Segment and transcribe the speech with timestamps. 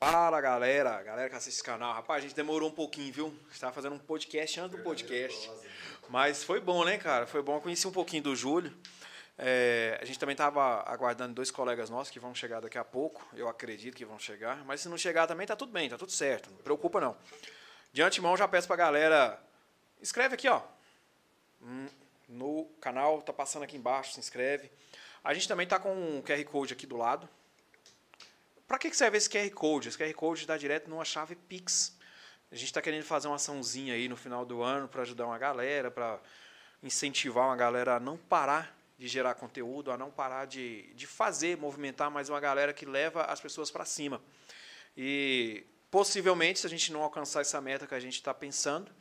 [0.00, 1.92] Fala galera, galera que assiste esse canal.
[1.92, 3.26] Rapaz, a gente demorou um pouquinho, viu?
[3.26, 5.50] A gente tava fazendo um podcast antes do podcast.
[6.08, 7.26] Mas foi bom, né, cara?
[7.26, 7.56] Foi bom.
[7.56, 8.72] Eu conheci um pouquinho do Júlio.
[9.36, 13.26] É, a gente também tava aguardando dois colegas nossos que vão chegar daqui a pouco.
[13.34, 14.64] Eu acredito que vão chegar.
[14.64, 16.48] Mas se não chegar também, tá tudo bem, tá tudo certo.
[16.48, 17.16] Não preocupa não.
[17.92, 19.42] De antemão, já peço pra galera.
[20.00, 20.62] Escreve aqui, ó.
[21.60, 21.88] Hum,
[22.28, 24.70] no canal, tá passando aqui embaixo, se inscreve.
[25.24, 27.28] A gente também tá com um QR Code aqui do lado.
[28.68, 29.88] Para que serve esse QR Code?
[29.88, 31.96] Esse QR Code dá direto numa chave Pix.
[32.52, 35.38] A gente está querendo fazer uma açãozinha aí no final do ano para ajudar uma
[35.38, 36.20] galera, para
[36.82, 41.56] incentivar uma galera a não parar de gerar conteúdo, a não parar de, de fazer,
[41.56, 44.20] movimentar mais uma galera que leva as pessoas para cima.
[44.94, 48.92] E possivelmente, se a gente não alcançar essa meta que a gente está pensando,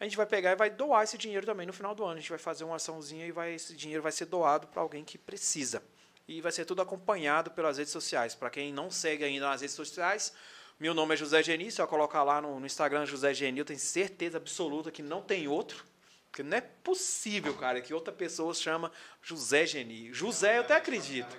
[0.00, 2.16] a gente vai pegar e vai doar esse dinheiro também no final do ano.
[2.16, 5.04] A gente vai fazer uma açãozinha e vai, esse dinheiro vai ser doado para alguém
[5.04, 5.80] que precisa
[6.26, 8.34] e vai ser tudo acompanhado pelas redes sociais.
[8.34, 10.32] Para quem não segue ainda nas redes sociais,
[10.78, 13.64] meu nome é José Geni, se eu colocar lá no, no Instagram José Geni, eu
[13.64, 15.84] tenho certeza absoluta que não tem outro.
[16.30, 18.90] Porque não é possível, cara, que outra pessoa chama
[19.22, 20.12] José Geni.
[20.12, 21.36] José, eu até acredito.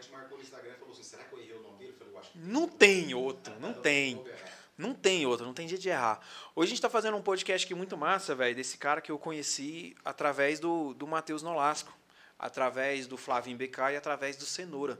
[2.36, 4.24] Não tem outro, não tem.
[4.78, 6.20] Não tem outro, não tem jeito de errar.
[6.56, 9.20] Hoje a gente está fazendo um podcast aqui muito massa, velho, desse cara que eu
[9.20, 11.94] conheci através do, do Matheus Nolasco
[12.44, 15.00] através do Flavinho BK e através do Cenoura.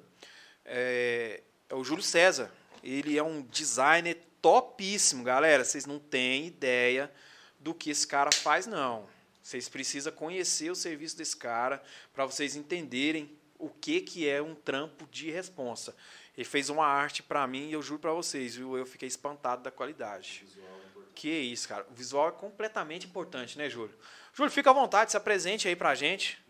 [0.64, 2.50] É, é o Júlio César.
[2.82, 5.66] Ele é um designer topíssimo, galera.
[5.66, 7.12] Vocês não têm ideia
[7.60, 9.10] do que esse cara faz, não.
[9.42, 13.30] Vocês precisam conhecer o serviço desse cara para vocês entenderem
[13.60, 15.94] o que, que é um trampo de responsa.
[16.38, 18.78] Ele fez uma arte para mim e eu juro para vocês, viu?
[18.78, 20.46] Eu fiquei espantado da qualidade.
[20.58, 21.86] É que isso, cara.
[21.92, 23.94] O visual é completamente importante, né, Júlio?
[24.34, 26.43] Júlio, fica à vontade, se apresente aí pra gente.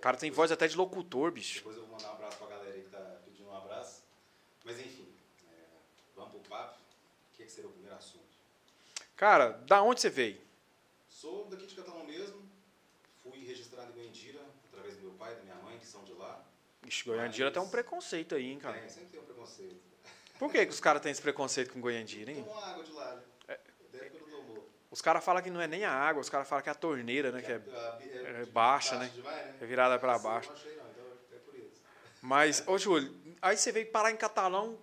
[0.00, 1.56] Cara tem voz até de locutor, bicho.
[1.56, 4.02] Depois eu vou mandar um abraço pra galera aí que tá pedindo um abraço.
[4.64, 5.08] Mas enfim,
[5.48, 5.64] é,
[6.14, 6.78] vamos pro papo.
[7.32, 8.24] O que, é que seria o primeiro assunto?
[9.16, 10.40] Cara, da onde você veio?
[11.08, 12.42] Sou daqui de Catalão mesmo.
[13.22, 16.12] Fui registrado em Goiandira através do meu pai e da minha mãe, que são de
[16.12, 16.44] lá.
[16.86, 17.54] Ixi, Goiandira Mas...
[17.54, 18.78] tem um preconceito aí, hein, cara?
[18.78, 19.80] Tem, sempre tem um preconceito.
[20.38, 22.44] Por que, que os caras têm esse preconceito com Goiandira, hein?
[22.44, 23.22] Tomam água de lá, né?
[23.48, 23.60] É,
[23.90, 24.68] Deve que não tomou.
[24.96, 26.74] Os caras falam que não é nem a água, os caras falam que é a
[26.74, 27.42] torneira, né?
[27.42, 29.10] Que, é, é, é baixa, né?
[29.14, 29.58] Demais, né?
[29.60, 30.48] É virada para baixo.
[30.48, 31.82] Não achei, não, então é por isso.
[32.22, 34.78] Mas, ô Júlio, aí você veio parar em Catalão.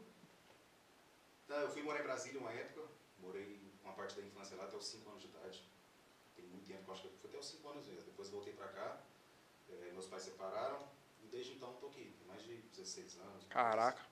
[1.50, 2.84] Não, eu fui morar em Brasília uma época.
[3.18, 5.68] Morei uma parte da infância lá até os 5 anos de idade.
[6.36, 8.04] Tem muito tempo, acho que foi até os 5 anos mesmo.
[8.04, 8.98] Depois voltei para cá.
[9.68, 10.88] É, meus pais separaram.
[11.24, 12.14] E desde então estou aqui.
[12.20, 13.48] Tem mais de 16 anos.
[13.50, 14.04] Caraca.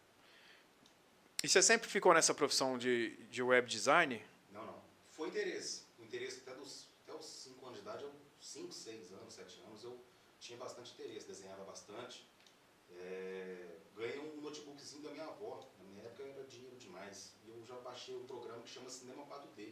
[1.44, 4.20] E você sempre ficou nessa profissão de, de web design?
[4.52, 4.82] Não, não.
[5.12, 8.06] Foi interesse interesse até, dos, até os 5 anos de idade,
[8.42, 9.98] 5, 6 anos, 7 anos, eu
[10.40, 12.28] tinha bastante interesse, desenhava bastante.
[12.98, 17.32] É, ganhei um notebookzinho da minha avó, na minha época era dinheiro demais.
[17.46, 19.72] E eu já baixei um programa que chama Cinema 4D.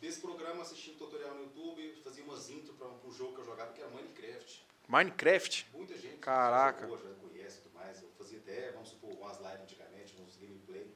[0.00, 3.44] Desse programa assisti um tutorial no YouTube, fazia umas intro para um jogo que eu
[3.44, 4.64] jogava que era Minecraft.
[4.88, 5.66] Minecraft?
[5.74, 6.88] Muita gente Caraca.
[6.88, 8.02] já, já conhece e tudo mais.
[8.02, 10.90] Eu fazia até, vamos supor, umas lives antigamente, uns gameplay.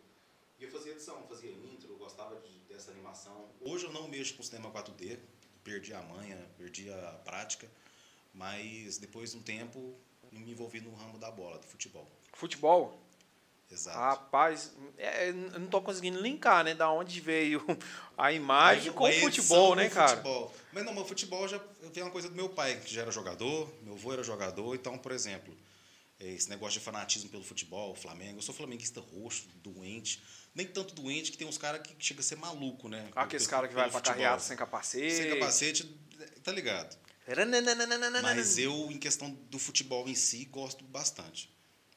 [0.59, 3.49] E eu fazia edição, fazia intro, gostava de essa animação.
[3.61, 5.19] Hoje eu não mexo com cinema 4D,
[5.63, 7.69] perdi a manha, perdi a prática,
[8.33, 9.95] mas depois de um tempo
[10.31, 12.09] me envolvi no ramo da bola, do futebol.
[12.33, 13.01] Futebol?
[13.71, 13.99] Exato.
[13.99, 16.75] Rapaz, é, eu não estou conseguindo linkar, né?
[16.75, 17.65] Da onde veio
[18.17, 20.11] a imagem com o futebol, né, cara?
[20.11, 20.55] Futebol.
[20.73, 21.61] Mas não, o futebol já
[21.93, 24.99] veio uma coisa do meu pai, que já era jogador, meu avô era jogador, então,
[24.99, 25.53] por exemplo,
[26.21, 30.23] esse negócio de fanatismo pelo futebol, Flamengo, eu sou flamenguista roxo, doente
[30.55, 33.11] nem tanto doente, que tem uns caras que chega a ser maluco, né?
[33.17, 35.15] Aqueles caras que vai pra carreata sem capacete.
[35.15, 35.85] Sem capacete,
[36.43, 36.97] tá ligado?
[38.23, 41.53] Mas eu, em questão do futebol em si, gosto bastante.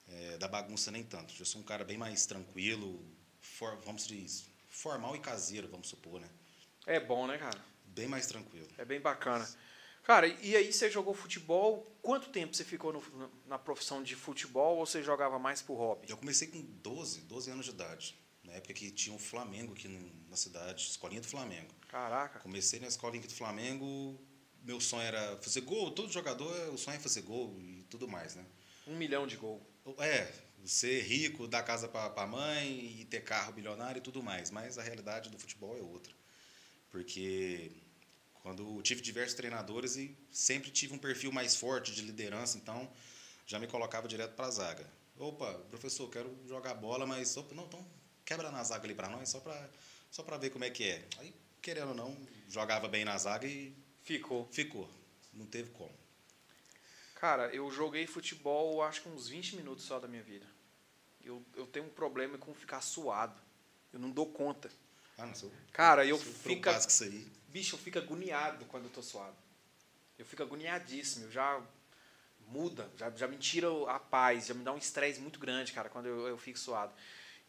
[0.10, 1.34] É, da bagunça nem tanto.
[1.38, 3.06] Eu sou um cara bem mais tranquilo,
[3.42, 6.30] for, vamos dizer, formal e caseiro, vamos supor, né?
[6.86, 7.60] É bom, né, cara?
[7.86, 8.68] Bem mais tranquilo.
[8.78, 9.48] É bem bacana.
[10.04, 11.86] Cara, e aí você jogou futebol?
[12.02, 16.10] Quanto tempo você ficou no, na profissão de futebol ou você jogava mais por hobby?
[16.10, 19.88] Eu comecei com 12, 12 anos de idade na época que tinha o Flamengo aqui
[20.30, 21.74] na cidade, escolinha do Flamengo.
[21.90, 22.40] Caraca.
[22.40, 24.20] Comecei na escolinha do Flamengo,
[24.64, 28.36] meu sonho era fazer gol, todo jogador, o sonho é fazer gol e tudo mais,
[28.36, 28.46] né?
[28.88, 29.62] Um milhão de gol.
[30.00, 30.32] É,
[30.66, 34.78] ser rico, dar casa para a mãe e ter carro bilionário e tudo mais, mas
[34.78, 36.14] a realidade do futebol é outra.
[36.90, 37.72] Porque
[38.42, 42.90] quando tive diversos treinadores e sempre tive um perfil mais forte de liderança, então
[43.46, 44.90] já me colocava direto para a zaga.
[45.18, 47.86] Opa, professor, quero jogar bola, mas opa, não, então
[48.28, 49.70] quebra na zaga ali para nós, só para
[50.12, 51.08] só pra ver como é que é.
[51.18, 52.16] Aí, querendo ou não,
[52.50, 53.74] jogava bem na zaga e.
[54.04, 54.48] Ficou.
[54.52, 54.90] Ficou.
[55.34, 55.92] Não teve como.
[57.16, 60.46] Cara, eu joguei futebol acho que uns 20 minutos só da minha vida.
[61.24, 63.40] eu, eu tenho um problema com ficar suado.
[63.92, 64.70] Eu não dou conta.
[65.18, 65.52] Ah, não sou.
[65.72, 66.70] Cara, eu sou fico.
[66.70, 67.28] aí.
[67.48, 69.36] Bicho, eu fico agoniado quando eu tô suado.
[70.18, 71.26] Eu fico agoniadíssimo.
[71.26, 71.62] Eu já
[72.48, 75.90] muda, já, já me tira a paz, já me dá um estresse muito grande, cara,
[75.90, 76.94] quando eu, eu fico suado.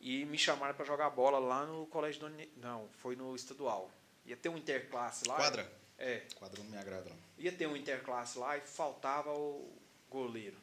[0.00, 2.31] E me chamaram para jogar bola lá no colégio do.
[2.57, 3.90] Não, foi no estadual.
[4.25, 5.37] Ia ter um interclasse lá.
[5.37, 5.73] Quadra?
[5.99, 6.23] É.
[6.37, 7.17] Quadra não me agrada, não.
[7.38, 9.73] Ia ter um interclasse lá e faltava o
[10.09, 10.57] goleiro.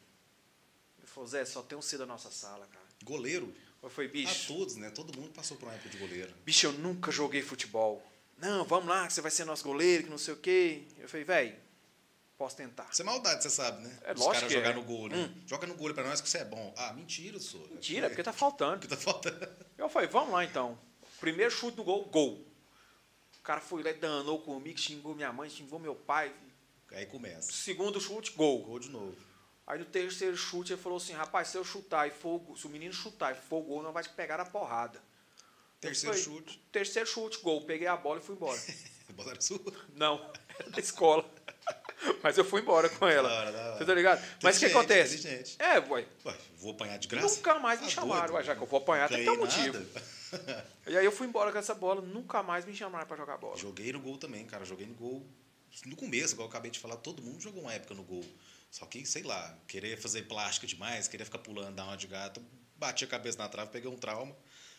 [0.98, 2.86] Ele falou, Zé, só tem um C da nossa sala, cara.
[3.04, 3.52] Goleiro?
[3.82, 4.90] Eu falei, A bicho, todos, né?
[4.90, 6.32] Todo mundo passou por uma época de goleiro.
[6.44, 8.02] bicho, eu nunca joguei futebol.
[8.38, 10.82] Não, vamos lá, que você vai ser nosso goleiro, que não sei o quê.
[10.98, 11.56] Eu falei, velho,
[12.36, 12.88] posso tentar.
[12.92, 13.98] Isso é maldade, você sabe, né?
[14.04, 14.74] É Os caras que jogar é.
[14.74, 15.34] no gol, né?
[15.46, 16.72] Joga no gol pra nós que você é bom.
[16.76, 17.66] Ah, mentira, sou.
[17.68, 18.78] Mentira, porque tá faltando.
[18.80, 19.48] Porque tá faltando.
[19.78, 20.78] Eu falei, vamos lá então.
[21.20, 22.46] Primeiro chute do gol, gol.
[23.38, 26.34] O cara foi lá e danou comigo, xingou minha mãe, xingou meu pai.
[26.92, 27.52] Aí começa.
[27.52, 28.62] Segundo chute, gol.
[28.64, 29.16] Gol de novo.
[29.66, 32.66] Aí no terceiro chute ele falou assim, rapaz, se eu chutar e for, o- se
[32.66, 35.02] o menino chutar e for gol, não vai te pegar a porrada.
[35.80, 36.58] Terceiro Eu chute.
[36.70, 37.62] Terceiro chute, gol.
[37.66, 38.58] Peguei a bola e fui embora.
[39.14, 39.60] Botaram sua.
[39.94, 41.28] Não, era da escola.
[42.22, 43.28] Mas eu fui embora com ela.
[43.28, 43.78] Da hora, da hora.
[43.78, 44.24] Você tá ligado?
[44.42, 45.56] Mas o que acontece?
[45.58, 46.06] É, ué.
[46.24, 47.34] Ué, vou apanhar de graça?
[47.36, 48.32] Nunca mais me Tá chamaram.
[48.32, 48.44] doido?
[48.44, 49.86] Já que eu vou apanhar, tem que ter um motivo.
[50.86, 53.56] E aí eu fui embora com essa bola, nunca mais me chamaram pra jogar bola.
[53.56, 54.64] Joguei no gol também, cara.
[54.64, 55.26] Joguei no gol.
[55.86, 58.24] No começo, igual eu acabei de falar, todo mundo jogou uma época no gol.
[58.70, 62.42] Só que, sei lá, querer fazer plástica demais, querer ficar pulando, dar uma de gato,
[62.76, 64.34] bati a cabeça na trave, peguei um trauma.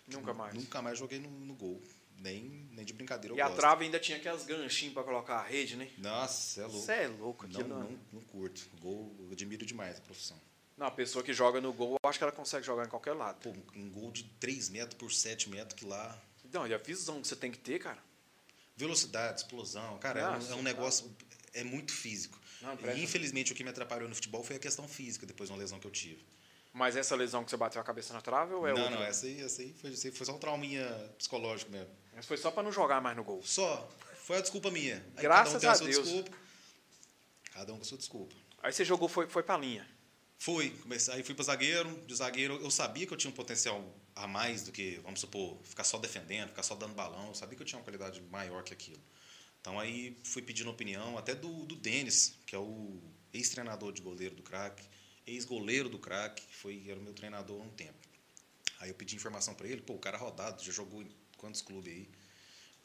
[0.08, 0.54] Nunca mais.
[0.54, 1.82] Nunca mais joguei no, no gol.
[2.18, 3.60] Nem, nem de brincadeira eu E a gosto.
[3.60, 5.90] trave ainda tinha aquelas ganchinhos pra colocar a rede, né?
[5.98, 6.80] Nossa, você é louco.
[6.80, 7.70] Você é louco não, aquilo.
[7.80, 8.68] não, Não, não curto.
[8.82, 10.40] Gol, eu admiro demais a profissão.
[10.76, 13.14] não, a pessoa que joga no gol, eu acho que ela consegue jogar em qualquer
[13.14, 13.38] lado.
[13.42, 16.20] Pô, um gol de 3 metros por 7 metros, que lá.
[16.52, 18.00] Não, e a visão que você tem que ter, cara.
[18.76, 19.98] Velocidade, explosão.
[20.00, 21.16] Cara, é um- Nossa, é um, negócio.
[21.54, 22.40] É muito físico.
[22.62, 25.54] Não, e infelizmente o que me atrapalhou no futebol foi a questão física, depois de
[25.54, 26.24] uma lesão que eu tive.
[26.74, 28.96] Mas essa lesão que você bateu a cabeça na trave ou é não, outra?
[28.98, 30.86] não, essa aí, essa aí foi, essa aí foi só um trauminha
[31.18, 31.90] psicológico mesmo.
[32.18, 33.44] Mas foi só pra não jogar mais no gol.
[33.44, 33.88] Só.
[34.24, 34.96] Foi a desculpa minha.
[35.16, 36.04] Aí Graças cada um a Deus.
[36.04, 36.38] desculpa.
[37.54, 38.36] Cada um com a sua desculpa.
[38.64, 39.88] Aí você jogou, foi, foi pra linha.
[40.40, 41.96] Fui, comecei, aí fui para zagueiro.
[42.08, 45.60] De zagueiro, eu sabia que eu tinha um potencial a mais do que, vamos supor,
[45.64, 47.28] ficar só defendendo, ficar só dando balão.
[47.28, 49.02] Eu sabia que eu tinha uma qualidade maior que aquilo.
[49.62, 53.00] Então aí fui pedindo opinião até do, do Denis, que é o
[53.32, 54.84] ex-treinador de goleiro do craque,
[55.28, 58.08] ex-goleiro do craque, que foi era o meu treinador há um tempo.
[58.80, 61.04] Aí eu pedi informação para ele, pô, o cara é rodado, já jogou
[61.38, 62.10] quantos clubes aí?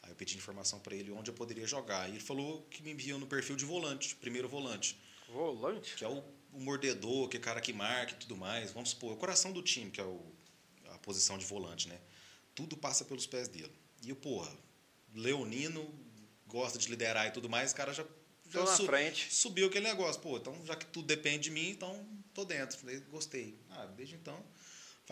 [0.03, 2.07] Aí eu pedi informação para ele onde eu poderia jogar.
[2.09, 4.97] E ele falou que me enviou no perfil de volante, primeiro volante
[5.29, 5.95] Volante?
[5.95, 8.71] que é o, o mordedor, que é o cara que marca e tudo mais.
[8.71, 10.21] Vamos supor, é o coração do time, que é o,
[10.91, 11.99] a posição de volante, né?
[12.53, 13.71] Tudo passa pelos pés dele.
[14.03, 14.51] E o porra,
[15.15, 15.93] Leonino
[16.47, 18.05] gosta de liderar e tudo mais, o cara já,
[18.49, 19.33] já frente.
[19.33, 20.21] subiu aquele negócio.
[20.21, 22.77] Pô, então já que tudo depende de mim, então tô dentro.
[22.77, 23.57] Falei, gostei.
[23.71, 24.43] Ah, desde então,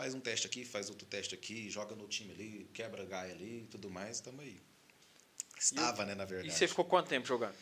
[0.02, 3.62] faz um teste aqui, faz outro teste aqui, joga no time ali, quebra gaia ali
[3.62, 4.60] e tudo mais, tamo aí.
[5.56, 6.52] Estava, né, na E verdade.
[6.52, 7.54] você ficou quanto tempo jogando?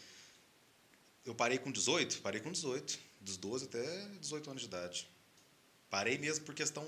[1.27, 2.23] Eu parei com 18?
[2.23, 2.99] Parei com 18.
[3.21, 5.11] Dos 12 até 18 anos de idade.
[5.91, 6.87] Parei mesmo por questão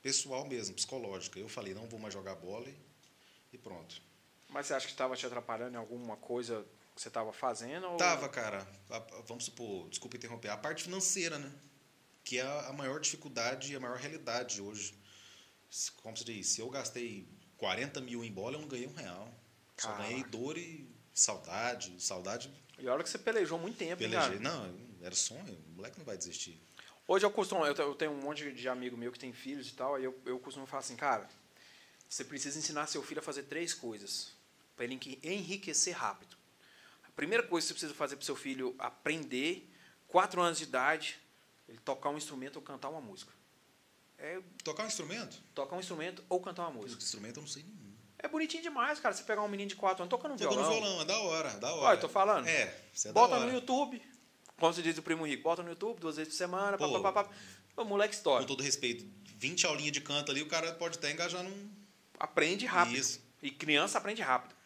[0.00, 1.36] pessoal mesmo, psicológica.
[1.40, 2.76] Eu falei, não vou mais jogar bola e,
[3.54, 4.00] e pronto.
[4.48, 6.64] Mas você acha que estava te atrapalhando em alguma coisa
[6.94, 7.88] que você estava fazendo?
[7.88, 7.96] Ou...
[7.96, 8.64] Tava, cara,
[9.26, 11.52] vamos supor, desculpa interromper, a parte financeira, né?
[12.26, 14.98] Que é a maior dificuldade e a maior realidade hoje.
[16.02, 17.24] Como se diz, se eu gastei
[17.56, 19.32] 40 mil em bola, eu não ganhei um real.
[19.78, 20.08] Só Caraca.
[20.08, 21.94] ganhei dor e saudade.
[22.02, 24.38] Saudade, E olha que você pelejou muito tempo, pelejei.
[24.38, 24.40] cara?
[24.40, 25.56] Não, era sonho.
[25.68, 26.60] O moleque não vai desistir.
[27.06, 29.68] Hoje eu costumo, eu te- eu tenho um monte de amigo meu que tem filhos
[29.68, 31.28] e tal, aí eu, eu costumo falar assim, cara,
[32.08, 34.32] você precisa ensinar seu filho a fazer três coisas
[34.74, 36.36] para ele enriquecer rápido.
[37.06, 39.70] A primeira coisa que você precisa fazer para seu filho aprender,
[40.08, 41.20] quatro anos de idade,
[41.68, 43.32] ele tocar um instrumento ou cantar uma música.
[44.18, 45.42] É Tocar um instrumento?
[45.54, 47.02] tocar um instrumento ou cantar uma música.
[47.02, 47.94] instrumento eu não sei nenhum.
[48.18, 49.14] É bonitinho demais, cara.
[49.14, 51.50] Você pegar um menino de quatro anos tocando um Tocando violão, violão, é da hora,
[51.58, 51.86] da hora.
[51.88, 52.46] Olha, eu tô falando.
[52.46, 52.62] É,
[53.04, 53.46] é bota da hora.
[53.46, 54.02] no YouTube,
[54.58, 57.00] como se diz o primo rico, bota no YouTube duas vezes por semana, Pô.
[57.00, 57.30] papapá.
[57.76, 58.40] O moleque estoura.
[58.40, 59.06] Com todo respeito,
[59.36, 61.70] 20 aulinhas de canto ali, o cara pode até engajar num...
[62.18, 62.96] aprende rápido.
[62.96, 63.20] Isso.
[63.42, 64.56] E criança aprende rápido.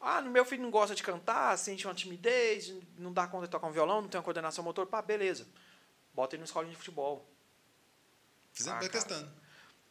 [0.00, 3.66] Ah, meu filho não gosta de cantar, sente uma timidez, não dá conta de tocar
[3.66, 5.46] um violão, não tem uma coordenação motor, pá, beleza.
[6.20, 7.26] Bota ele na escolinha de futebol.
[8.52, 9.04] Fizemos, Ah, vai cara.
[9.06, 9.32] testando.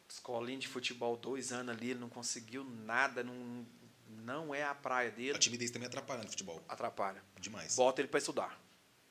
[0.08, 3.66] Escolinha de futebol, dois anos ali, ele não conseguiu nada, não,
[4.10, 6.64] não é a praia A dele, timidez também atrapalha no futebol.
[6.70, 7.24] atrapalha.
[7.40, 7.76] Demais.
[7.76, 8.62] Bota ele para estudar.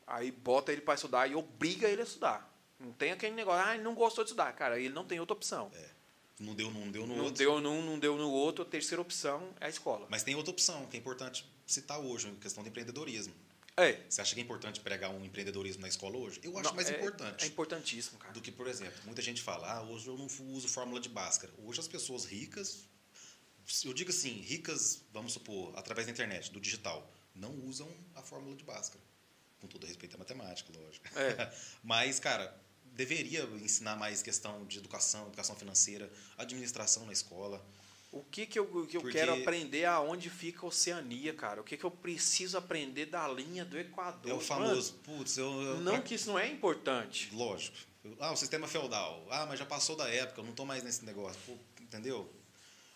[0.07, 2.49] Aí bota ele para estudar e obriga ele a estudar.
[2.79, 4.53] Não tem aquele negócio, ah, ele não gostou de estudar.
[4.53, 5.73] Cara, ele não tem outra opção.
[6.39, 7.37] Não deu num, deu no não outro.
[7.39, 10.07] deu num, não deu no outro, a terceira opção é a escola.
[10.09, 13.35] Mas tem outra opção, que é importante citar hoje, a questão do empreendedorismo.
[13.79, 14.05] É.
[14.09, 16.41] Você acha que é importante pregar um empreendedorismo na escola hoje?
[16.43, 17.45] Eu acho Não, mais é- importante.
[17.45, 18.33] É importantíssimo, cara.
[18.33, 21.53] do que, por exemplo, muita gente fala, ah, hoje eu não uso fórmula de Bhaskara.
[21.59, 22.85] Hoje as pessoas ricas,
[23.85, 28.57] eu digo assim, ricas, vamos supor, através da internet, do digital, não usam a fórmula
[28.57, 29.03] de Bhaskara.
[29.61, 31.07] Com todo respeito à matemática, lógico.
[31.19, 31.53] É.
[31.83, 37.65] Mas, cara, deveria ensinar mais questão de educação, educação financeira, administração na escola.
[38.11, 41.61] O que, que eu, que eu Porque- quero aprender aonde fica a Oceania, cara?
[41.61, 44.31] O que, que eu preciso aprender da linha do Equador?
[44.31, 45.45] É o famoso, putz, eu...
[45.47, 47.29] eu- Mano, não que isso não é importante.
[47.35, 47.77] Lógico.
[48.19, 49.27] Ah, o sistema feudal.
[49.31, 51.39] Ah, mas já passou da época, eu não estou mais nesse negócio.
[51.45, 52.33] Pô, entendeu?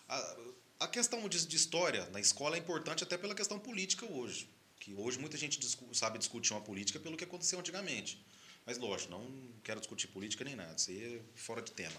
[0.09, 0.35] A,
[0.79, 4.49] a questão de, de história na escola é importante até pela questão política hoje.
[4.79, 8.19] Que hoje muita gente discu- sabe discutir uma política pelo que aconteceu antigamente.
[8.65, 9.29] Mas, lógico, não
[9.63, 10.73] quero discutir política nem nada.
[10.75, 11.95] Isso aí é fora de tema.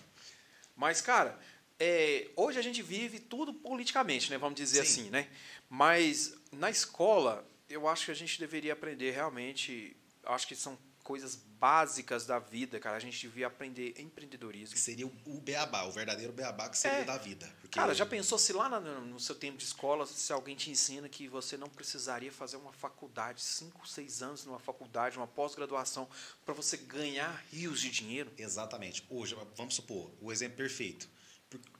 [0.76, 1.38] Mas, cara,
[1.78, 4.38] é, hoje a gente vive tudo politicamente, né?
[4.38, 5.00] Vamos dizer Sim.
[5.02, 5.28] assim, né?
[5.69, 9.97] Mas na escola, eu acho que a gente deveria aprender realmente.
[10.25, 12.97] Acho que são coisas básicas da vida, cara.
[12.97, 14.75] A gente devia aprender empreendedorismo.
[14.75, 17.04] Que seria o, beabá, o verdadeiro beabá que seria É.
[17.04, 17.50] da vida.
[17.71, 21.28] Cara, já pensou se lá no seu tempo de escola, se alguém te ensina que
[21.28, 26.09] você não precisaria fazer uma faculdade, cinco, seis anos numa faculdade, uma pós-graduação,
[26.45, 28.31] para você ganhar rios de dinheiro?
[28.38, 29.04] Exatamente.
[29.11, 31.09] Hoje, vamos supor, o exemplo perfeito.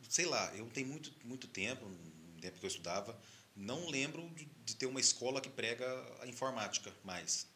[0.09, 3.19] Sei lá, eu tenho muito, muito tempo, no tempo que eu estudava,
[3.57, 5.87] não lembro de, de ter uma escola que prega
[6.21, 7.47] a informática mais.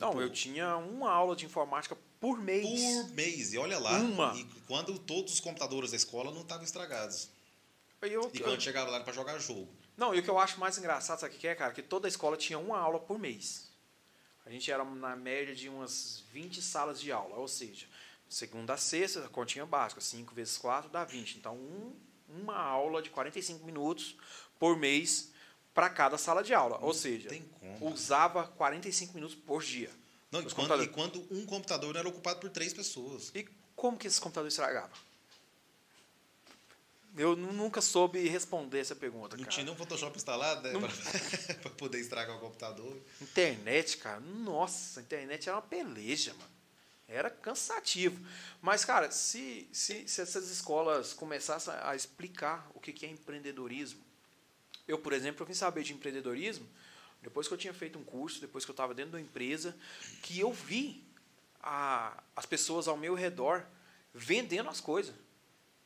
[0.00, 0.20] Não, Pô.
[0.20, 2.64] eu tinha uma aula de informática por mês.
[3.06, 3.52] Por mês.
[3.52, 4.34] E olha lá, Uma.
[4.36, 7.28] e quando todos os computadores da escola não estavam estragados.
[8.02, 9.68] E eu- E quando chegava lá para jogar jogo.
[9.96, 11.72] Não, e o que eu acho mais engraçado, sabe o que é, cara?
[11.72, 13.70] Que toda escola tinha uma aula por mês.
[14.44, 17.86] A gente era na média de umas 20 salas de aula, ou seja,
[18.32, 21.36] segunda a sexta, a continha básica, 5 vezes 4 dá 20.
[21.38, 21.92] Então, um,
[22.28, 24.16] uma aula de 45 minutos
[24.58, 25.30] por mês
[25.74, 26.78] para cada sala de aula.
[26.80, 27.28] ou seja,
[27.80, 29.90] usava 45 minutos por dia.
[30.30, 33.30] Não, e quando, e quando um computador era ocupado por três pessoas.
[33.34, 34.90] E como que esse computador estragava?
[37.14, 39.52] Eu nu- nunca soube responder essa pergunta, Não cara.
[39.52, 40.72] tinha nenhum Photoshop instalado, né?
[40.72, 40.90] Não- Para
[41.76, 42.96] poder estragar o computador.
[43.20, 46.51] Internet, cara, nossa, a internet era uma peleja, mano.
[47.12, 48.24] Era cansativo.
[48.60, 54.00] Mas, cara, se, se, se essas escolas começassem a explicar o que é empreendedorismo.
[54.86, 56.66] Eu, por exemplo, eu vim saber de empreendedorismo
[57.22, 59.76] depois que eu tinha feito um curso, depois que eu estava dentro da empresa,
[60.22, 61.04] que eu vi
[61.62, 63.64] a, as pessoas ao meu redor
[64.12, 65.14] vendendo as coisas.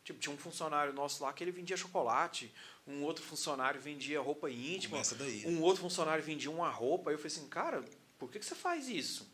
[0.03, 2.53] Tipo, tinha um funcionário nosso lá que ele vendia chocolate,
[2.87, 5.47] um outro funcionário vendia roupa íntima, daí.
[5.47, 7.11] um outro funcionário vendia uma roupa.
[7.11, 7.85] Aí eu falei assim, cara,
[8.19, 9.29] por que, que você faz isso?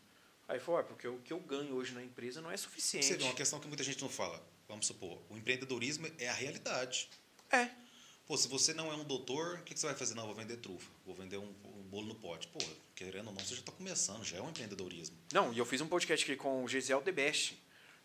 [0.47, 3.05] Aí falou, "Ué, porque o que eu ganho hoje na empresa não é suficiente.
[3.05, 4.45] Você vê uma questão que muita gente não fala.
[4.67, 7.09] Vamos supor, o empreendedorismo é a realidade.
[7.51, 7.69] É.
[8.25, 10.15] Pô, se você não é um doutor, o que que você vai fazer?
[10.15, 12.47] Não, vou vender trufa, vou vender um, um bolo no pote.
[12.47, 12.59] Pô,
[12.95, 15.17] querendo ou não, você já está começando, já é um empreendedorismo.
[15.33, 17.61] Não, e eu fiz um podcast aqui com o Gesiel De Best.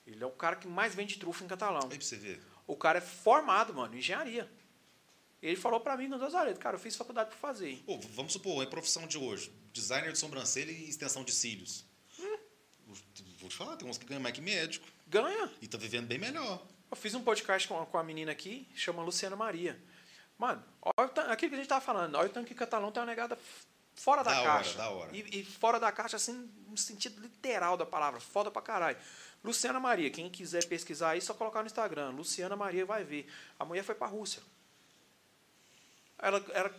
[0.07, 1.83] Ele é o cara que mais vende trufa em catalão.
[1.83, 2.43] Aí pra você ver.
[2.67, 4.51] O cara é formado, mano, em engenharia.
[5.41, 7.81] Ele falou pra mim no Deus Aredo, cara, eu fiz faculdade pra fazer.
[7.87, 11.85] Pô, vamos supor, a profissão de hoje, designer de sobrancelha e extensão de cílios.
[13.41, 14.87] Vou te falar, tem uns que ganham mais que médico.
[15.07, 15.51] Ganha.
[15.61, 16.63] E tá vivendo bem melhor.
[16.91, 19.79] Eu fiz um podcast com, com a menina aqui, chama Luciana Maria.
[20.39, 20.63] Mano,
[20.97, 23.39] olha aquilo que a gente tava falando, olha o tanto que catalão tem uma negada
[23.95, 24.79] fora da, Da hora, caixa.
[24.79, 25.17] da hora.
[25.17, 28.97] E, e fora da caixa, assim, no sentido literal da palavra, foda pra caralho.
[29.45, 32.11] Luciana Maria, quem quiser pesquisar aí, só colocar no Instagram.
[32.11, 33.31] Luciana Maria vai ver.
[33.59, 34.43] A mulher foi pra Rússia.
[36.19, 36.75] Ela, ela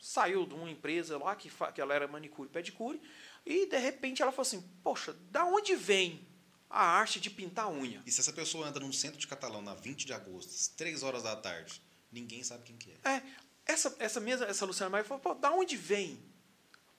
[0.00, 3.00] saiu de uma empresa lá, que, que ela era manicure e pedicure,
[3.46, 6.26] e de repente ela falou assim, poxa, da onde vem
[6.70, 8.02] a arte de pintar unha?
[8.06, 11.02] E se essa pessoa anda no centro de Catalão na 20 de agosto, às 3
[11.02, 11.80] horas da tarde,
[12.10, 13.08] ninguém sabe quem que é.
[13.16, 13.22] É,
[13.66, 16.18] essa, essa mesma, essa Luciana Maia falou, pô, da onde vem?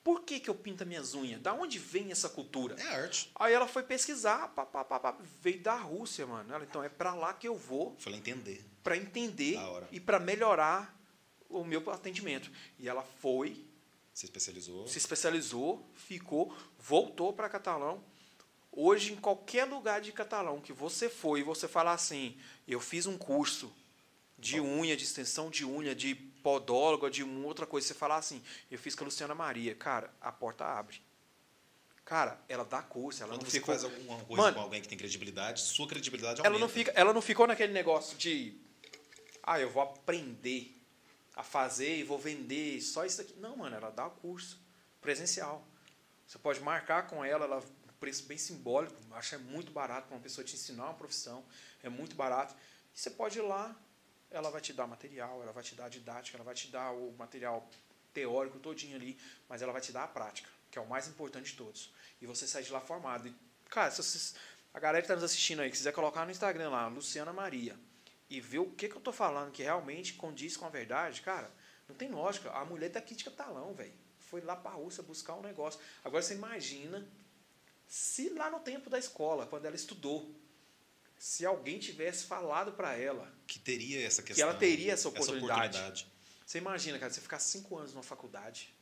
[0.04, 1.42] Por que, que eu pinto as minhas unhas?
[1.42, 2.76] Da onde vem essa cultura?
[2.80, 3.32] É arte.
[3.36, 6.54] Aí ela foi pesquisar, pá, pá, pá, pá, veio da Rússia, mano.
[6.54, 8.64] Ela, então é pra lá que eu vou, Falei entender.
[8.84, 9.88] pra entender Da hora.
[9.92, 10.96] e pra melhorar
[11.50, 12.52] o meu atendimento.
[12.78, 13.66] E ela foi,
[14.16, 14.88] Se especializou.
[14.88, 18.02] se especializou, ficou, voltou para Catalão.
[18.72, 23.06] Hoje, em qualquer lugar de Catalão que você for e você falar assim, eu fiz
[23.06, 23.74] um curso
[24.40, 28.80] de unha, de extensão de unha, de podóloga, de outra coisa, você falar assim, eu
[28.80, 31.02] fiz com a Luciana Maria, cara, a porta abre.
[32.06, 33.76] Cara, ela dá curso, ela Quando não você ficou...
[33.76, 36.48] faz alguma coisa Mano, com alguém que tem credibilidade, sua credibilidade aumenta.
[36.48, 38.54] ela não, fica, ela não ficou naquele negócio de,
[39.44, 40.74] ah, eu vou aprender
[41.36, 43.34] a fazer e vou vender só isso aqui.
[43.38, 44.60] Não, mano, ela dá curso
[45.02, 45.66] presencial.
[46.26, 50.08] Você pode marcar com ela, ela um preço bem simbólico, acho que é muito barato
[50.08, 51.44] para uma pessoa te ensinar uma profissão,
[51.84, 52.56] é muito barato.
[52.94, 53.76] E você pode ir lá,
[54.32, 57.14] ela vai te dar material, ela vai te dar didática, ela vai te dar o
[57.18, 57.70] material
[58.14, 59.18] teórico todinho ali,
[59.48, 61.94] mas ela vai te dar a prática, que é o mais importante de todos.
[62.22, 63.28] E você sai de lá formado.
[63.28, 63.36] E,
[63.70, 64.36] cara, se vocês,
[64.74, 67.78] a galera que está nos assistindo aí, quiser colocar no Instagram lá, Luciana Maria,
[68.30, 71.52] e ver o que, que eu tô falando que realmente condiz com a verdade, cara,
[71.88, 72.52] não tem lógica.
[72.52, 73.94] A mulher daqui de Catalão, velho.
[74.20, 75.80] Foi lá pra Rússia buscar um negócio.
[76.04, 77.08] Agora você imagina
[77.88, 80.36] se lá no tempo da escola, quando ela estudou,
[81.18, 85.78] se alguém tivesse falado para ela que teria essa questão, que ela teria essa oportunidade.
[85.78, 86.12] essa oportunidade.
[86.46, 88.74] Você imagina, cara, você ficar cinco anos numa faculdade,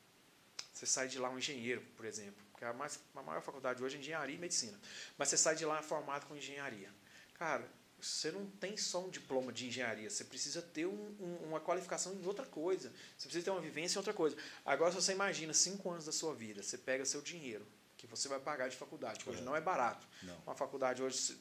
[0.73, 3.83] você sai de lá um engenheiro, por exemplo, que é a, mais, a maior faculdade
[3.83, 4.79] hoje é engenharia e medicina,
[5.17, 6.89] mas você sai de lá formado com engenharia.
[7.35, 7.69] Cara,
[8.03, 12.13] você não tem só um diploma de engenharia, você precisa ter um, um, uma qualificação
[12.13, 14.35] em outra coisa, você precisa ter uma vivência em outra coisa.
[14.65, 17.65] Agora, se você imagina cinco anos da sua vida, você pega seu dinheiro,
[17.97, 20.05] que você vai pagar de faculdade, que hoje não é barato.
[20.21, 20.37] Não.
[20.45, 21.37] Uma faculdade hoje,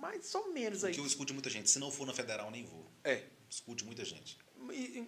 [0.00, 0.94] mais ou menos aí.
[0.94, 2.90] Que eu escuto muita gente, se não for na federal, nem vou.
[3.04, 3.24] É.
[3.48, 4.38] Escute muita gente.
[4.72, 5.06] E,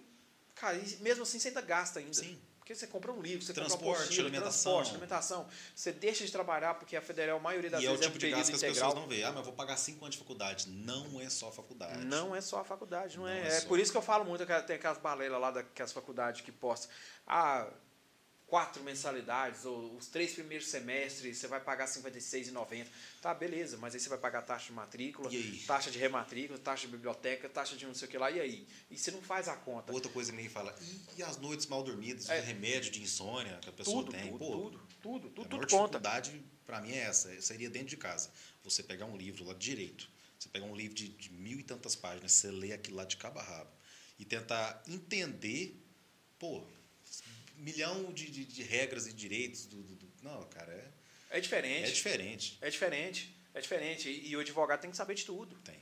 [0.53, 2.13] cara, mesmo assim você ainda gasta ainda.
[2.13, 2.39] Sim.
[2.63, 4.71] Porque você compra um livro, você transporte, compra uma apostila, alimentação.
[4.71, 5.47] transporte, alimentação.
[5.75, 8.15] Você deixa de trabalhar porque a federal, a maioria das e é o vezes, tipo
[8.15, 8.89] é um de gasto que as integral.
[8.89, 9.23] pessoas não veem.
[9.25, 10.69] Ah, mas eu vou pagar cinco anos de faculdade.
[10.69, 12.05] Não é só faculdade.
[12.05, 13.49] Não é só a faculdade, não, Não é.
[13.49, 16.39] é É, por isso que eu falo muito, que tem aquelas balelas lá daquelas faculdades
[16.39, 16.89] que postam.
[17.27, 17.67] Ah,
[18.53, 22.85] quatro mensalidades, ou os três primeiros semestres, você vai pagar R$ 56,90.
[23.19, 25.27] Tá, beleza, mas aí você vai pagar taxa de matrícula,
[25.65, 28.67] taxa de rematrícula, taxa de biblioteca, taxa de não sei o que lá, e aí?
[28.91, 29.91] E você não faz a conta.
[29.91, 30.75] Outra coisa que ninguém fala.
[30.79, 32.41] E, e as noites mal dormidas, É.
[32.41, 34.27] remédio de insônia que a pessoa tudo, tem?
[34.31, 35.99] tudo, Pô, tudo, tudo, a tudo, maior tudo conta.
[35.99, 37.41] dificuldade para mim é essa.
[37.41, 38.29] Seria dentro de casa.
[38.63, 41.63] Você pegar um livro lá de direito, você pegar um livro de, de mil e
[41.63, 43.71] tantas páginas, você lê aquilo lá de cabo a rabo
[44.19, 45.75] e tentar entender,
[46.37, 46.63] pô,
[47.63, 51.87] milhão de, de, de regras e direitos do, do- do- não, cara, é, É diferente.
[51.89, 52.57] é diferente.
[52.61, 53.35] É diferente.
[53.53, 54.09] É diferente.
[54.09, 55.55] E, e o advogado tem que saber de tudo.
[55.63, 55.79] Tem.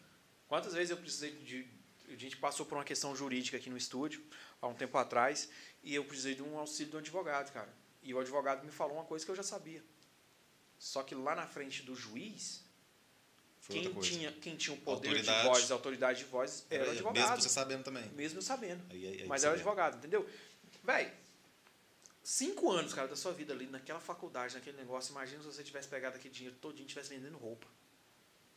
[0.47, 1.65] Quantas vezes eu precisei de.
[2.09, 4.21] A gente passou por uma questão jurídica aqui no estúdio,
[4.61, 5.49] há um tempo atrás,
[5.81, 7.73] e eu precisei de um auxílio do advogado, cara.
[8.03, 9.81] E o advogado me falou uma coisa que eu já sabia.
[10.77, 12.63] Só que lá na frente do juiz,
[13.61, 15.41] Foi quem tinha, quem tinha o poder Autoridade.
[15.43, 17.19] de voz, a autoridade de voz, era o advogado.
[17.29, 18.03] Mesmo você sabendo também.
[18.09, 18.83] Mesmo eu sabendo.
[18.89, 20.27] Aí- aí- Mas era o advogado, entendeu?
[20.83, 21.13] Véi,
[22.23, 25.87] cinco anos, cara, da sua vida ali naquela faculdade, naquele negócio, imagina se você tivesse
[25.87, 27.67] pegado aquele dinheiro todinho e estivesse vendendo roupa.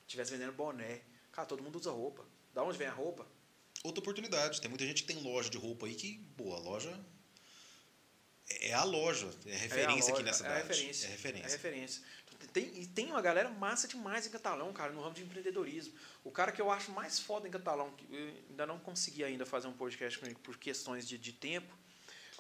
[0.07, 1.03] Estivesse vendendo boné.
[1.33, 2.25] Cara, todo mundo usa roupa.
[2.53, 3.27] Da onde vem a roupa?
[3.83, 4.61] Outra oportunidade.
[4.61, 7.05] Tem muita gente que tem loja de roupa aí que, boa, a loja
[8.61, 10.69] é a loja, é referência É a aqui loja, nessa é a cidade.
[10.69, 11.07] referência.
[11.07, 11.47] É referência.
[11.47, 12.03] É referência.
[12.53, 15.95] Tem, e tem uma galera massa demais em Catalão, cara, no ramo de empreendedorismo.
[16.23, 19.47] O cara que eu acho mais foda em Catalão, que eu ainda não consegui ainda
[19.47, 21.75] fazer um podcast com ele por questões de, de tempo,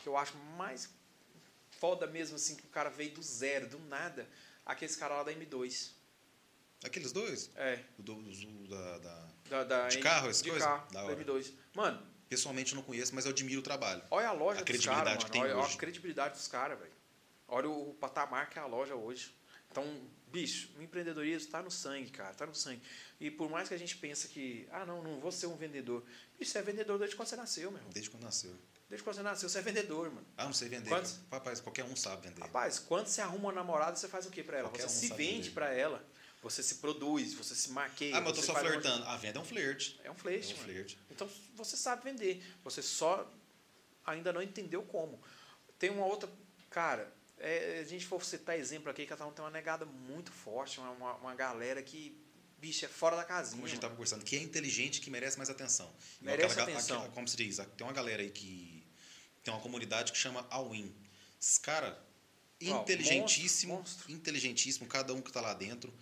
[0.02, 0.90] que eu acho mais
[1.78, 4.28] foda mesmo, assim, que o cara veio do zero, do nada,
[4.64, 5.90] aqueles caras lá da M2.
[6.84, 7.50] Aqueles dois?
[7.56, 10.66] É, O do, da, da- da, da De carro, essas de coisas?
[10.68, 11.16] carro, Da da hora.
[11.24, 11.52] M2.
[11.74, 14.02] Mano, Pessoalmente eu não conheço, mas eu admiro o trabalho.
[14.10, 15.24] olha a loja A dos caras, credibilidade mano.
[15.26, 15.74] que tem Olha, olha hoje.
[15.74, 16.92] a credibilidade dos caras, velho.
[17.46, 19.34] Olha o, o patamar que é a loja hoje.
[19.70, 19.84] Então,
[20.28, 22.80] bicho, o empreendedorismo está no sangue, cara, está no sangue.
[23.20, 26.02] E por mais que a gente pense que, ah, não, não vou ser um vendedor.
[26.38, 27.92] Bicho, você é vendedor desde quando você nasceu, meu irmão.
[27.92, 28.54] Desde quando nasceu.
[28.94, 30.24] Desde quando você nasceu, você é vendedor, mano.
[30.36, 30.88] Ah, não sei vender.
[30.88, 31.18] Quantos?
[31.28, 32.40] Rapaz, qualquer um sabe vender.
[32.42, 34.68] Rapaz, quando você arruma uma namorada, você faz o que pra ela?
[34.68, 36.00] Qualquer você um se vende pra ela.
[36.44, 38.16] Você se produz, você se maqueia.
[38.16, 39.04] ah, mas eu tô só faz um flertando.
[39.06, 40.00] A venda é um flerte.
[40.04, 40.98] É um flerte, É um flerte.
[41.10, 42.40] Então você sabe vender.
[42.62, 43.28] Você só
[44.06, 45.20] ainda não entendeu como.
[45.76, 46.30] Tem uma outra.
[46.70, 50.78] Cara, é, a gente for citar exemplo aqui, cada um tem uma negada muito forte,
[50.78, 52.16] uma, uma, galera que,
[52.58, 53.56] bicho, é fora da casinha.
[53.56, 55.92] Como a gente estava conversando, que é inteligente, que merece mais atenção.
[56.20, 56.98] Merece aquela atenção.
[56.98, 58.83] aquela- como se diz, tem uma galera aí que
[59.44, 60.92] tem uma comunidade que chama All-In.
[61.40, 62.02] Esses cara
[62.66, 65.92] Ó, inteligentíssimo, monstro, inteligentíssimo, cada um que está lá dentro.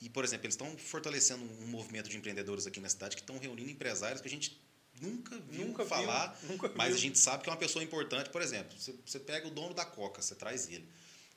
[0.00, 3.38] E, por exemplo, eles estão fortalecendo um movimento de empreendedores aqui na cidade que estão
[3.38, 4.60] reunindo empresários que a gente
[5.00, 6.96] nunca viu Nunca viu, falar, nunca mas viu.
[6.96, 8.30] a gente sabe que é uma pessoa importante.
[8.30, 10.86] Por exemplo, você, você pega o dono da Coca, você traz ele.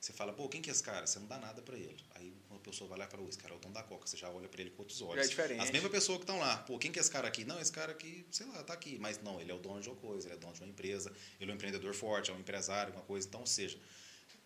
[0.03, 1.07] Você fala, pô, quem que é esse cara?
[1.07, 2.03] Você não dá nada para ele.
[2.15, 4.05] Aí uma pessoa vai lá e fala, "Ô, esse cara é o dono da Coca.
[4.05, 5.25] Você já olha para ele com outros olhos.
[5.25, 5.61] É diferente.
[5.61, 7.45] As mesmas pessoas que estão lá, pô, quem que é esse cara aqui?
[7.45, 8.99] Não, esse cara aqui, sei lá, tá aqui.
[8.99, 11.09] Mas não, ele é o dono de uma coisa, ele é dono de uma empresa,
[11.39, 13.25] ele é um empreendedor forte, é um empresário, uma coisa.
[13.25, 13.79] Então, ou seja,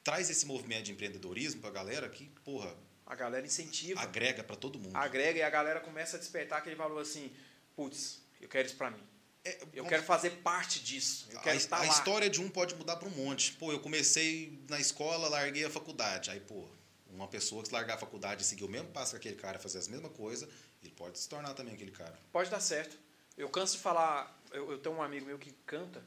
[0.03, 4.77] traz esse movimento de empreendedorismo pra galera que, porra, A galera incentiva, agrega para todo
[4.77, 4.95] mundo.
[4.95, 7.35] agrega e a galera começa a despertar aquele valor assim:
[7.75, 9.01] putz, eu quero isso pra mim.
[9.43, 11.27] É, Eu quero fazer parte disso.
[11.31, 11.87] Eu quero a, estar a lá.
[11.87, 13.53] história de um pode mudar para um monte.
[13.53, 16.29] Pô, eu comecei na escola, larguei a faculdade.
[16.29, 16.67] Aí, pô,
[17.09, 19.79] uma pessoa que largar a faculdade e seguir o mesmo passo que aquele cara, fazer
[19.79, 20.49] as mesmas coisas,
[20.83, 22.17] ele pode se tornar também aquele cara.
[22.31, 22.97] Pode dar certo.
[23.37, 26.03] Eu canso de falar, eu, eu tenho um amigo meu que canta,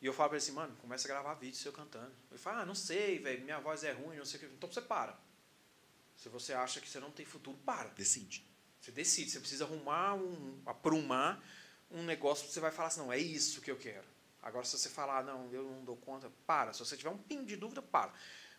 [0.00, 2.12] e eu falo pra ele assim, mano, começa a gravar vídeo seu cantando.
[2.30, 4.54] Ele fala, ah, não sei, velho, minha voz é ruim, não sei o que.
[4.54, 5.18] Então você para.
[6.16, 7.88] Se você acha que você não tem futuro, para.
[7.90, 8.44] Decide.
[8.80, 11.42] Você decide, você precisa arrumar, um, aprumar
[11.90, 14.04] um negócio que você vai falar assim, não, é isso que eu quero.
[14.42, 16.72] Agora, se você falar, não, eu não dou conta, para.
[16.72, 18.12] Se você tiver um pingo de dúvida, para.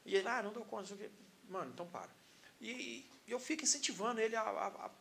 [0.05, 0.95] E ele, ah, não dou conta.
[1.47, 2.09] Mano, então para.
[2.59, 4.91] E, e eu fico incentivando ele a, a, a,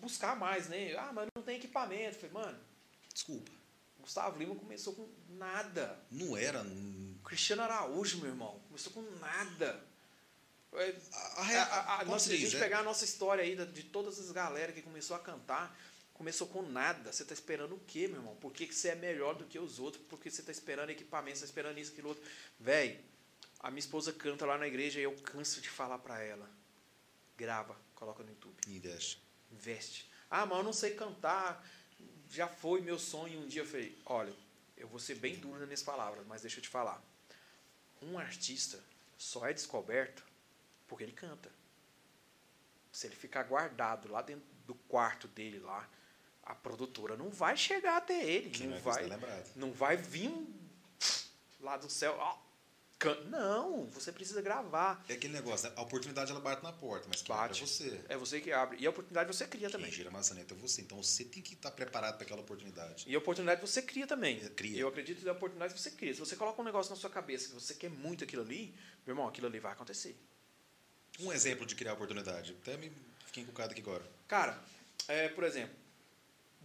[0.00, 0.96] buscar mais, né?
[0.96, 2.16] Ah, mas não tem equipamento.
[2.16, 2.58] Eu falei, mano.
[3.12, 3.50] Desculpa.
[4.00, 5.98] Gustavo Lima começou com nada.
[6.10, 6.64] Não era.
[7.24, 9.84] Cristiano Araújo, meu irmão, começou com nada.
[10.74, 13.54] É, A, a, a, a, nossa, se a gente é- pegar a nossa história aí
[13.66, 15.78] de todas as galera que começou a cantar,
[16.22, 17.12] começou com nada.
[17.12, 18.36] Você está esperando o quê, meu irmão?
[18.36, 20.06] Por que, que você é melhor do que os outros?
[20.06, 22.22] Por que você está esperando equipamento, você está esperando isso, aquilo outro?
[22.60, 23.04] Véi,
[23.58, 26.48] a minha esposa canta lá na igreja e eu canso de falar para ela.
[27.36, 28.54] Grava, coloca no YouTube.
[28.68, 29.20] Investe.
[29.50, 30.08] Investe.
[30.30, 31.68] Ah, mas eu não sei cantar.
[32.30, 33.62] Já foi meu sonho um dia.
[33.62, 34.32] Eu falei, olha,
[34.76, 37.02] eu vou ser bem duro nas minhas palavras, mas deixa eu te falar.
[38.00, 38.78] Um artista
[39.18, 40.24] só é descoberto
[40.86, 41.50] porque ele canta.
[42.92, 45.88] Se ele ficar guardado lá dentro do quarto dele lá,
[46.42, 48.50] a produtora não vai chegar até ele.
[48.50, 49.50] Que não não vai, lembrado.
[49.56, 50.32] não vai vir
[51.60, 52.16] lá do céu.
[52.18, 52.36] ó,
[53.28, 55.04] Não, você precisa gravar.
[55.08, 55.74] É aquele negócio, né?
[55.76, 57.50] a oportunidade ela bate na porta, mas quem Bate.
[57.50, 58.00] abre é você.
[58.08, 58.76] É você que abre.
[58.80, 59.90] E a oportunidade você cria Quem também.
[59.90, 60.82] gira a maçaneta é você.
[60.82, 63.04] Então você tem que estar preparado para aquela oportunidade.
[63.08, 64.40] E a oportunidade você cria também.
[64.44, 64.78] É, cria.
[64.78, 66.14] Eu acredito que a oportunidade você cria.
[66.14, 68.72] Se você coloca um negócio na sua cabeça que você quer muito aquilo ali,
[69.06, 70.16] meu irmão, aquilo ali vai acontecer.
[71.20, 72.56] Um exemplo de criar oportunidade.
[72.62, 72.90] Até me
[73.26, 74.04] fiquei encucado aqui agora.
[74.28, 74.58] Cara,
[75.08, 75.74] é, por exemplo,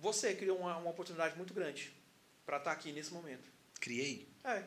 [0.01, 1.93] você criou uma, uma oportunidade muito grande
[2.45, 3.49] para estar aqui nesse momento.
[3.79, 4.27] Criei.
[4.43, 4.63] É.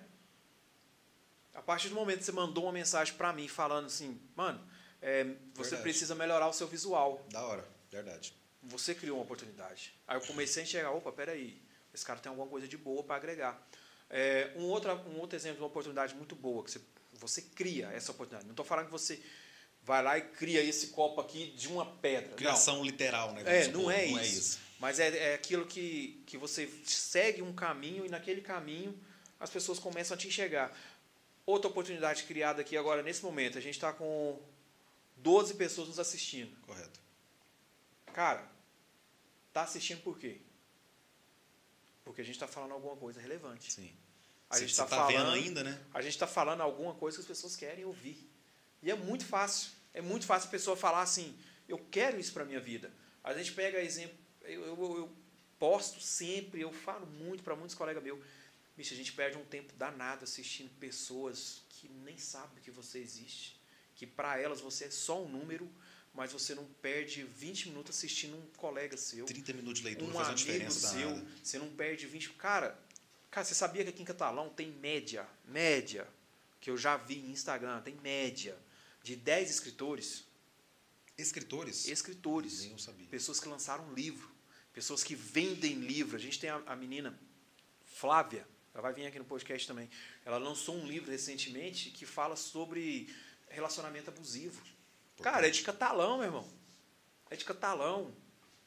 [1.54, 4.60] A partir do momento que você mandou uma mensagem para mim falando assim, mano,
[5.02, 5.82] é, você Verdade.
[5.82, 7.24] precisa melhorar o seu visual.
[7.30, 7.66] Da hora.
[7.90, 8.34] Verdade.
[8.62, 9.94] Você criou uma oportunidade.
[10.06, 11.60] Aí eu comecei a enxergar, opa, peraí,
[11.92, 13.60] esse cara tem alguma coisa de boa para agregar.
[14.08, 16.80] É, um, outro, um outro exemplo de uma oportunidade muito boa, que você,
[17.14, 18.44] você cria essa oportunidade.
[18.44, 19.20] Não estou falando que você
[19.82, 22.34] vai lá e cria esse copo aqui de uma pedra.
[22.34, 23.42] Criação literal, né?
[23.46, 23.92] É, Vamos não supor.
[23.94, 24.60] é, não isso.
[24.80, 28.98] Mas é, é aquilo que, que você segue um caminho e naquele caminho
[29.38, 30.74] as pessoas começam a te enxergar.
[31.44, 34.40] Outra oportunidade criada aqui agora, nesse momento, a gente está com
[35.16, 36.56] 12 pessoas nos assistindo.
[36.62, 36.98] Correto.
[38.14, 38.44] Cara,
[39.52, 40.38] tá assistindo por quê?
[42.04, 43.70] Porque a gente está falando alguma coisa relevante.
[43.72, 43.92] Sim.
[44.48, 45.80] A gente você tá tá vendo falando- ainda, né?
[45.92, 48.28] A gente está falando alguma coisa que as pessoas querem ouvir.
[48.82, 49.70] E é muito fácil.
[49.92, 51.38] É muito fácil a pessoa falar assim:
[51.68, 52.90] eu quero isso para minha vida.
[53.22, 54.18] A gente pega exemplo.
[54.42, 55.16] Eu, eu, eu
[55.58, 58.18] posto sempre, eu falo muito para muitos colegas meus.
[58.76, 63.60] Bicho, a gente perde um tempo danado assistindo pessoas que nem sabem que você existe.
[63.94, 65.70] Que para elas você é só um número,
[66.14, 70.14] mas você não perde 20 minutos assistindo um colega seu 30 minutos de leitura um
[70.14, 71.30] faz uma diferença seu, danada.
[71.42, 72.30] você não perde 20.
[72.30, 72.78] Cara,
[73.30, 76.08] cara, você sabia que aqui em Catalão tem média, média,
[76.60, 78.56] que eu já vi em Instagram, tem média
[79.02, 80.24] de 10 escritores,
[81.20, 81.86] Escritores?
[81.88, 83.06] escritores, Nem eu sabia.
[83.08, 84.30] pessoas que lançaram livro,
[84.72, 86.16] pessoas que vendem livro.
[86.16, 87.18] A gente tem a, a menina
[87.84, 89.88] Flávia, ela vai vir aqui no podcast também.
[90.24, 93.14] Ela lançou um livro recentemente que fala sobre
[93.48, 94.62] relacionamento abusivo.
[95.22, 96.48] Cara, é de catalão, meu irmão.
[97.28, 98.14] É de catalão.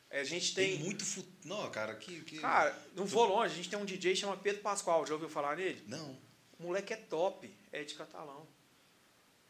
[0.10, 1.26] É, A gente Tem, tem muito fu...
[1.44, 2.22] Não, cara, que.
[2.22, 2.38] que...
[2.40, 5.28] Cara, não vou longe, a gente tem um DJ que chama Pedro Pascoal, já ouviu
[5.30, 5.84] falar nele?
[5.88, 6.16] Não.
[6.60, 8.48] O moleque é top, é de catalão.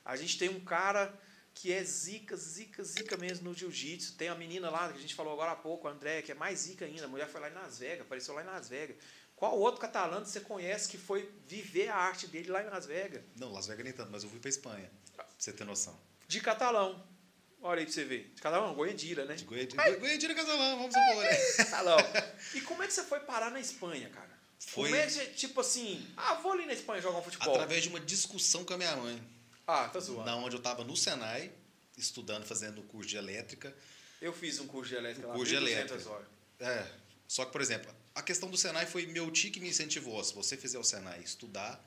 [0.06, 1.14] A gente tem um cara
[1.54, 4.16] que é zica, zica, zica mesmo no jiu-jitsu.
[4.16, 6.36] Tem a menina lá, que a gente falou agora há pouco, a André, que é
[6.36, 7.06] mais zica ainda.
[7.06, 8.98] A mulher foi lá em Las Vegas, apareceu lá em Las Vegas.
[9.36, 13.22] Qual outro catalão você conhece que foi viver a arte dele lá em Las Vegas?
[13.36, 14.90] Não, Las Vegas nem tanto, mas eu fui pra Espanha.
[15.16, 16.00] Pra você ter noção.
[16.28, 17.06] De catalão.
[17.62, 18.32] Olha aí pra você ver.
[18.36, 19.36] De catalão, Goiandira, né?
[19.36, 21.36] De Goiânia, Goiânia Casalão, vamos supor, né?
[21.58, 21.98] Catalão.
[22.56, 24.34] E como é que você foi parar na Espanha, cara?
[24.60, 27.54] Foi- Como é que tipo assim, ah, vou ali na Espanha jogar um futebol.
[27.54, 29.22] Através de uma discussão com a minha mãe.
[29.68, 30.26] Ah, tá zoando.
[30.26, 31.52] Na onde eu tava no Senai,
[31.98, 33.74] estudando, fazendo curso de elétrica.
[34.22, 36.10] Eu fiz um curso de elétrica lá, Curso de 1.200 elétrica.
[36.10, 36.28] horas.
[36.60, 36.88] É.
[37.28, 40.24] Só que, por exemplo, a questão do Senai foi meu tio que me incentivou.
[40.24, 41.84] Se você fizer o Senai estudar,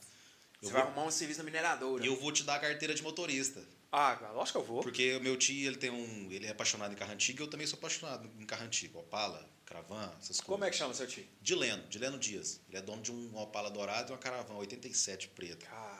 [0.62, 2.04] eu Você vai vou, arrumar um serviço na mineradora.
[2.04, 3.62] eu vou te dar a carteira de motorista.
[3.92, 4.82] Ah, lógico que eu vou.
[4.82, 6.30] Porque o meu tio, ele tem um.
[6.30, 8.98] Ele é apaixonado em carro antigo e eu também sou apaixonado em carro antigo.
[8.98, 10.40] Opala, Caravan, essas coisas.
[10.44, 11.26] Como é que chama seu tio?
[11.40, 12.60] Dileno, Dileno Dias.
[12.68, 15.64] Ele é dono de um Opala dourado e uma Caravan 87 preta.
[15.66, 15.95] Caraca.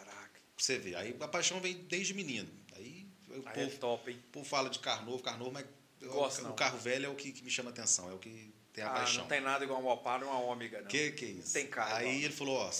[0.57, 0.97] Pra você ver.
[0.97, 2.49] Aí a paixão vem desde menino.
[2.75, 4.19] Aí o Aí povo, é top, hein?
[4.29, 5.67] o povo fala de carro novo, carro novo, mas
[6.01, 6.51] Gosto, o, não.
[6.53, 8.89] o carro velho é o que, que me chama atenção, é o que tem a
[8.89, 9.23] ah, paixão.
[9.23, 10.89] não tem nada igual um Opala e uma Ômega, não.
[10.89, 11.53] Que que é isso?
[11.53, 12.25] Tem carro Aí igual.
[12.25, 12.71] ele falou, ó,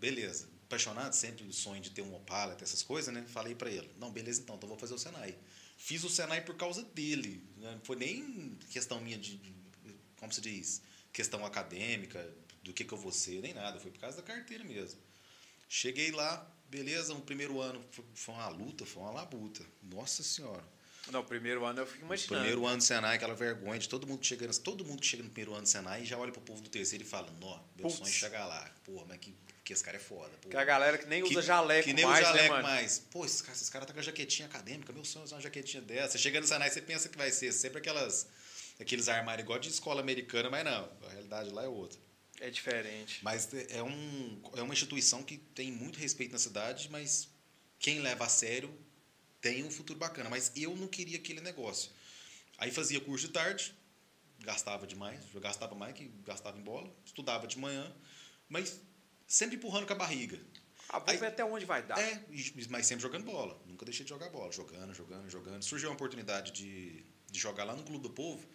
[0.00, 3.24] beleza, apaixonado sempre do sonho de ter um Opala, ter essas coisas, né?
[3.28, 5.36] Falei pra ele, não, beleza então, então vou fazer o Senai.
[5.76, 7.72] Fiz o Senai por causa dele, né?
[7.72, 9.54] não foi nem questão minha de, de-
[10.16, 10.80] como se diz,
[11.12, 12.28] questão acadêmica,
[12.62, 14.98] do que que eu vou ser, nem nada, foi por causa da carteira mesmo.
[15.68, 20.64] Cheguei lá, beleza, no primeiro ano foi, uma luta, foi uma labuta, nossa senhora.
[21.12, 22.34] Não, o primeiro ano eu fico imaginando.
[22.40, 25.28] Primeiro ano do Senai, aquela vergonha de todo mundo chegando, todo mundo que chega no
[25.28, 27.82] primeiro ano do Senai e já olha pro povo do terceiro e fala, nó, meu
[27.82, 27.96] Putz.
[27.96, 28.70] sonho é chegar lá.
[28.84, 30.30] Porra, mas que, que esse cara é foda.
[30.40, 30.50] Porra.
[30.50, 32.98] Que a galera que nem usa Que- jaleco que nem mais, o jaleco né, mais.
[33.10, 35.42] Pô, esses caras, esses caras tá com a jaquetinha acadêmica, meu sonho é usar uma
[35.42, 36.12] jaquetinha dessa.
[36.12, 38.26] Você chega no Senai, você pensa que vai ser sempre aquelas,
[38.80, 42.00] aqueles armários igual de escola americana, mas não, a realidade lá é outra.
[42.40, 43.20] É diferente.
[43.22, 47.28] Mas é, um, é uma instituição que tem muito respeito na cidade, mas
[47.78, 48.76] quem leva a sério
[49.40, 50.28] tem um futuro bacana.
[50.28, 51.90] Mas eu não queria aquele negócio.
[52.58, 53.74] Aí fazia curso de tarde,
[54.40, 57.94] gastava demais, eu gastava mais que gastava em bola, estudava de manhã,
[58.48, 58.80] mas
[59.26, 60.38] sempre empurrando com a barriga.
[60.88, 61.98] Ah, vamos Aí- ver até onde vai dar.
[61.98, 62.24] É,
[62.68, 63.60] mas sempre jogando bola.
[63.66, 64.52] Nunca deixei de jogar bola.
[64.52, 65.62] Jogando, jogando, jogando.
[65.62, 68.46] Surgiu uma oportunidade de, de jogar lá no Clube do Povo,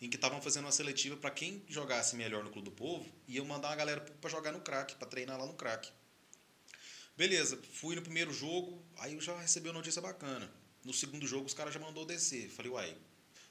[0.00, 3.44] em que estavam fazendo uma seletiva para quem jogasse melhor no Clube do Povo, iam
[3.44, 5.90] mandar uma galera para jogar no crack, para treinar lá no crack.
[7.16, 10.50] Beleza, fui no primeiro jogo, aí eu já recebi uma notícia bacana.
[10.84, 12.48] No segundo jogo, os caras já mandou descer.
[12.48, 12.96] Falei, uai.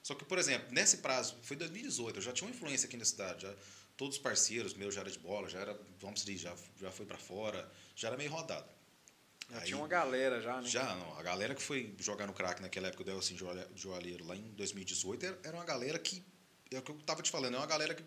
[0.02, 3.06] Só que, por exemplo, nesse prazo, foi 2018, eu já tinha uma influência aqui na
[3.06, 3.44] cidade.
[3.44, 3.54] Já,
[3.96, 7.06] todos os parceiros meus já era de bola, já era, vamos dizer, já, já foi
[7.06, 8.68] para fora, já era meio rodado.
[9.52, 10.68] Já Aí- tinha uma galera já, né?
[10.68, 11.18] já, não.
[11.20, 15.26] A galera que foi jogar no crack naquela época do Joalhe- Joalheiro, lá em 2018,
[15.26, 16.24] era, era uma galera que.
[16.72, 18.04] É o que eu tava te falando, é uma galera que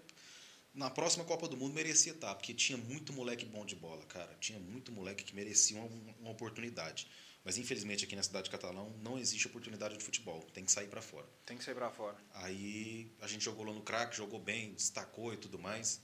[0.73, 4.35] na próxima Copa do Mundo merecia estar, porque tinha muito moleque bom de bola, cara.
[4.41, 7.09] Tinha muito moleque que merecia uma, uma oportunidade.
[7.45, 10.87] Mas infelizmente aqui na cidade de Catalão não existe oportunidade de futebol, tem que sair
[10.87, 11.27] para fora.
[11.45, 12.17] Tem que sair pra fora.
[12.35, 16.01] Aí a gente jogou lá no crack, jogou bem, destacou e tudo mais.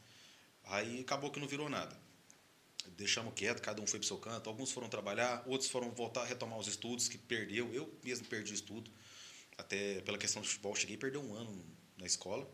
[0.64, 1.96] Aí acabou que não virou nada.
[2.96, 4.50] Deixamos quieto, cada um foi pro seu canto.
[4.50, 7.72] Alguns foram trabalhar, outros foram voltar a retomar os estudos que perdeu.
[7.72, 8.90] Eu mesmo perdi estudo.
[9.56, 12.48] Até pela questão do futebol, cheguei a perder um ano na escola.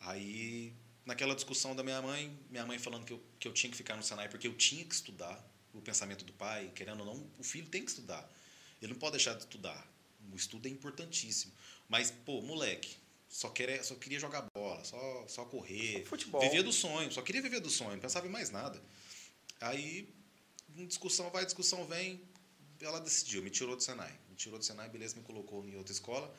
[0.00, 0.72] Aí,
[1.06, 3.96] naquela discussão da minha mãe, minha mãe falando que eu, que eu tinha que ficar
[3.96, 5.52] no Senai porque eu tinha que estudar.
[5.72, 8.30] O pensamento do pai, querendo ou não, o filho tem que estudar.
[8.80, 9.84] Ele não pode deixar de estudar.
[10.32, 11.52] O estudo é importantíssimo.
[11.88, 12.96] Mas, pô, moleque,
[13.28, 16.04] só, queria, só queria jogar bola, só, só correr.
[16.04, 16.40] Futebol.
[16.40, 18.80] Vivia do sonho, só queria viver do sonho, não pensava em mais nada.
[19.60, 20.08] Aí,
[20.86, 22.20] discussão vai, discussão vem,
[22.80, 24.12] ela decidiu, me tirou do Senai.
[24.30, 26.32] Me tirou do Senai, beleza, me colocou em outra escola.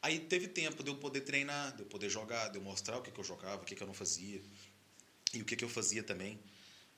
[0.00, 3.02] Aí teve tempo de eu poder treinar, de eu poder jogar, de eu mostrar o
[3.02, 4.42] que, que eu jogava, o que, que eu não fazia.
[5.34, 6.40] E o que, que eu fazia também.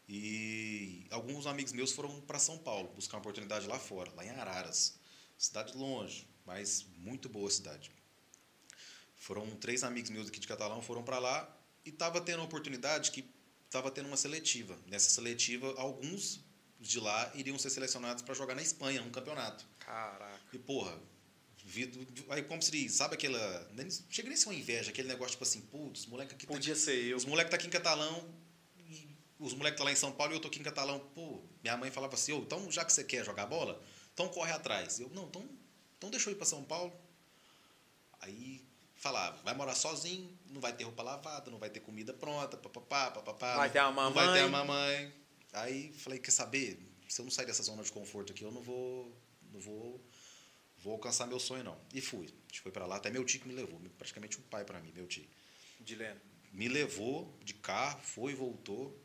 [0.09, 4.31] E alguns amigos meus foram para São Paulo, buscar uma oportunidade lá fora, lá em
[4.31, 4.99] Araras.
[5.39, 7.91] Cidade longe, mas muito boa cidade.
[9.17, 13.11] Foram três amigos meus aqui de Catalão, foram para lá e estava tendo uma oportunidade
[13.11, 13.25] que
[13.67, 14.77] estava tendo uma seletiva.
[14.87, 16.41] Nessa seletiva, alguns
[16.81, 19.65] de lá iriam ser selecionados para jogar na Espanha, num campeonato.
[19.79, 20.41] Caraca.
[20.53, 20.99] E, porra,
[22.30, 23.38] aí como se diz, sabe aquela.
[24.09, 26.46] Chega nem a ser uma inveja, aquele negócio tipo assim, putz, os moleques aqui.
[26.46, 27.16] tá- Podia ser eu.
[27.16, 28.28] os moleques tá aqui em Catalão,
[29.38, 30.98] os moleques tá lá em São Paulo e eu tô aqui em Catalão.
[31.14, 34.52] Pô, minha mãe falava assim, ô, então já que você quer jogar bola, então corre
[34.52, 34.98] atrás.
[35.00, 35.48] Eu, não, então,
[35.98, 36.92] então deixa eu ir para São Paulo.
[38.20, 38.62] Aí
[38.96, 43.11] falava, vai morar sozinho, não vai ter roupa lavada, não vai ter comida pronta, papapá,
[43.11, 43.56] papapá.
[43.56, 44.50] Vai ter a Não vai ter a mamãe.
[44.50, 45.12] mamãe.
[45.52, 46.78] Aí falei, quer saber?
[47.09, 49.16] Se eu não sair dessa zona de conforto aqui, eu não vou,
[49.52, 50.00] não vou,
[50.83, 51.79] vou alcançar meu sonho não.
[51.93, 52.27] E fui.
[52.27, 54.81] A gente foi para lá, até meu tio que me levou, praticamente um pai para
[54.81, 55.27] mim, meu tio
[55.81, 56.21] Dileno.
[56.53, 58.99] me levou de carro, foi e voltou.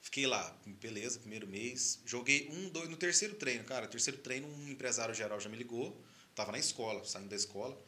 [0.00, 2.00] Fiquei lá, beleza, primeiro mês.
[2.04, 3.86] Joguei um, dois, no terceiro treino, cara.
[3.86, 6.02] Terceiro treino, um empresário geral já me ligou.
[6.34, 7.78] Tava na escola, saindo da escola.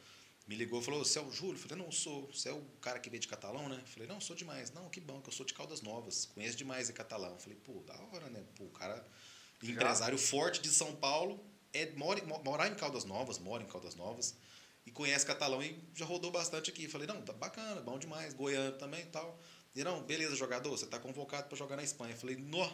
[0.47, 1.55] Me ligou e falou: Você é o Júlio?
[1.55, 2.27] Eu falei: Não, sou.
[2.27, 3.79] Você é o cara que veio de Catalão, né?
[3.81, 4.71] Eu falei: Não, sou demais.
[4.71, 6.27] Não, que bom, que eu sou de Caldas Novas.
[6.27, 7.31] Conheço demais de Catalão.
[7.31, 8.43] Eu falei: Pô, da hora, né?
[8.55, 9.05] Pô, o cara,
[9.61, 11.43] empresário forte de São Paulo,
[11.75, 14.35] é, mora, mo- morar em Caldas Novas, mora em Caldas Novas
[14.85, 16.87] e conhece Catalão e já rodou bastante aqui.
[16.87, 19.39] Falei, não, tá bacana, bom demais, Goiânia também e tal.
[19.75, 22.15] E não, beleza, jogador, você tá convocado para jogar na Espanha.
[22.15, 22.69] Falei, nó,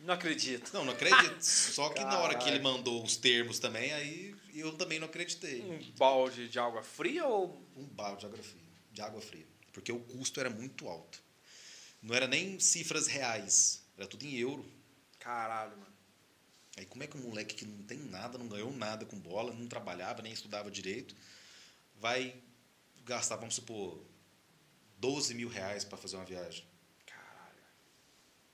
[0.00, 0.72] Não acredito.
[0.74, 1.40] não, não acredito.
[1.44, 5.60] Só que na hora que ele mandou os termos também, aí eu também não acreditei.
[5.62, 7.64] Um balde de água fria ou.
[7.76, 9.46] Um balde de água fria, de água fria.
[9.72, 11.22] Porque o custo era muito alto.
[12.02, 14.66] Não era nem cifras reais, era tudo em euro.
[15.20, 15.91] Caralho, mano.
[16.76, 19.52] Aí como é que um moleque que não tem nada, não ganhou nada com bola,
[19.52, 21.14] não trabalhava, nem estudava direito,
[21.96, 22.34] vai
[23.04, 24.02] gastar, vamos supor,
[24.98, 26.64] 12 mil reais para fazer uma viagem?
[27.04, 27.62] Caralho.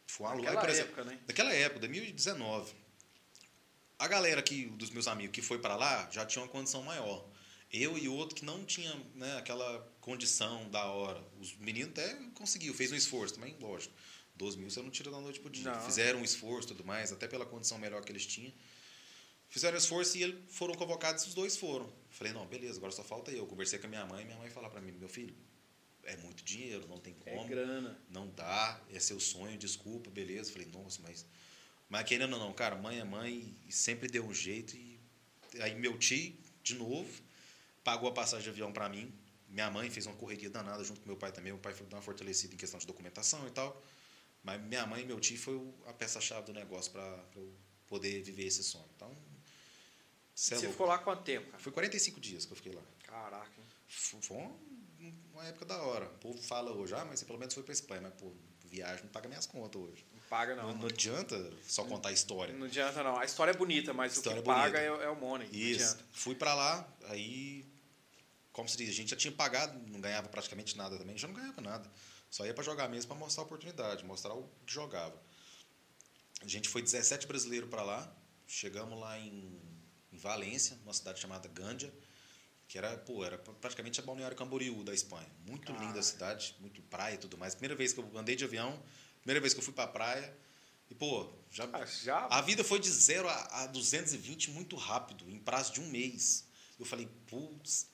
[0.07, 1.21] Foi uma Naquela aí, por exemplo, época, né?
[1.27, 2.75] Daquela época, 2019.
[3.99, 7.29] A galera que, dos meus amigos que foi para lá já tinha uma condição maior.
[7.71, 11.23] Eu e outro que não tinha né, aquela condição da hora.
[11.39, 13.95] Os meninos até conseguiu, fez um esforço também, lógico.
[14.39, 15.65] 12 mil você não tira da noite pro dia.
[15.71, 15.81] Não.
[15.85, 18.53] Fizeram um esforço e tudo mais, até pela condição melhor que eles tinham.
[19.51, 21.91] Fizeram esforço e eles foram convocados, os dois foram.
[22.11, 23.47] Falei, não, beleza, agora só falta eu.
[23.47, 25.35] Conversei com a minha mãe, minha mãe falou para mim, meu filho,
[26.05, 27.99] é muito dinheiro, não tem É como grana.
[28.11, 30.53] não dá, é seu sonho, desculpa, beleza.
[30.53, 31.25] Falei, nossa, mas.
[31.89, 34.77] Mas querendo ou não, cara, mãe é mãe e sempre deu um jeito.
[34.77, 35.01] E
[35.61, 37.11] aí meu tio, de novo,
[37.83, 39.11] pagou a passagem de avião para mim.
[39.49, 41.51] Minha mãe fez uma correria danada junto com meu pai também.
[41.55, 43.83] Meu pai foi dar uma fortalecida em questão de documentação e tal.
[44.43, 47.53] Mas minha mãe e meu tio foi a peça-chave do negócio para eu
[47.87, 48.89] poder viver esse sonho.
[48.97, 49.17] Então,
[50.35, 51.51] você é ficou lá quanto tempo?
[51.51, 51.59] Cara?
[51.59, 52.83] Foi 45 dias que eu fiquei lá.
[53.05, 53.51] Caraca.
[53.59, 53.65] Hein?
[53.89, 54.57] Foi uma,
[55.33, 56.07] uma época da hora.
[56.07, 58.03] O povo fala hoje, ah, mas você pelo menos foi para Espanha.
[58.03, 58.33] Mas, pô,
[58.69, 60.07] viagem não paga minhas contas hoje.
[60.13, 60.69] Não paga, não.
[60.69, 62.55] Não, não adianta só contar a história.
[62.55, 63.19] Não adianta, não.
[63.19, 65.49] A história é bonita, mas o que é paga é, é, o money.
[65.51, 65.99] Isso.
[66.13, 67.65] Fui para lá, aí,
[68.53, 71.35] como se diz, a gente já tinha pagado, não ganhava praticamente nada também, já não
[71.35, 71.91] ganhava nada.
[72.31, 75.21] Só ia para jogar mesmo, para mostrar a oportunidade, mostrar o que jogava.
[76.41, 78.17] A gente foi 17 brasileiros para lá,
[78.47, 79.61] chegamos lá em,
[80.13, 81.93] em Valência, uma cidade chamada Gândia,
[82.69, 85.29] que era, pô, era praticamente a Balneário Camboriú da Espanha.
[85.47, 87.55] Muito ah, linda a cidade, muito praia e tudo mais.
[87.55, 88.81] Primeira vez que eu andei de avião,
[89.23, 90.37] primeira vez que eu fui para a praia.
[90.91, 95.29] E, pô, já, ah, já, a vida foi de 0 a, a 220 muito rápido,
[95.31, 96.47] em prazo de um mês.
[96.79, 97.89] Eu falei, putz,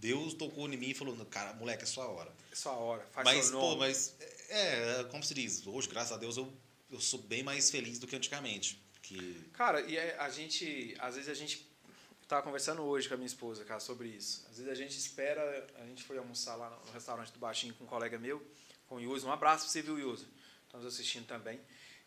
[0.00, 2.32] Deus tocou em mim e falou, cara, moleque, é sua hora.
[2.52, 3.50] É sua hora, faz mas.
[3.50, 4.14] Pô, mas,
[4.48, 6.52] é, é, como se diz, hoje, graças a Deus, eu,
[6.90, 8.80] eu sou bem mais feliz do que antigamente.
[9.02, 9.50] Que...
[9.52, 11.68] Cara, e é, a gente, às vezes a gente
[12.28, 14.46] tava conversando hoje com a minha esposa, cara, sobre isso.
[14.50, 17.84] Às vezes a gente espera, a gente foi almoçar lá no restaurante do Baixinho com
[17.84, 18.46] um colega meu,
[18.86, 19.26] com o Yuso.
[19.26, 20.28] Um abraço pra você, viu, Yuso?
[20.66, 21.58] Estamos assistindo também.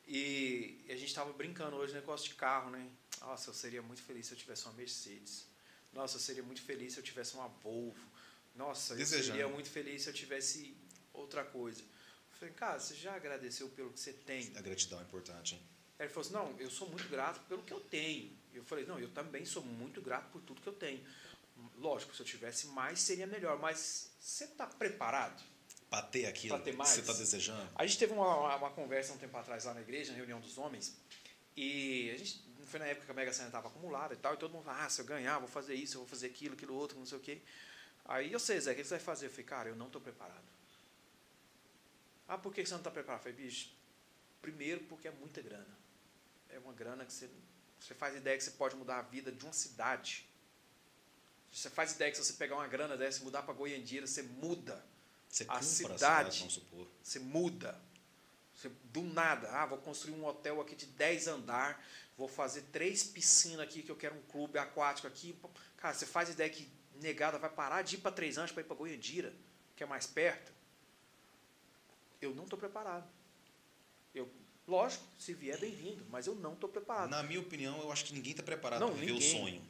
[0.08, 2.88] E a gente estava brincando hoje, negócio de carro, né?
[3.20, 5.51] Nossa, eu seria muito feliz se eu tivesse uma Mercedes.
[5.94, 8.10] Nossa, eu seria muito feliz se eu tivesse uma Volvo.
[8.56, 10.76] Nossa, eu seria muito feliz se eu tivesse
[11.14, 11.82] outra coisa.
[11.82, 14.52] Eu falei, cara, você já agradeceu pelo que você tem?
[14.56, 15.62] A gratidão é importante, hein?
[16.00, 18.36] Aí ele falou assim, não, eu sou muito grato pelo que eu tenho.
[18.54, 21.06] Eu falei, não, eu também sou muito grato por tudo que eu tenho.
[21.78, 23.60] Lógico, se eu tivesse mais, seria melhor.
[23.60, 25.42] Mas você está preparado?
[25.90, 27.70] Para ter aquilo ter que você está desejando?
[27.76, 30.58] A gente teve uma, uma, conversa um tempo atrás lá na igreja, na reunião dos
[30.58, 30.96] homens,
[31.56, 32.42] e a gente,
[32.72, 34.86] foi na época que a Mega Sena estava acumulada e tal, e todo mundo falava,
[34.86, 37.18] ah, se eu ganhar, vou fazer isso, eu vou fazer aquilo, aquilo outro, não sei
[37.18, 37.42] o quê.
[38.06, 39.28] Aí eu sei, Zé, o que você vai fazer?
[39.28, 40.44] Eu falei, cara, eu não estou preparado.
[42.28, 43.20] Ah, por que você não está preparado?
[43.20, 43.72] Eu falei, bicho,
[44.42, 45.78] primeiro porque é muita grana.
[46.50, 47.30] É uma grana que você
[47.82, 50.26] você faz ideia que você pode mudar a vida de uma cidade.
[51.52, 54.22] Você faz ideia que se você pegar uma grana dessa e mudar para Goiandira, você
[54.22, 54.86] muda
[55.28, 55.94] você a cidade.
[55.94, 56.62] A cidade
[57.04, 57.82] você muda.
[58.54, 61.84] Você, do nada, ah, vou construir um hotel aqui de 10 andar,
[62.18, 65.36] vou fazer três piscinas aqui, que eu quero um clube aquático aqui.
[65.78, 68.66] Cara, você faz ideia que negada vai parar de ir para Três Anjos para ir
[68.66, 69.34] para Goiandira,
[69.76, 70.52] que é mais perto.
[72.22, 73.10] Eu não estou preparado.
[74.14, 74.30] Eu
[74.68, 77.10] Lógico, se vier, bem-vindo, mas eu não estou preparado.
[77.10, 79.36] Na minha opinião, eu acho que ninguém está preparado para viver ninguém.
[79.36, 79.62] o sonho.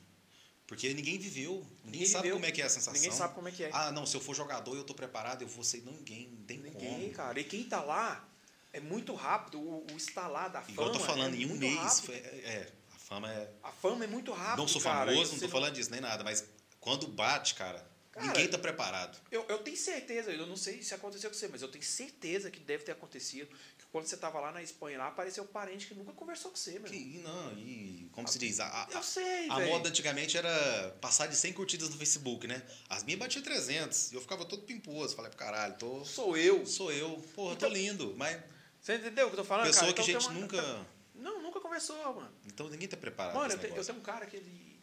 [0.67, 1.53] Porque ninguém viveu.
[1.53, 2.93] Ninguém, ninguém sabe viveu, como é que é a sensação.
[2.93, 3.69] Ninguém sabe como é que é.
[3.73, 5.81] Ah, não, se eu for jogador eu estou preparado, eu vou ser.
[5.81, 6.91] Ninguém, não tem ninguém, como.
[6.91, 7.39] Ninguém, cara.
[7.39, 8.29] E quem está lá
[8.73, 9.59] é muito rápido.
[9.59, 10.71] O, o instalar da fama.
[10.71, 11.99] Igual eu tô falando, é em um mês.
[12.01, 13.51] Foi, é, a fama é.
[13.63, 14.57] A fama é muito rápida.
[14.57, 16.45] Não sou famoso, não estou falando disso nem nada, mas
[16.79, 19.17] quando bate, cara, Cara, Ninguém está preparado.
[19.31, 22.51] Eu, eu tenho certeza, eu não sei se aconteceu com você, mas eu tenho certeza
[22.51, 23.47] que deve ter acontecido.
[23.77, 26.57] Que quando você estava lá na Espanha, lá apareceu um parente que nunca conversou com
[26.57, 26.91] você, meu.
[26.91, 28.59] Que, não, e como se diz?
[28.59, 29.69] A, a, eu sei, A véio.
[29.69, 32.61] moda antigamente era passar de 100 curtidas no Facebook, né?
[32.89, 35.15] As minhas batiam 300 e eu ficava todo pimposo.
[35.15, 36.03] Falei, caralho, tô.
[36.03, 36.65] Sou eu.
[36.65, 37.11] Sou eu.
[37.33, 38.13] Porra, então, tô lindo.
[38.17, 38.41] Mas.
[38.81, 39.67] Você entendeu o que eu tô falando?
[39.67, 39.93] Pessoa cara?
[39.93, 40.87] que então, a gente uma, nunca.
[41.13, 42.33] Não, nunca conversou, mano.
[42.47, 43.35] Então ninguém tá preparado.
[43.35, 44.81] Mano, eu, te, eu tenho um cara que ele.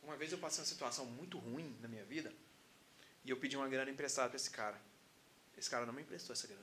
[0.00, 2.32] Uma vez eu passei uma situação muito ruim na minha vida.
[3.24, 4.80] E eu pedi uma grana emprestada para esse cara.
[5.58, 6.62] Esse cara não me emprestou essa grana.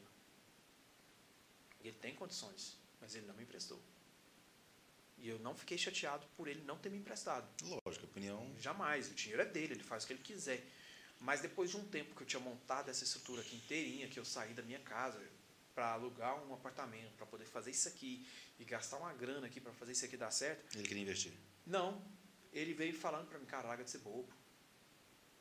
[1.84, 3.78] Ele tem condições, mas ele não me emprestou.
[5.18, 7.45] E eu não fiquei chateado por ele não ter me emprestado.
[7.86, 8.49] Lógico, opinião.
[8.57, 9.09] Jamais.
[9.09, 10.66] O dinheiro é dele, ele faz o que ele quiser.
[11.20, 14.24] Mas depois de um tempo que eu tinha montado essa estrutura aqui inteirinha, que eu
[14.24, 15.22] saí da minha casa
[15.74, 18.28] para alugar um apartamento, para poder fazer isso aqui
[18.59, 20.78] e gastar uma grana aqui para fazer isso aqui dar certo.
[20.78, 21.34] Ele queria investir?
[21.65, 22.01] Não.
[22.51, 24.32] Ele veio falando para mim, cara, larga de ser bobo.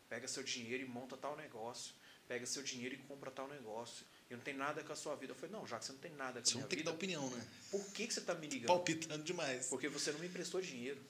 [0.08, 1.94] Pega seu dinheiro e monta tal negócio.
[2.26, 4.06] Pega seu dinheiro e compra tal negócio.
[4.30, 5.32] E não tem nada com a sua vida.
[5.32, 6.68] Eu falei, não, já que você não tem nada com você a minha vida...
[6.68, 7.46] Você não tem que dar opinião, né?
[7.70, 8.68] Por que, que você está me ligando?
[8.68, 9.66] Palpitando demais.
[9.66, 11.02] Porque você não me emprestou dinheiro.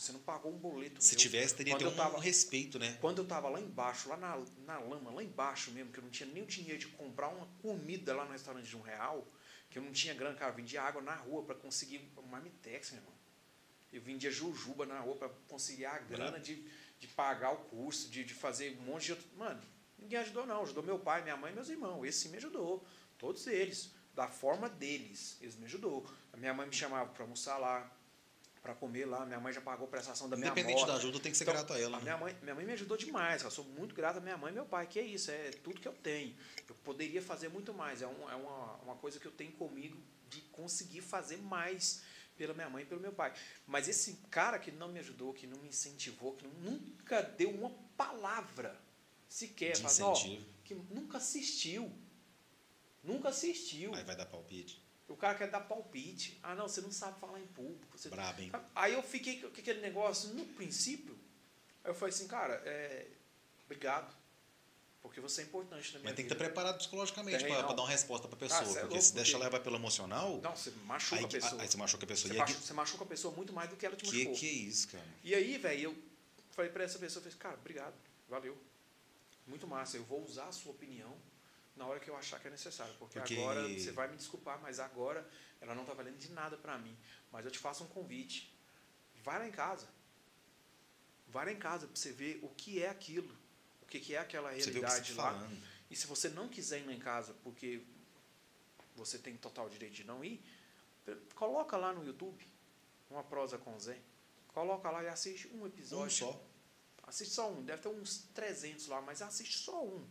[0.00, 1.20] Você não pagou um boleto Se meu.
[1.20, 2.96] tivesse, teria que ter um tava, respeito, né?
[3.00, 6.10] Quando eu estava lá embaixo, lá na, na lama, lá embaixo mesmo, que eu não
[6.10, 9.26] tinha nem o dinheiro de comprar uma comida lá no restaurante de um real,
[9.68, 12.92] que eu não tinha grana, cara, eu vendia água na rua para conseguir um marmitex,
[12.92, 13.14] meu irmão.
[13.92, 16.64] Eu vendia jujuba na rua para conseguir a grana de
[17.00, 19.26] de pagar o curso, de, de fazer um monte de outro.
[19.36, 19.60] Mano,
[19.98, 20.62] ninguém ajudou, não.
[20.62, 22.04] Ajudou meu pai, minha mãe e meus irmãos.
[22.04, 22.84] Esse sim me ajudou.
[23.18, 23.90] Todos eles.
[24.14, 25.38] Da forma deles.
[25.40, 26.06] Eles me ajudou.
[26.32, 27.90] A minha mãe me chamava para almoçar lá,
[28.62, 29.24] para comer lá.
[29.24, 31.54] Minha mãe já pagou a prestação da minha Independente da ajuda, tem que ser então,
[31.54, 31.96] grato a ela.
[31.96, 32.04] A né?
[32.04, 33.42] minha, mãe, minha mãe me ajudou demais.
[33.42, 35.80] Eu sou muito grato a minha mãe e meu pai, que é isso, é tudo
[35.80, 36.36] que eu tenho.
[36.68, 38.02] Eu poderia fazer muito mais.
[38.02, 39.96] É, um, é uma, uma coisa que eu tenho comigo
[40.28, 42.02] de conseguir fazer mais
[42.36, 43.34] pela minha mãe e pelo meu pai.
[43.66, 47.70] Mas esse cara que não me ajudou, que não me incentivou, que nunca deu uma
[47.96, 48.80] palavra
[49.28, 50.46] sequer, De fala, incentivo.
[50.64, 51.92] que nunca assistiu.
[53.02, 53.94] Nunca assistiu.
[53.94, 54.82] Aí vai dar palpite.
[55.10, 56.38] O cara quer dar palpite.
[56.42, 57.98] Ah, não, você não sabe falar em público.
[57.98, 58.08] Você...
[58.08, 58.52] Brabo, hein?
[58.74, 61.18] Aí eu fiquei com aquele negócio, no princípio,
[61.84, 63.06] eu falei assim, cara, é,
[63.64, 64.14] obrigado.
[65.02, 66.34] Porque você é importante na minha Mas tem que vida.
[66.34, 68.60] estar preparado psicologicamente para dar uma resposta para a pessoa.
[68.60, 71.28] Ah, é porque louco, se deixa porque- levar pelo emocional, Não, você machuca aí, a
[71.28, 71.62] pessoa.
[71.62, 72.28] aí você machuca a pessoa.
[72.28, 74.16] Você, E aí, machuca, você machuca a pessoa muito mais do que ela te que,
[74.16, 74.34] machucou.
[74.36, 75.04] que é isso, cara?
[75.24, 75.96] E aí, velho, eu
[76.50, 77.94] falei pra essa pessoa, eu falei, cara, obrigado,
[78.28, 78.56] valeu.
[79.46, 81.16] Muito massa, eu vou usar a sua opinião
[81.76, 82.94] na hora que eu achar que é necessário.
[82.98, 85.28] Porque, Porque- agora, você vai me desculpar, mas agora
[85.60, 86.96] ela não tá valendo de nada pra mim.
[87.32, 88.52] Mas eu te faço um convite.
[89.22, 89.88] Vai lá em casa.
[91.28, 93.34] Vai lá em casa pra você ver o que é aquilo.
[93.82, 95.32] O que, que é aquela realidade tá lá.
[95.32, 95.62] falando.
[95.90, 97.82] E se você não quiser ir lá em casa porque
[98.96, 100.42] você tem total direito de não ir,
[101.34, 102.46] coloca lá no YouTube
[103.08, 103.98] uma prosa com Zé.
[104.48, 106.06] Coloca lá e assiste um episódio.
[106.06, 106.44] Um só.
[107.04, 107.62] Assiste só um.
[107.64, 110.06] Deve ter uns 300 lá, mas assiste só um.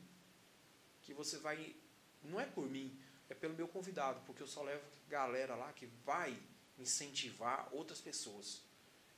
[1.10, 1.76] Que você vai.
[2.24, 2.95] Não é por mim,
[3.30, 6.38] é pelo meu convidado, porque eu só levo galera lá que vai
[6.78, 8.62] incentivar outras pessoas.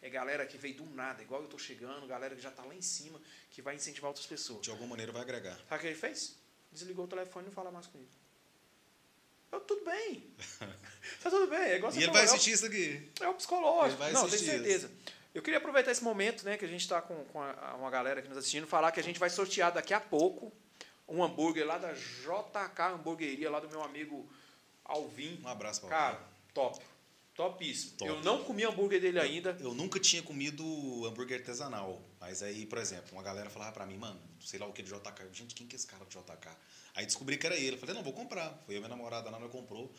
[0.02, 2.74] É galera que veio do nada, igual eu tô chegando, galera que já tá lá
[2.74, 3.20] em cima,
[3.50, 4.62] que vai incentivar outras pessoas.
[4.62, 5.58] De alguma maneira vai agregar.
[5.68, 6.38] Sabe o que ele fez?
[6.72, 8.10] Desligou o telefone e não fala mais comigo.
[9.52, 10.34] Eu, tudo bem.
[11.22, 11.60] tá tudo bem.
[11.60, 13.12] É igual E você ele falou, vai é o- assistir isso aqui.
[13.20, 14.02] é o psicológico.
[14.02, 14.90] Não, tenho assistir certeza.
[15.34, 18.22] Eu queria aproveitar esse momento, né, que a gente está com, com a- uma galera
[18.22, 20.54] aqui nos assistindo, falar que a gente vai sortear daqui a pouco
[21.12, 24.28] um hambúrguer lá da JK Hamburgueria, lá do meu amigo
[24.86, 25.40] Alvin.
[25.44, 26.84] Um abraço para Cara, top.
[27.36, 27.98] Topíssimo.
[27.98, 28.10] Top.
[28.10, 29.58] Eu não comi hambúrguer dele ainda.
[29.60, 30.64] Eu nunca tinha comido
[31.06, 32.02] hambúrguer artesanal.
[32.20, 34.90] Mas aí, por exemplo, uma galera falava pra mim, mano, sei lá o que de
[34.90, 35.22] JK.
[35.22, 36.50] Eu, Gente, quem que é esse cara de JK?
[36.94, 37.76] Aí descobri que era ele.
[37.76, 38.50] Eu falei, não, vou comprar.
[38.66, 39.94] Foi eu e minha namorada lá, nós comprou.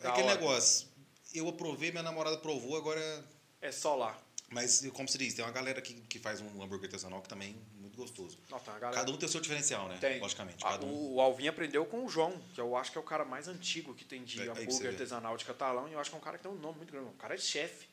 [0.00, 0.40] Da Aquele hora.
[0.40, 0.88] negócio.
[1.34, 3.24] Eu aprovei, minha namorada provou, agora.
[3.60, 4.18] É só lá.
[4.48, 7.56] Mas, como se diz, tem uma galera que, que faz um hambúrguer artesanal que também
[7.92, 8.38] muito gostoso.
[8.50, 9.00] Não, tá, galera...
[9.00, 9.98] Cada um tem o seu diferencial, né?
[10.00, 10.18] Tem.
[10.18, 10.64] Logicamente.
[10.64, 11.14] Ah, um.
[11.14, 13.94] o, Alvin aprendeu com o João, que eu acho que é o cara mais antigo
[13.94, 15.88] que tem de É, hambúrguer artesanal de catalão.
[15.88, 17.08] E eu acho que é um cara que tem um nome muito grande.
[17.08, 17.86] O cara é chefe.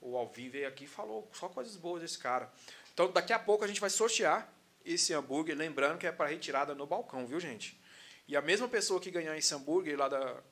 [0.00, 2.50] O Alvin veio aqui e falou só coisas boas desse cara.
[2.92, 4.50] Então, daqui a pouco a gente vai sortear
[4.84, 5.56] esse hambúrguer.
[5.56, 7.78] Lembrando que é para retirada no balcão, viu, gente?
[8.26, 10.42] E a mesma pessoa que ganhar esse hambúrguer lá da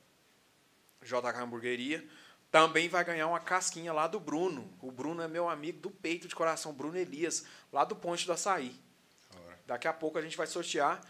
[1.01, 2.07] JK Hamburgueria
[2.53, 4.71] também vai ganhar uma casquinha lá do Bruno.
[4.79, 8.31] O Bruno é meu amigo do peito de coração, Bruno Elias, lá do Ponte do
[8.31, 8.75] Açaí.
[9.31, 9.59] Da hora.
[9.65, 11.01] Daqui a pouco a gente vai sortear.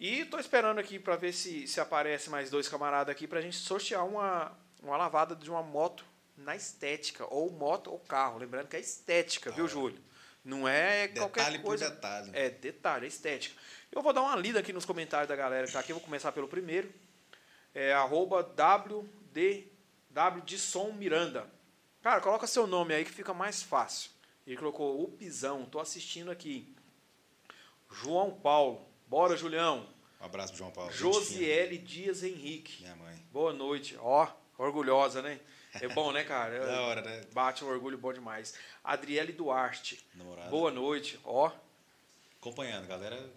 [0.00, 3.42] E estou esperando aqui para ver se, se aparece mais dois camaradas aqui para a
[3.42, 6.02] gente sortear uma, uma lavada de uma moto
[6.34, 7.26] na estética.
[7.28, 8.38] Ou moto ou carro.
[8.38, 9.68] Lembrando que é estética, viu.
[9.68, 10.02] Júlio?
[10.42, 11.90] Não é qualquer Detalhe por coisa.
[11.90, 12.30] detalhe.
[12.32, 13.54] É, detalhe, é estética.
[13.92, 15.92] Eu vou dar uma lida aqui nos comentários da galera que está aqui.
[15.92, 16.90] Eu vou começar pelo primeiro.
[17.74, 18.42] É arroba
[20.16, 21.46] WDW de Som Miranda.
[22.02, 24.10] Cara, coloca seu nome aí que fica mais fácil.
[24.46, 25.66] Ele colocou o Pisão.
[25.66, 26.74] Tô assistindo aqui.
[27.90, 28.86] João Paulo.
[29.06, 29.86] Bora, Julião.
[30.20, 30.90] Um abraço pro João Paulo.
[30.92, 32.82] Josiele Dias Henrique.
[32.82, 33.14] Minha mãe.
[33.30, 33.96] Boa noite.
[34.00, 35.38] Ó, orgulhosa, né?
[35.74, 36.58] É bom, né, cara?
[36.64, 37.24] Da hora, né?
[37.32, 38.54] Bate um orgulho bom demais.
[38.82, 40.02] Adriele Duarte.
[40.14, 40.48] Namorada.
[40.48, 41.20] Boa noite.
[41.24, 41.50] Ó,
[42.40, 43.28] Acompanhando, galera.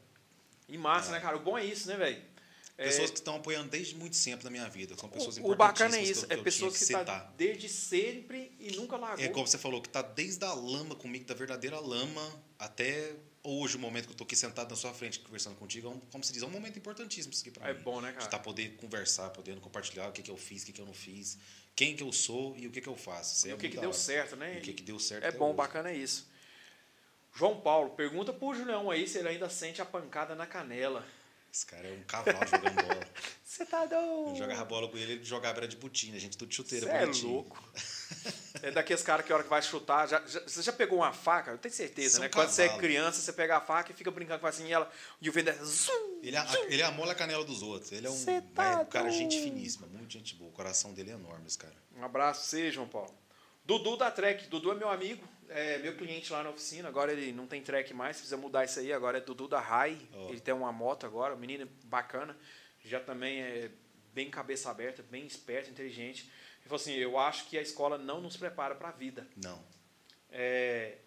[0.68, 1.36] e massa, né, cara?
[1.36, 2.24] O bom é isso, né, velho?
[2.80, 4.96] É, Pessoas que estão apoiando desde muito sempre na minha vida.
[4.98, 6.28] São pessoas o, o bacana é importantíssimas isso.
[6.28, 7.34] que eu- É pessoas que estão citar.
[7.36, 9.24] desde sempre e nunca largou.
[9.26, 13.14] É como você falou, que tá desde a lama comigo, da verdadeira lama, até
[13.44, 16.00] hoje, o momento que eu tô aqui sentado na sua frente conversando contigo, é um,
[16.12, 17.82] como se diz, é um momento importantíssimo isso aqui pra É mim.
[17.82, 18.26] bom, né, De cara?
[18.28, 20.94] estar poder conversar, podendo compartilhar o que, que eu fiz, o que, que eu não
[20.94, 21.38] fiz,
[21.76, 23.36] quem que eu sou e o que, que eu faço.
[23.36, 23.98] Isso E é o que, que deu hora.
[23.98, 24.56] certo, né?
[24.56, 25.58] E o que, que deu certo É bom, hoje.
[25.58, 26.28] bacana é isso.
[27.36, 31.06] João Paulo, pergunta pro Julião aí se ele ainda sente a pancada na canela.
[31.52, 33.08] Esse cara é um cavalo jogando bola.
[33.43, 34.30] Você tá doido?
[34.30, 36.86] Eu jogava bola com ele, ele jogava era de botina, a gente tudo chuteira.
[36.86, 37.32] Você é bonitinho.
[37.32, 37.64] louco.
[38.62, 41.14] É daqueles caras que a hora que vai chutar, já, já- você já pegou uma
[41.14, 41.52] faca?
[41.52, 42.30] Eu tenho certeza, é um né?
[42.30, 42.82] Quando você é cavalo.
[42.82, 44.91] criança, você pega a faca e fica brincando com assim, e, ela,
[45.22, 47.91] e o vento é zum, Ele, a- ele amola a canela dos outros.
[47.93, 50.50] Ele é um, Cê tá é um cara gente finíssima, muito gente boa.
[50.50, 51.76] O coração dele é enorme, esse cara.
[51.95, 53.16] Um abraço, você, João Paulo.
[53.70, 54.48] Dudu da Trek.
[54.48, 56.90] Dudu é meu amigo, é meu cliente lá na oficina.
[56.90, 58.92] Agora ele não tem Trek mais, precisa mudar isso aí.
[58.92, 59.96] Agora é Dudu da Rai.
[60.12, 60.30] Ó.
[60.30, 62.36] Ele tem uma moto agora, um menino bacana.
[62.84, 63.70] Já também é
[64.12, 66.24] bem cabeça aberta, bem esperto, inteligente.
[66.24, 69.28] Ele falou assim: Eu acho que a escola não nos prepara para a vida.
[69.38, 69.64] Não.
[70.32, 70.98] É,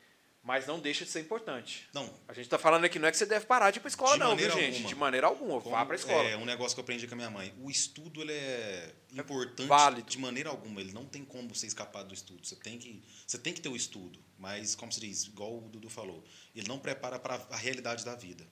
[0.42, 1.88] mas não deixa de ser importante.
[1.94, 3.88] Não, A gente está falando aqui, não é que você deve parar de ir para
[3.88, 4.66] escola, De não, viu, gente?
[4.74, 4.88] alguma.
[4.88, 5.54] De maneira alguma.
[5.58, 6.28] Vá Como- para a escola.
[6.28, 7.54] É um negócio que eu aprendi com a minha mãe.
[7.60, 10.10] O estudo ele é importante válido.
[10.10, 10.80] de maneira alguma.
[10.80, 12.44] Ele não tem como você escapar do estudo.
[12.46, 14.18] Você tem que, você tem que ter o estudo.
[14.38, 16.24] Mas, como se diz, igual o Dudu falou,
[16.54, 18.44] ele não prepara para a realidade da vida.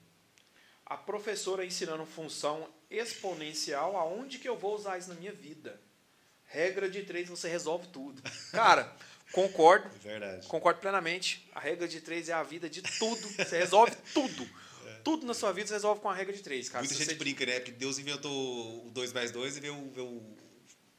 [0.85, 5.79] A professora ensinando função exponencial, aonde que eu vou usar isso na minha vida?
[6.45, 8.21] Regra de três, você resolve tudo.
[8.51, 8.93] Cara,
[9.31, 9.89] concordo.
[10.03, 10.47] É verdade.
[10.47, 11.47] Concordo plenamente.
[11.53, 13.27] A regra de três é a vida de tudo.
[13.27, 14.47] Você resolve tudo.
[14.87, 14.93] É.
[15.03, 16.83] Tudo na sua vida você resolve com a regra de três, cara.
[16.83, 17.15] Muita Se gente você...
[17.15, 17.59] brinca, né?
[17.59, 20.21] Porque Deus inventou o 2 mais 2 e veio, veio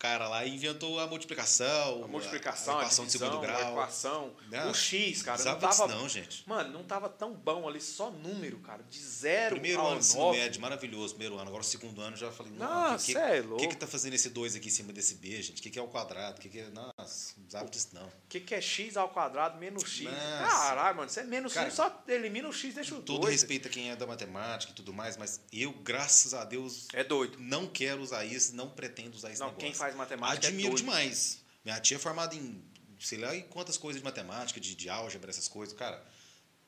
[0.02, 2.02] cara lá inventou a multiplicação.
[2.02, 3.68] A multiplicação, a, a equação a divisão, de segundo grau.
[3.68, 4.32] A equação.
[4.50, 5.44] Não, o X, cara.
[5.44, 6.42] Não, tava, não, gente.
[6.44, 8.82] Mano, não tava tão bom ali, só número, cara.
[8.90, 11.46] De zero Primeiro ao ano de ensino médio, maravilhoso, primeiro ano.
[11.48, 13.68] Agora o segundo ano já falei, não, Nossa, que, que, é que, louco.
[13.68, 15.60] que tá fazendo esse 2 aqui em cima desse B, gente?
[15.60, 16.38] O que, que é o quadrado?
[16.38, 16.68] O que, que é.
[16.70, 18.06] Nossa, não sabe disso não.
[18.06, 20.10] O que, que é X ao quadrado menos X?
[20.10, 20.16] Nossa.
[20.48, 21.10] Caralho, mano.
[21.10, 23.34] Você é menos Cara, X, só elimina o X, deixa o Todo dois.
[23.34, 27.04] respeito a quem é da matemática e tudo mais, mas eu, graças a Deus, É
[27.04, 27.38] doido.
[27.38, 29.64] não quero usar isso, não pretendo usar esse Não, negócio.
[29.64, 31.42] quem faz matemática Admiro é demais.
[31.64, 32.62] Minha tia é formada em
[32.98, 35.76] sei lá em quantas coisas de matemática, de, de álgebra, essas coisas.
[35.76, 36.02] Cara,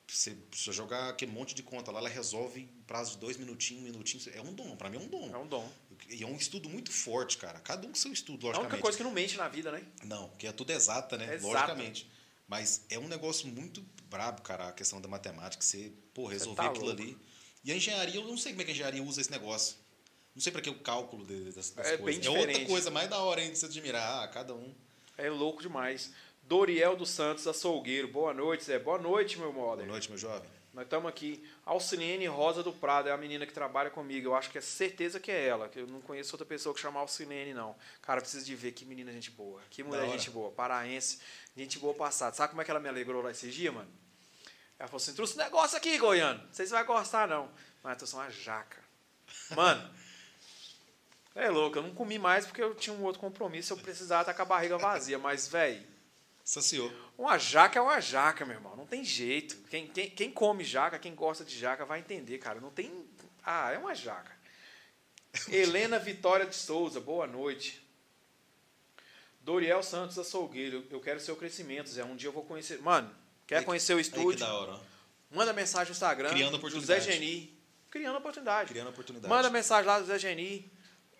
[0.07, 3.83] você precisa jogar aquele monte de conta lá, ela resolve em prazo de dois minutinhos,
[3.83, 4.23] um minutinho.
[4.35, 5.33] É um dom, pra mim é um dom.
[5.33, 5.71] É um dom.
[6.09, 7.59] E é um estudo muito forte, cara.
[7.59, 8.81] Cada um com seu estudo, É a única logicamente.
[8.81, 9.83] coisa que não mente na vida, né?
[10.03, 11.35] Não, porque é tudo exata, né?
[11.35, 11.39] É.
[11.39, 12.09] Logicamente.
[12.47, 15.63] Mas é um negócio muito brabo, cara, a questão da matemática.
[15.63, 17.01] Você, pô, resolver tá aquilo louco.
[17.01, 17.17] ali.
[17.63, 19.77] E a engenharia, eu não sei como é que a engenharia usa esse negócio.
[20.35, 22.21] Não sei para que o cálculo de- das, das É coisas.
[22.21, 22.69] bem é outra diferente.
[22.69, 24.23] coisa mais da hora ainda de se admirar.
[24.23, 24.75] Ah, cada um.
[25.17, 26.11] É louco demais.
[26.43, 28.07] Doriel dos Santos, açougueiro.
[28.09, 28.77] Boa noite, Zé.
[28.77, 29.85] Boa noite, meu Boa modo.
[29.85, 30.49] noite, meu jovem.
[30.73, 31.41] Nós estamos aqui.
[31.65, 34.27] Alcinene Rosa do Prado é a menina que trabalha comigo.
[34.27, 35.69] Eu acho que é certeza que é ela.
[35.69, 37.73] Que eu não conheço outra pessoa que chama Alcinene, não.
[38.01, 39.61] Cara, precisa de ver que menina gente boa.
[39.69, 40.51] Que mulher gente boa.
[40.51, 41.19] Paraense.
[41.55, 42.35] Gente boa passada.
[42.35, 43.89] Sabe como é que ela me alegrou lá esses dias, mano?
[44.77, 46.43] Ela falou assim: trouxe um negócio aqui, Goiano.
[46.43, 47.49] Não sei se vai gostar, não.
[47.81, 48.83] Mas eu trouxe uma jaca.
[49.55, 49.89] Mano.
[51.35, 54.33] É louco, eu não comi mais porque eu tinha um outro compromisso, eu precisava estar
[54.33, 55.85] com a barriga vazia, mas, velho,
[56.45, 56.89] Saciou.
[57.17, 58.75] uma jaca é uma jaca, meu irmão.
[58.77, 59.57] Não tem jeito.
[59.69, 62.61] Quem, quem, quem come jaca, quem gosta de jaca, vai entender, cara.
[62.61, 63.05] Não tem.
[63.43, 64.31] Ah, é uma jaca.
[65.49, 67.83] Helena Vitória de Souza, boa noite.
[69.41, 72.03] Doriel Santos Açougueiro, eu quero seu crescimento, Zé.
[72.03, 72.81] Um dia eu vou conhecer.
[72.81, 73.13] Mano,
[73.45, 74.39] quer Aí conhecer o Aí que estúdio?
[74.39, 74.79] da hora.
[75.29, 76.29] Manda mensagem no Instagram.
[76.29, 77.11] Criando José oportunidade.
[77.11, 77.59] Geni.
[77.91, 78.69] Criando oportunidade.
[78.69, 79.29] Criando oportunidade.
[79.33, 80.71] Manda mensagem lá do Zé Geni.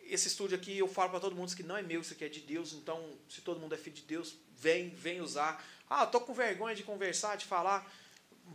[0.08, 2.30] Esse estúdio aqui, eu falo para todo mundo que não é meu, isso aqui é
[2.30, 2.74] de Deus.
[2.74, 5.64] Então, se todo mundo é filho de Deus, vem, vem usar.
[5.89, 7.89] Ah, tô com vergonha de conversar, de falar.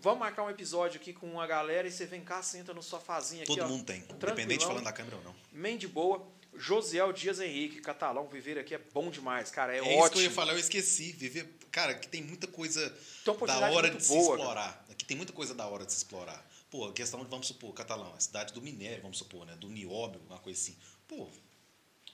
[0.00, 3.42] Vamos marcar um episódio aqui com a galera e você vem cá, senta no sofazinho
[3.42, 3.68] aqui, Todo ó.
[3.68, 4.04] mundo tem.
[4.08, 5.34] Independente falando da câmera ou não.
[5.52, 6.26] Man de boa.
[6.56, 9.72] Josiel Dias Henrique, catalão, viver aqui é bom demais, cara.
[9.74, 10.22] É, É, isso que eu ótimo.
[10.22, 11.12] ia falar, eu esqueci.
[11.12, 12.80] Viver, cara, que tem muita coisa
[13.26, 14.84] uma da hora de se boa, explorar.
[14.90, 16.44] Aqui tem muita coisa da hora de se explorar.
[16.68, 19.54] Pô, a questão de, vamos supor, Catalão, a cidade do minério, vamos supor, né?
[19.56, 20.76] Do nióbio, uma coisa assim.
[21.10, 21.26] Pô,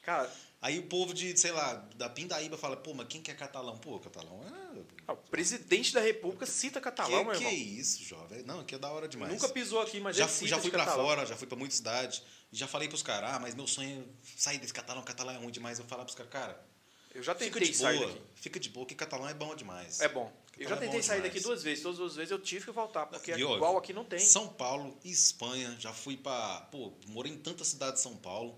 [0.03, 0.32] Cara,
[0.62, 3.76] aí o povo de, sei lá, da Pindaíba fala, pô, mas quem que é catalão?
[3.76, 4.80] Pô, catalão é...
[5.09, 7.51] ah, o presidente da república cita catalão, que, meu que irmão.
[7.51, 8.42] é isso, jovem?
[8.44, 9.32] Não, que é da hora demais.
[9.32, 11.05] Nunca pisou aqui, mas já fui, já fui pra catalão.
[11.07, 12.22] fora, já fui pra muita cidade.
[12.53, 15.38] E já falei pros caras, ah, mas meu sonho é sair desse catalão, catalão é
[15.38, 15.80] ruim demais.
[15.80, 16.66] Eu falar pros caras, cara,
[17.12, 18.22] Eu já fica tentei de sair boa, daqui.
[18.36, 19.99] fica de boa, que catalão é bom demais.
[20.01, 20.32] É bom.
[20.57, 21.32] Eu já Catalão é tentei bom sair demais.
[21.34, 21.82] daqui duas vezes.
[21.82, 24.20] Todas as vezes eu tive que voltar, porque E, igual aqui não tem.
[24.20, 26.61] São Paulo, Espanha, já fui pra.
[26.70, 28.57] Pô, morei em tanta cidade de São Paulo.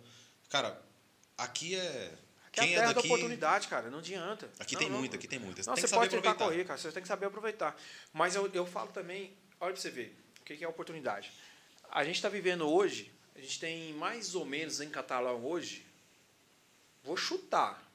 [0.48, 0.80] Cara,
[1.36, 2.14] aqui é.
[2.48, 3.06] Aqui é a quem terra é da daqui.
[3.08, 3.90] oportunidade, cara.
[3.90, 4.50] Não adianta.
[4.58, 4.98] Aqui Não, tem não.
[4.98, 5.62] muita, aqui tem muita.
[5.66, 6.44] Não, você que saber pode tentar aproveitar.
[6.52, 6.78] correr, cara.
[6.78, 7.76] Você tem que saber aproveitar.
[8.12, 11.30] Mas eu, eu falo também, olha pra você ver, o que é oportunidade.
[11.90, 15.86] A gente está vivendo hoje, a gente tem mais ou menos em catalão hoje,
[17.04, 17.86] vou chutar.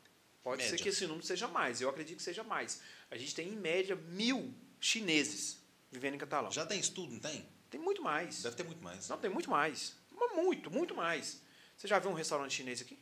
[0.43, 0.83] Pode ser Média.
[0.83, 2.81] que esse número seja mais, eu acredito que seja mais.
[3.09, 5.57] A gente tem, em média, mil chineses
[5.91, 6.51] vivendo em catalão.
[6.51, 7.47] Já tem estudo, não tem?
[7.69, 8.41] Tem muito mais.
[8.43, 9.07] Deve ter muito mais.
[9.07, 9.95] Não, tem muito mais.
[10.35, 11.41] Muito, muito mais.
[11.83, 12.97] Você já viu um restaurante chinês aqui?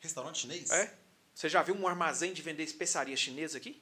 [0.00, 0.68] Restaurante chinês?
[0.68, 0.92] É?
[1.32, 3.80] Você já viu um armazém de vender especiaria chinesa aqui?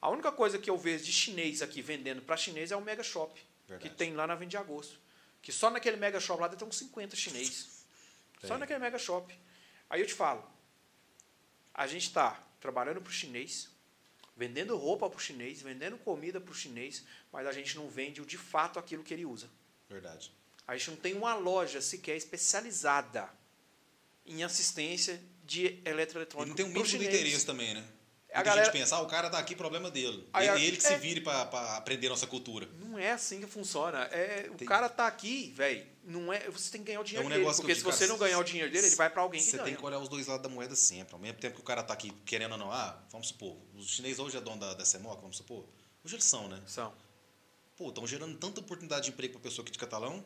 [0.00, 3.02] A única coisa que eu vejo de chinês aqui vendendo para chinês é o Mega
[3.02, 3.34] Shop,
[3.66, 3.90] Verdade.
[3.90, 4.96] que tem lá na 20 de agosto.
[5.42, 7.84] Que só naquele Mega Shop lá ter uns 50 chinês.
[8.42, 8.58] Só Tem.
[8.58, 9.36] naquele Mega Shop.
[9.90, 10.48] Aí eu te falo,
[11.74, 13.68] a gente está trabalhando para o chinês,
[14.36, 18.24] vendendo roupa para o chinês, vendendo comida para o chinês, mas a gente não vende
[18.24, 19.50] de fato aquilo que ele usa.
[19.88, 20.32] Verdade.
[20.68, 23.28] A gente não tem uma loja sequer especializada
[24.26, 27.08] em assistência de E eletroeletrônico não tem um mínimo chinês.
[27.14, 27.82] interesse também, né?
[28.34, 30.28] A A galera- gente pensar, ah, o cara tá aqui, problema dele.
[30.34, 30.90] Aí ele, ele que é.
[30.90, 31.40] se vire pra
[31.78, 32.68] aprender nossa cultura.
[32.78, 34.00] Não é assim que funciona.
[34.12, 35.86] É, o Tem- cara tá aqui, velho.
[36.04, 37.44] Não é, você tem que ganhar o dinheiro É um dele.
[37.56, 39.46] Porque se digo, você cara, não ganhar o dinheiro dele, ele vai para alguém que
[39.46, 41.14] Você tem que olhar os dois lados da moeda sempre.
[41.14, 43.88] Ao mesmo tempo que o cara tá aqui querendo ou não, ah, vamos supor, os
[43.88, 45.64] chineses hoje é dono da, da CEMOC, vamos supor.
[46.04, 46.62] Hoje eles são, né?
[46.66, 46.92] São.
[47.78, 50.22] Pô, estão gerando tanta oportunidade de emprego pra pessoa aqui de catalão.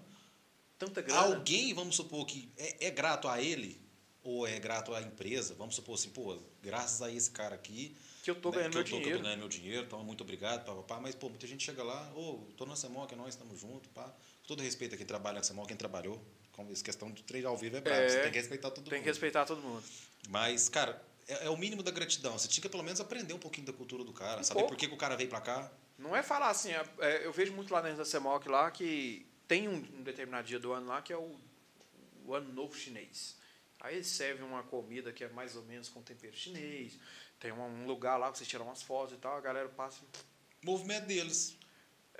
[0.86, 1.20] Tanta grana.
[1.20, 3.80] Alguém, vamos supor, que é, é grato a ele,
[4.24, 7.96] ou é grato à empresa, vamos supor assim, pô, graças a esse cara aqui.
[8.22, 9.18] Que eu tô né, ganhando que meu eu tô, que eu dinheiro.
[9.18, 11.00] tô ganhando meu dinheiro, então muito obrigado, pá, pá, pá.
[11.00, 14.04] Mas, pô, muita gente chega lá, ô, tô na CEMOC, nós estamos juntos, pá.
[14.42, 16.20] Com todo respeito a quem trabalha na CEMOC, quem trabalhou.
[16.52, 18.00] Como essa questão de treinar ao vivo é brabo.
[18.00, 19.02] É, você tem que respeitar todo Tem mundo.
[19.04, 19.82] que respeitar todo mundo.
[20.28, 22.38] Mas, cara, é, é o mínimo da gratidão.
[22.38, 24.74] Você tinha que pelo menos aprender um pouquinho da cultura do cara, Um saber pouco.
[24.74, 25.72] por que, que o cara veio pra cá.
[25.98, 29.24] Não é falar assim, é- é, eu vejo muito lá dentro da CEMOC lá que
[29.52, 31.38] tem um, um determinado dia do ano lá que é o,
[32.24, 33.36] o ano novo chinês.
[33.80, 36.98] Aí eles servem uma comida que é mais ou menos com tempero chinês.
[37.38, 40.00] Tem um, lugar lá que você tira umas fotos e tal, a galera passa.
[40.64, 41.54] Movimento deles,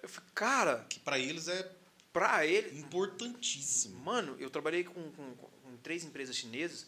[0.03, 1.75] Eu fico, cara, que pra eles é
[2.13, 2.79] pra ele.
[2.81, 3.99] importantíssimo.
[4.01, 6.87] Mano, eu trabalhei com, com- com três empresas chinesas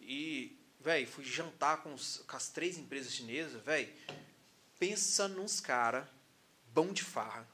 [0.00, 3.92] e, velho, fui jantar com, os- com as três empresas chinesas, velho.
[4.78, 6.08] Pensa nos cara
[6.72, 7.46] bom de farra.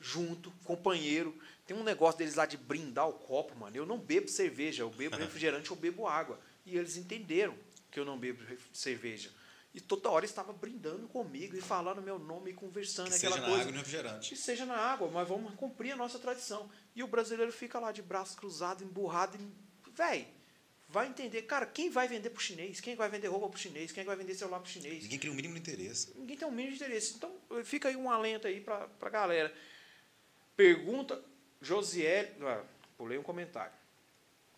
[0.00, 1.36] Junto, companheiro.
[1.66, 3.76] Tem um negócio deles lá de brindar o copo, mano.
[3.76, 6.38] Eu não bebo cerveja, eu bebo refrigerante, eu bebo água.
[6.64, 7.54] E eles entenderam
[7.90, 8.42] que eu não bebo
[8.72, 9.30] cerveja.
[9.74, 13.42] E toda hora estava brindando comigo e falando meu nome e conversando Que aquela seja
[13.42, 14.28] na coisa água e no refrigerante.
[14.30, 16.70] que seja na água, mas vamos cumprir a nossa tradição.
[16.96, 19.36] E o brasileiro fica lá de braços cruzados, emburrado.
[19.38, 20.26] E, véi,
[20.88, 21.42] vai entender.
[21.42, 22.80] Cara, quem vai vender pro chinês?
[22.80, 23.92] Quem vai vender roupa pro chinês?
[23.92, 25.02] Quem vai vender celular pro chinês?
[25.02, 26.12] Ninguém cria o mínimo de interesse.
[26.16, 27.14] Ninguém tem o mínimo de interesse.
[27.16, 27.30] Então,
[27.62, 29.54] fica aí um alento aí pra, pra galera.
[30.58, 31.22] Pergunta,
[31.62, 32.30] Josiele...
[32.42, 32.64] Ah,
[32.96, 33.72] pulei um comentário.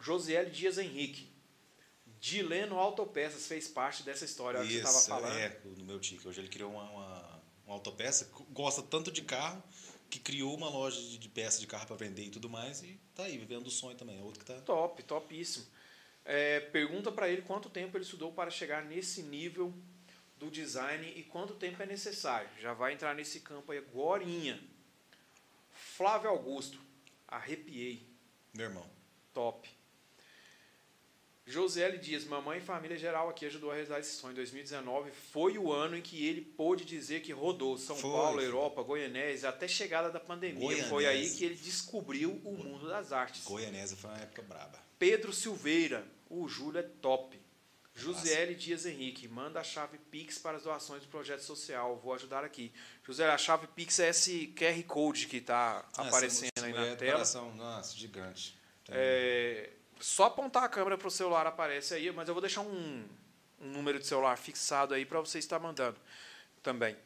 [0.00, 1.28] Josiele Dias Henrique.
[2.18, 5.36] Dileno Autopeças fez parte dessa história é o que você estava Isso, falando.
[5.36, 6.26] é, no meu tico.
[6.30, 9.62] Hoje ele criou uma, uma, uma autopeça, gosta tanto de carro,
[10.08, 12.98] que criou uma loja de, de peça de carro para vender e tudo mais, e
[13.14, 14.18] tá aí, vivendo o sonho também.
[14.18, 14.54] É outro que tá.
[14.62, 15.66] Top, topíssimo.
[16.24, 19.70] É, pergunta para ele quanto tempo ele estudou para chegar nesse nível
[20.38, 22.48] do design e quanto tempo é necessário.
[22.58, 24.58] Já vai entrar nesse campo aí agorinha.
[25.80, 26.78] Flávio Augusto,
[27.26, 28.06] arrepiei,
[28.54, 28.86] Meu irmão.
[29.32, 29.68] top.
[31.46, 34.34] Josiele Dias, mamãe e família geral aqui ajudou a realizar esse sonho.
[34.36, 38.10] 2019 foi o ano em que ele pôde dizer que rodou São Foi.
[38.10, 40.60] Paulo, Europa, Goianésia, até chegada da pandemia.
[40.84, 41.30] Foi Goianésia.
[41.32, 43.44] aí que ele descobriu o mundo das artes.
[43.44, 44.78] Goianésia foi uma época braba.
[44.96, 47.36] Pedro Silveira, o Júlio é top.
[48.00, 51.96] Josiele Dias Henrique, manda a chave Pix para as doações do projeto social.
[52.02, 52.72] Vou ajudar aqui.
[53.06, 56.96] José, a chave Pix é esse QR Code que está Ah, aparecendo aí na de
[56.96, 57.12] tela.
[57.12, 58.58] coração, nossa, gigante.
[58.88, 59.70] É,
[60.00, 63.04] só apontar a câmera para o celular aparece aí, mas eu vou deixar um,
[63.60, 65.98] um número de celular fixado aí para você estar mandando
[66.62, 66.96] também.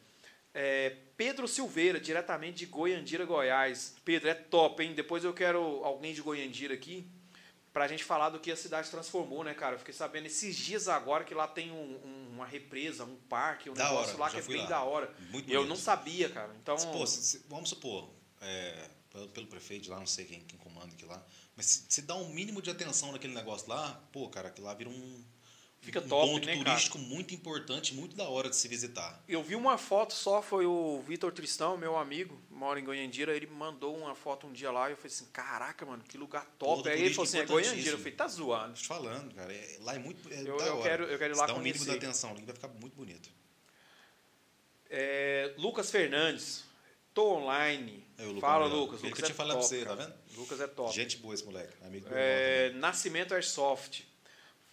[0.53, 3.95] É, Pedro Silveira, diretamente de Goiandira, Goiás.
[4.05, 4.93] Pedro, é top, hein?
[4.95, 7.05] Depois eu quero alguém de Goiandira aqui
[7.75, 9.75] para a gente falar do que a cidade transformou, né, cara?
[9.75, 13.69] Eu fiquei sabendo esses dias agora que lá tem um- um- uma represa, um parque,
[13.69, 14.65] um Da negócio hora, lá que é bem lá.
[14.65, 15.13] da hora.
[15.29, 15.67] Muito eu bonito.
[15.69, 16.55] não sabia, cara.
[16.61, 18.09] Então, Pô, se- se- vamos supor,
[18.39, 21.21] é, pelo, pelo prefeito lá, não sei quem, quem comanda aqui lá,
[21.53, 24.73] mas se, se dá um mínimo de atenção naquele negócio lá, pô, cara, aquilo lá
[24.73, 25.25] vira um,
[25.85, 26.65] Fica um top, ponto né, cara?
[26.65, 29.23] turístico muito importante, muito da hora de se visitar.
[29.27, 33.45] Eu vi uma foto só, foi o Vitor Tristão, meu amigo, mora em Goiandira, ele
[33.47, 36.77] mandou uma foto um dia lá e eu falei assim, caraca, mano, que lugar top.
[36.83, 37.91] Todo Aí ele falou assim, é Goiandira.
[37.91, 38.73] Eu falei, tá zoando.
[38.79, 40.83] Tô falando, cara, é- lá é muito é Eu- da eu hora.
[40.89, 42.05] quero- eu quero ir lá dá um mínimo de conhecer.
[42.05, 43.29] atenção ali, vai ficar muito bonito.
[44.89, 46.63] É, Lucas Fernandes,
[47.13, 48.05] tô online.
[48.17, 48.79] É o Lucas Fala, Melhor.
[48.81, 48.99] Lucas.
[49.01, 50.05] Ele Lucas que eu é tinha falado pra top, você, tá cara.
[50.05, 50.39] vendo?
[50.39, 50.93] Lucas é top.
[50.95, 52.69] Gente boa esse moleque, amigo do meu É.
[52.75, 54.03] Nascimento Airsoft.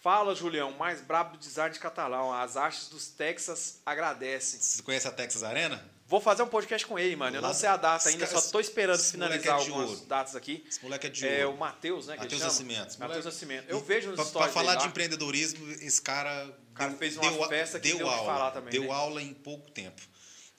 [0.03, 2.33] Fala, Julião, mais brabo do design de catalão.
[2.33, 4.59] As artes dos Texas agradecem.
[4.59, 5.81] Você conhece a Texas Arena?
[6.05, 7.37] Vou fazer um podcast com ele, mano.
[7.37, 10.05] Eu não sei a data ainda, cara- só tô esperando esse finalizar é algumas ouro.
[10.05, 10.61] datas aqui.
[10.67, 11.59] Esse moleque é de É o ouro.
[11.61, 12.17] Matheus, né?
[12.17, 12.41] Que ele Matheus?
[12.43, 12.99] Nascimento.
[12.99, 13.69] Matheus Nascimento.
[13.69, 14.89] Eu vejo nos Pra, stories pra falar dele de lá.
[14.91, 18.25] empreendedorismo, esse cara, O cara deu, fez uma deu, festa que deu deu o aula,
[18.33, 18.91] falar também, deu né?
[18.91, 20.01] aula em pouco tempo.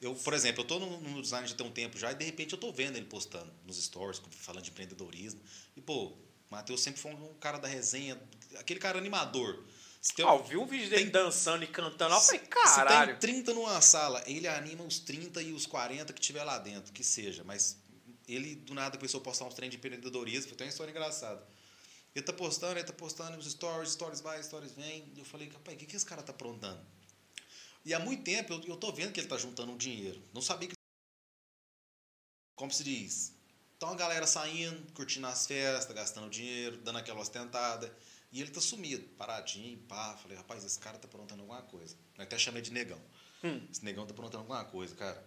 [0.01, 2.25] Eu, por exemplo, eu tô no, no design já tem um tempo já e de
[2.25, 5.41] repente eu tô vendo ele postando nos stories, falando de empreendedorismo.
[5.77, 6.19] E pô, o
[6.51, 8.19] Matheus sempre foi um cara da resenha,
[8.59, 9.65] aquele cara animador.
[10.01, 12.15] Se tem, Ah, eu vi um vídeo dele tem- dançando e cantando.
[12.15, 13.13] Eu falei, se caralho.
[13.19, 16.93] tem 30 numa sala, ele anima os 30 e os 40 que tiver lá dentro,
[16.93, 17.43] que seja.
[17.43, 17.79] Mas
[18.29, 21.43] ele do nada começou a postar uns trem de empreendedorismo, foi até uma história engraçada.
[22.15, 25.11] Ele tá postando, ele tá postando nos stories, stories vai, stories vem.
[25.17, 26.81] E eu falei, rapaz, o que, que esse cara tá aprontando?
[27.85, 30.23] E há muito tempo eu, eu tô vendo que ele tá juntando um dinheiro.
[30.35, 30.75] Não sabia que.
[32.57, 33.33] Como se diz?
[33.77, 37.95] Então a galera saindo, curtindo as festas, gastando dinheiro, dando aquela ostentada.
[38.35, 40.17] E ele tá sumido, paradinho, pá.
[40.21, 41.97] Falei, rapaz, esse cara tá aprontando alguma coisa.
[42.19, 43.01] Eu até chamei de negão.
[43.45, 43.65] Hum.
[43.71, 45.25] Esse negão tá aprontando alguma coisa, cara.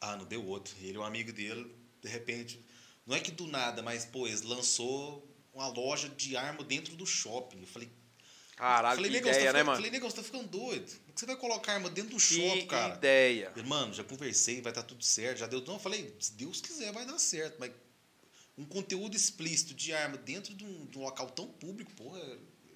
[0.00, 0.72] Ah, não deu outro.
[0.80, 2.64] Ele, um amigo dele, de repente.
[3.04, 7.04] Não é que do nada, mas, pô, eles lançou uma loja de arma dentro do
[7.04, 7.60] shopping.
[7.62, 7.90] Eu falei,
[8.56, 9.76] Caralho, falei, que você ideia, tá né, ficando, mano?
[9.78, 10.86] falei, negão, você tá ficando doido.
[10.86, 12.94] Que você vai colocar arma dentro do Que shopping, cara?
[12.94, 13.52] ideia.
[13.56, 15.60] Ele, Mano, já conversei, vai estar tudo certo, já deu.
[15.62, 17.56] Não, eu falei, se Deus quiser, vai dar certo.
[17.58, 17.72] Mas
[18.56, 22.20] um conteúdo explícito de arma dentro de um, de um local tão público, porra,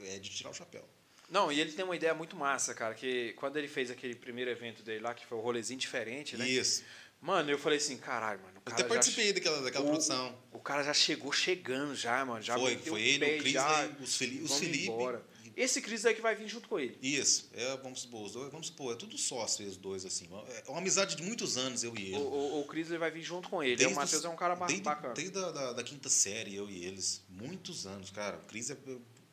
[0.01, 0.89] é de tirar o chapéu.
[1.31, 4.51] Não, e ele tem uma ideia muito massa, cara, que quando ele fez aquele primeiro
[4.51, 6.49] evento dele lá, que foi o rolezinho diferente, né?
[6.49, 6.83] Isso.
[7.21, 8.63] Mano, eu falei assim, caralho, mano.
[8.65, 10.39] Eu até participei daquela, daquela o, produção.
[10.53, 12.41] O cara já chegou chegando já, mano.
[12.41, 14.85] Já foi, foi ele, o Cris, já, os, Felipe, os Felipe.
[14.85, 15.23] Embora.
[15.59, 16.97] Esse Cris aí que vai vir junto com ele.
[17.03, 17.51] Isso.
[17.53, 20.29] É, vamos supor, os dois, vamos supor, é tudo sócio os dois, assim.
[20.65, 22.17] É uma amizade de muitos anos, eu e ele.
[22.17, 23.75] O, o, o Cris vai vir junto com ele.
[23.75, 25.15] Desde o Matheus é um cara desde, bacana.
[25.15, 27.25] Desde a da, da, quinta série, eu e eles.
[27.29, 28.37] Muitos anos, cara.
[28.37, 28.77] O Cris é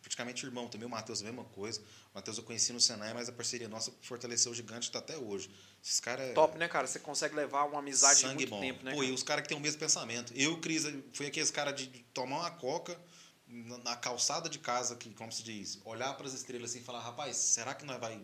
[0.01, 0.87] praticamente irmão também.
[0.87, 1.79] O Matheus, a mesma coisa.
[1.79, 5.15] O Matheus eu conheci no Senai, mas a parceria nossa fortaleceu o gigante tá até
[5.15, 5.51] hoje.
[5.83, 6.29] Esses caras.
[6.29, 6.87] É Top, né, cara?
[6.87, 8.61] Você consegue levar uma amizade de muito bom.
[8.61, 8.95] tempo, né?
[8.95, 10.33] Pô, e os caras que têm o mesmo pensamento.
[10.35, 12.99] Eu e o Cris, foi aqueles caras de tomar uma coca
[13.47, 17.01] na calçada de casa, que, como se diz, olhar para as estrelas assim e falar,
[17.01, 18.19] rapaz, será que nós vai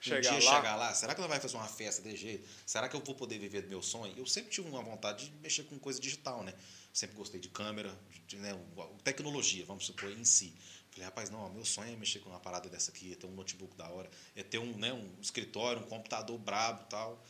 [0.00, 0.56] chegar um dia lá?
[0.56, 0.94] chegar lá?
[0.94, 2.48] Será que nós vai fazer uma festa de jeito?
[2.66, 4.14] Será que eu vou poder viver do meu sonho?
[4.16, 6.54] Eu sempre tive uma vontade de mexer com coisa digital, né?
[6.92, 7.96] Sempre gostei de câmera,
[8.26, 8.58] de, né,
[9.02, 10.54] tecnologia, vamos supor, em si.
[10.90, 13.32] Falei, rapaz, não, meu sonho é mexer com uma parada dessa aqui, é ter um
[13.32, 17.24] notebook da hora, é ter um, né, um escritório, um computador brabo e tal.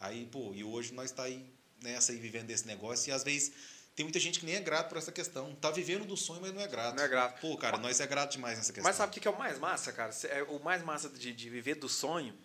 [0.00, 1.46] Aí, pô, e hoje nós está aí
[1.80, 3.52] nessa aí vivendo desse negócio e às vezes
[3.94, 5.54] tem muita gente que nem é grato por essa questão.
[5.56, 6.96] Tá vivendo do sonho, mas não é grato.
[6.96, 7.40] Não é grato.
[7.40, 8.88] Pô, cara, nós é grato demais nessa questão.
[8.88, 10.12] Mas sabe o que é o mais massa, cara?
[10.24, 12.36] É, o mais massa de, de viver do sonho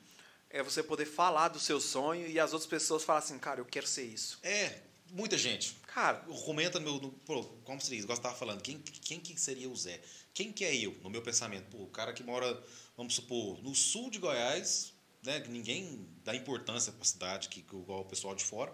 [0.49, 3.65] é você poder falar do seu sonho e as outras pessoas falar assim, cara, eu
[3.65, 4.39] quero ser isso.
[4.43, 4.79] É,
[5.11, 5.75] muita gente.
[5.87, 7.11] Cara, comenta no meu.
[7.25, 9.99] Pô, como se diz, igual você tava falando, quem, quem que seria o Zé?
[10.33, 11.65] Quem que é eu, no meu pensamento?
[11.71, 12.63] Pô, o cara que mora,
[12.95, 14.93] vamos supor, no sul de Goiás,
[15.23, 15.39] né?
[15.39, 18.73] Que ninguém dá importância para a cidade, que, igual o pessoal de fora,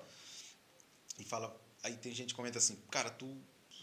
[1.17, 1.63] e fala.
[1.85, 3.37] Aí tem gente que comenta assim, cara, tu,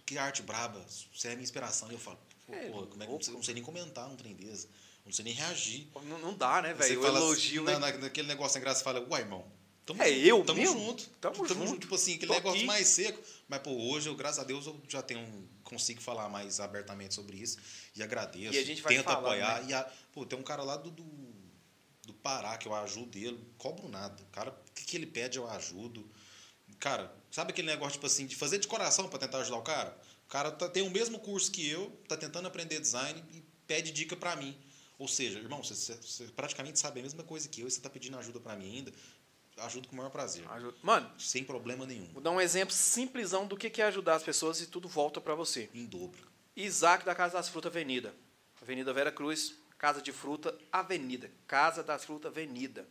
[0.04, 0.84] que arte braba,
[1.14, 1.88] você é minha inspiração.
[1.88, 4.16] E eu falo, pô, é, porra, como é que eu não sei nem comentar um
[4.16, 4.68] trem desse,
[5.06, 5.86] não sei nem reagir.
[6.04, 7.00] Não, não dá, né, velho?
[7.00, 7.62] O elogio.
[7.62, 9.46] Na, naquele negócio sem graça, você fala, uai, irmão,
[9.86, 10.78] Tamo, é eu tamo mesmo?
[10.78, 11.08] junto.
[11.20, 11.66] Tamo, tamo junto.
[11.66, 11.80] junto.
[11.80, 12.66] Tipo assim, aquele Tô negócio aqui.
[12.66, 13.22] mais seco.
[13.48, 17.36] Mas, pô, hoje, eu, graças a Deus, eu já tenho consigo falar mais abertamente sobre
[17.36, 17.58] isso.
[17.96, 18.54] E agradeço.
[18.54, 19.62] E a gente vai Tento falando, apoiar.
[19.62, 19.70] Né?
[19.70, 19.82] E a,
[20.12, 21.04] pô, tem um cara lá do, do,
[22.04, 24.22] do Pará que eu ajudo ele, cobro nada.
[24.22, 26.08] O cara, o que, que ele pede, eu ajudo.
[26.82, 29.96] Cara, sabe aquele negócio, tipo assim, de fazer de coração para tentar ajudar o cara?
[30.26, 33.92] O cara tá, tem o mesmo curso que eu, tá tentando aprender design e pede
[33.92, 34.58] dica para mim.
[34.98, 37.88] Ou seja, irmão, você, você, praticamente sabe a mesma coisa que eu e você está
[37.88, 38.92] pedindo ajuda para mim ainda
[39.58, 40.44] ajudo com o maior prazer.
[40.48, 40.76] Ajuda.
[40.82, 42.08] Mano, sem problema nenhum.
[42.14, 45.36] Vou dar um exemplo simplesão do que é ajudar as pessoas e tudo volta para
[45.36, 45.70] você.
[45.72, 46.26] Em dobro.
[46.56, 48.12] Isaac da Casa das Frutas Avenida.
[48.60, 51.30] Avenida Vera Cruz, Casa de Fruta Avenida.
[51.46, 52.88] Casa das Frutas Avenida.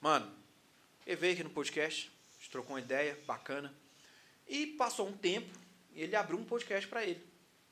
[0.00, 0.32] Mano,
[1.06, 2.10] ele veio aqui no podcast,
[2.54, 3.74] trocou uma ideia bacana.
[4.48, 5.52] E passou um tempo
[5.92, 7.20] e ele abriu um podcast para ele.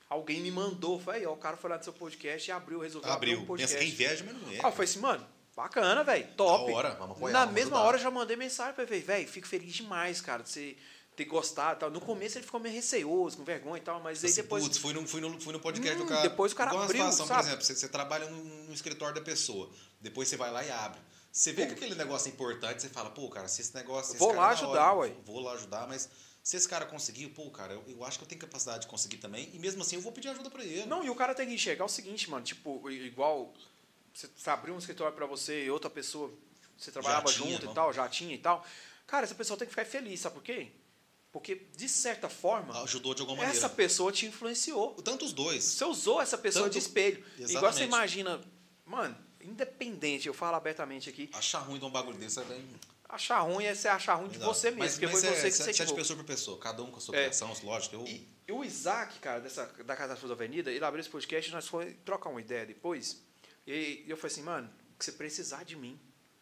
[0.09, 2.80] Alguém me mandou, foi aí, ó, o cara foi lá do seu podcast e abriu,
[2.80, 3.33] resolveu abriu.
[3.35, 3.74] abrir um podcast.
[3.78, 4.57] Pensa que é inveja, mas não é.
[4.62, 6.26] Ah, eu falei assim, mano, Bacana, velho.
[6.35, 6.66] Top.
[6.70, 7.87] Da hora, vamos apoiar, Na vamos mesma ajudar.
[7.89, 10.76] hora eu já mandei mensagem pra ele, velho, fico feliz demais, cara, de você
[11.14, 11.91] ter gostado e tal.
[11.91, 14.64] No começo ele ficou meio receoso, com vergonha e tal, mas aí Assim, depois.
[14.64, 16.22] Putz, fui no, fui no, fui no podcast Hum, do cara.
[16.22, 17.41] depois o cara abriu, situação, sabe?
[17.43, 19.70] Por exemplo, você, você trabalha no, no escritório da pessoa,
[20.01, 20.99] depois você vai lá e abre.
[21.33, 24.16] Você vê que aquele negócio é importante, você fala, pô, cara, se esse negócio.
[24.18, 25.12] Vou esse lá cara é da ajudar, ué.
[25.24, 26.09] Vou lá ajudar, mas
[26.43, 29.16] se esse cara conseguiu, pô, cara, eu, eu acho que eu tenho capacidade de conseguir
[29.16, 30.85] também, e mesmo assim eu vou pedir ajuda pra ele.
[30.85, 33.55] Não, e o cara tem que enxergar o seguinte, mano, tipo, igual
[34.12, 36.30] você abriu um escritório pra você e outra pessoa,
[36.76, 37.72] você trabalhava tinha, junto não?
[37.72, 38.62] e tal, já tinha e tal.
[39.07, 40.68] Cara, essa pessoa tem que ficar feliz, sabe por quê?
[41.33, 43.57] Porque, de certa forma, Ajudou de alguma maneira.
[43.57, 44.95] essa pessoa te influenciou.
[44.97, 45.64] Tanto os dois.
[45.64, 47.24] Você usou essa pessoa Tanto- de espelho.
[47.39, 47.57] Exatamente.
[47.57, 48.41] Igual você imagina,
[48.85, 52.64] mano, independente, eu falo abertamente aqui, Achar ruim de um bagulho desse é bem.
[53.09, 54.53] achar ruim é você achar ruim de Exato.
[54.55, 55.97] você mesmo, Mas, porque mas foi é, você que sete, sete incentivou.
[55.97, 57.20] pessoas por pessoa, cada um com a sua É.
[57.22, 57.95] criação, lógico.
[57.97, 61.51] Eu, E, e o Isaac, cara, dessa, da Casa Frutas Avenida, ele abriu esse podcast
[61.51, 63.22] e nós fomos trocar uma ideia depois.
[63.66, 65.99] E eu falei assim, mano, que você precisar de mim,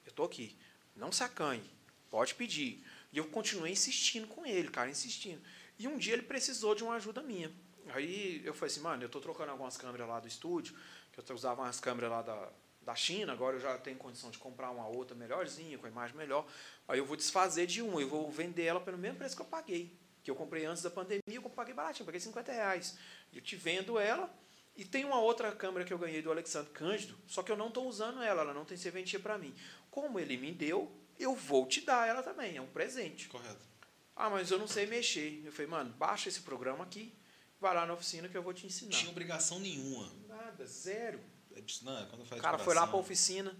[0.07, 0.57] eu tô aqui.
[0.97, 1.63] Não se acanhe,
[2.11, 2.85] pode pedir.
[3.13, 5.41] E eu continuei insistindo com ele, cara, insistindo.
[5.79, 7.51] E um dia ele precisou de uma ajuda minha.
[7.93, 10.75] Aí eu falei assim, mano, eu tô trocando algumas câmeras lá do estúdio,
[11.13, 12.49] que eu usava umas câmeras lá da,
[12.91, 16.17] da China, agora eu já tenho condição de comprar uma outra melhorzinha, com a imagem
[16.17, 16.45] melhor.
[16.89, 19.47] Aí eu vou desfazer de uma, eu vou vender ela pelo mesmo preço que eu
[19.47, 19.97] paguei.
[20.25, 22.99] Que eu comprei antes da pandemia, eu paguei baratinho, paguei 50 reais.
[23.33, 24.29] Eu te vendo ela,
[24.77, 27.69] e tem uma outra câmera que eu ganhei do Alexandre Cândido, só que eu não
[27.69, 29.55] estou usando ela, ela não tem serventia para mim.
[29.89, 33.29] Como ele me deu, eu vou te dar ela também, é um presente.
[33.29, 33.71] Correto.
[34.17, 35.43] Ah, mas eu não sei mexer.
[35.45, 37.15] Eu falei, mano, baixa esse programa aqui,
[37.61, 38.91] vai lá na oficina que eu vou te ensinar.
[38.91, 40.11] Tinha obrigação nenhuma.
[40.29, 41.21] Nada, zero.
[41.57, 42.91] É disso- Não, quando faz O cara foi lá coração.
[42.91, 43.57] pra oficina.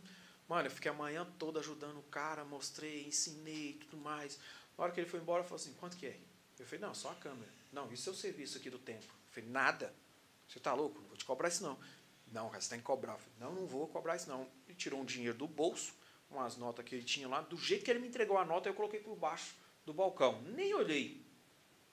[0.49, 4.39] Mano, eu fiquei a manhã toda ajudando o cara, mostrei, ensinei tudo mais.
[4.77, 6.17] Na hora que ele foi embora, falou assim: quanto que é?
[6.59, 7.51] Eu falei: não, só a câmera.
[7.73, 9.05] Não, isso é o serviço aqui do tempo.
[9.07, 9.95] Eu falei: nada.
[10.49, 11.01] Você tá louco?
[11.01, 11.79] Não vou te cobrar isso não.
[12.33, 13.13] Não, cara, você tem que cobrar.
[13.13, 14.47] Eu falei: não, não vou cobrar isso não.
[14.69, 15.93] Ele tirou um dinheiro do bolso,
[16.31, 17.41] umas notas que ele tinha lá.
[17.43, 19.55] Do jeito que ele me entregou a nota, eu coloquei por baixo
[19.87, 20.43] do balcão.
[20.43, 21.25] Nem olhei.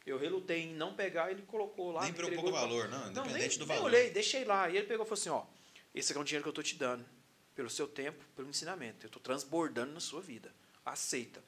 [0.05, 2.03] Eu relutei em não pegar, ele colocou lá.
[2.03, 3.85] Nem preocupou o valor, não, não, independente nem, do nem valor.
[3.91, 4.69] olhei, deixei lá.
[4.69, 5.45] E ele pegou e falou assim, ó,
[5.97, 7.05] esse aqui é um dinheiro que eu estou te dando,
[7.55, 9.05] pelo seu tempo, pelo ensinamento.
[9.05, 10.53] Eu estou transbordando na sua vida.
[10.85, 11.43] Aceita.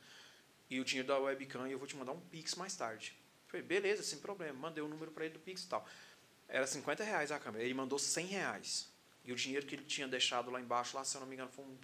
[0.69, 3.15] e o dinheiro da webcam eu vou te mandar um Pix mais tarde.
[3.47, 4.53] Falei, beleza, sem problema.
[4.59, 5.87] Mandei o número para ele do Pix e tal.
[6.47, 7.63] Era 50 reais a câmera.
[7.63, 8.89] Ele mandou 100 reais.
[9.25, 11.51] E o dinheiro que ele tinha deixado lá embaixo, lá, se eu não me engano,
[11.51, 11.77] foi um.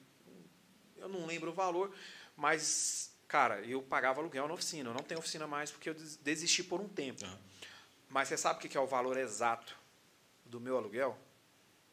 [0.98, 1.96] Eu não lembro o valor,
[2.36, 4.90] mas, cara, eu pagava aluguel na oficina.
[4.90, 7.26] Eu não tenho oficina mais porque eu desisti por um tempo.
[7.26, 7.38] Uhum.
[8.10, 9.76] Mas você sabe o que é o valor exato
[10.46, 11.18] do meu aluguel?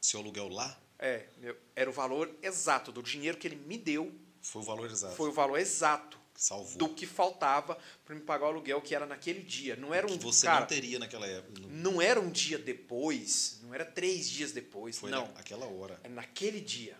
[0.02, 0.76] Seu aluguel lá?
[0.98, 4.12] É, meu, era o valor exato do dinheiro que ele me deu.
[4.40, 5.14] Foi o valor exato.
[5.14, 6.76] Foi o valor exato Salvou.
[6.76, 9.76] do que faltava para me pagar o aluguel que era naquele dia.
[9.76, 11.62] Não era um que você cara, não teria naquela época.
[11.68, 15.28] Não era um dia depois, não era três dias depois, Foi não.
[15.34, 16.00] naquela hora.
[16.02, 16.98] É naquele dia,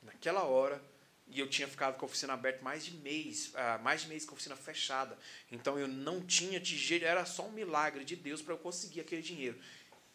[0.00, 0.80] naquela hora.
[1.26, 4.24] E eu tinha ficado com a oficina aberta mais de mês, uh, mais de mês
[4.24, 5.18] com a oficina fechada.
[5.50, 9.00] Então eu não tinha de jeito, era só um milagre de Deus para eu conseguir
[9.00, 9.58] aquele dinheiro.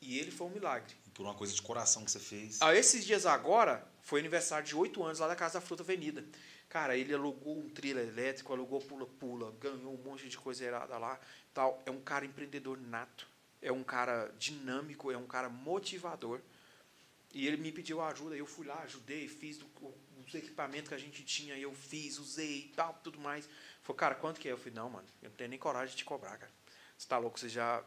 [0.01, 0.95] E ele foi um milagre.
[1.19, 2.61] Por uma coisa de coração que você fez.
[2.61, 6.23] Ah, esses dias agora, foi aniversário de oito anos lá da Casa da Fruta Avenida.
[6.69, 11.19] Cara, ele alugou um trilho elétrico, alugou pula-pula, ganhou um monte de coisa errada lá.
[11.53, 11.83] tal.
[11.85, 13.27] É um cara empreendedor nato.
[13.61, 16.39] É um cara dinâmico, é um cara motivador.
[17.33, 19.59] E ele me pediu ajuda, eu fui lá, ajudei, fiz
[20.25, 23.49] os equipamentos que a gente tinha, eu fiz, usei e tal, tudo mais.
[23.81, 24.53] Falei, cara, quanto que é?
[24.53, 26.51] Eu falei, não, mano, eu não tenho nem coragem de te cobrar, cara.
[26.97, 27.83] Você tá louco, você já.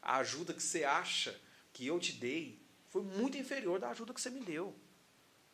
[0.00, 1.36] A ajuda que você acha
[1.72, 4.74] que eu te dei foi muito inferior da ajuda que você me deu.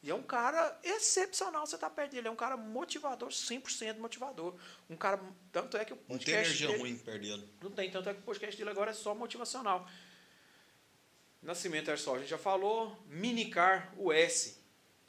[0.03, 2.27] E é um cara excepcional você estar tá perto dele.
[2.27, 4.55] É um cara motivador, 100% motivador.
[4.91, 5.21] Um cara.
[5.53, 6.11] Tanto é que o podcast.
[6.13, 7.49] Não tem energia dele, ruim dele.
[7.63, 9.89] Não tem, tanto é que o podcast dele agora é só motivacional.
[11.41, 12.97] Nascimento Airsoft, a gente já falou.
[13.07, 14.61] Minicar US.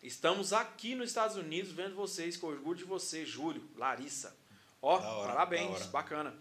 [0.04, 4.38] Estamos aqui nos Estados Unidos vendo vocês, com orgulho de você, Júlio, Larissa.
[4.82, 6.36] Ó, hora, parabéns, bacana.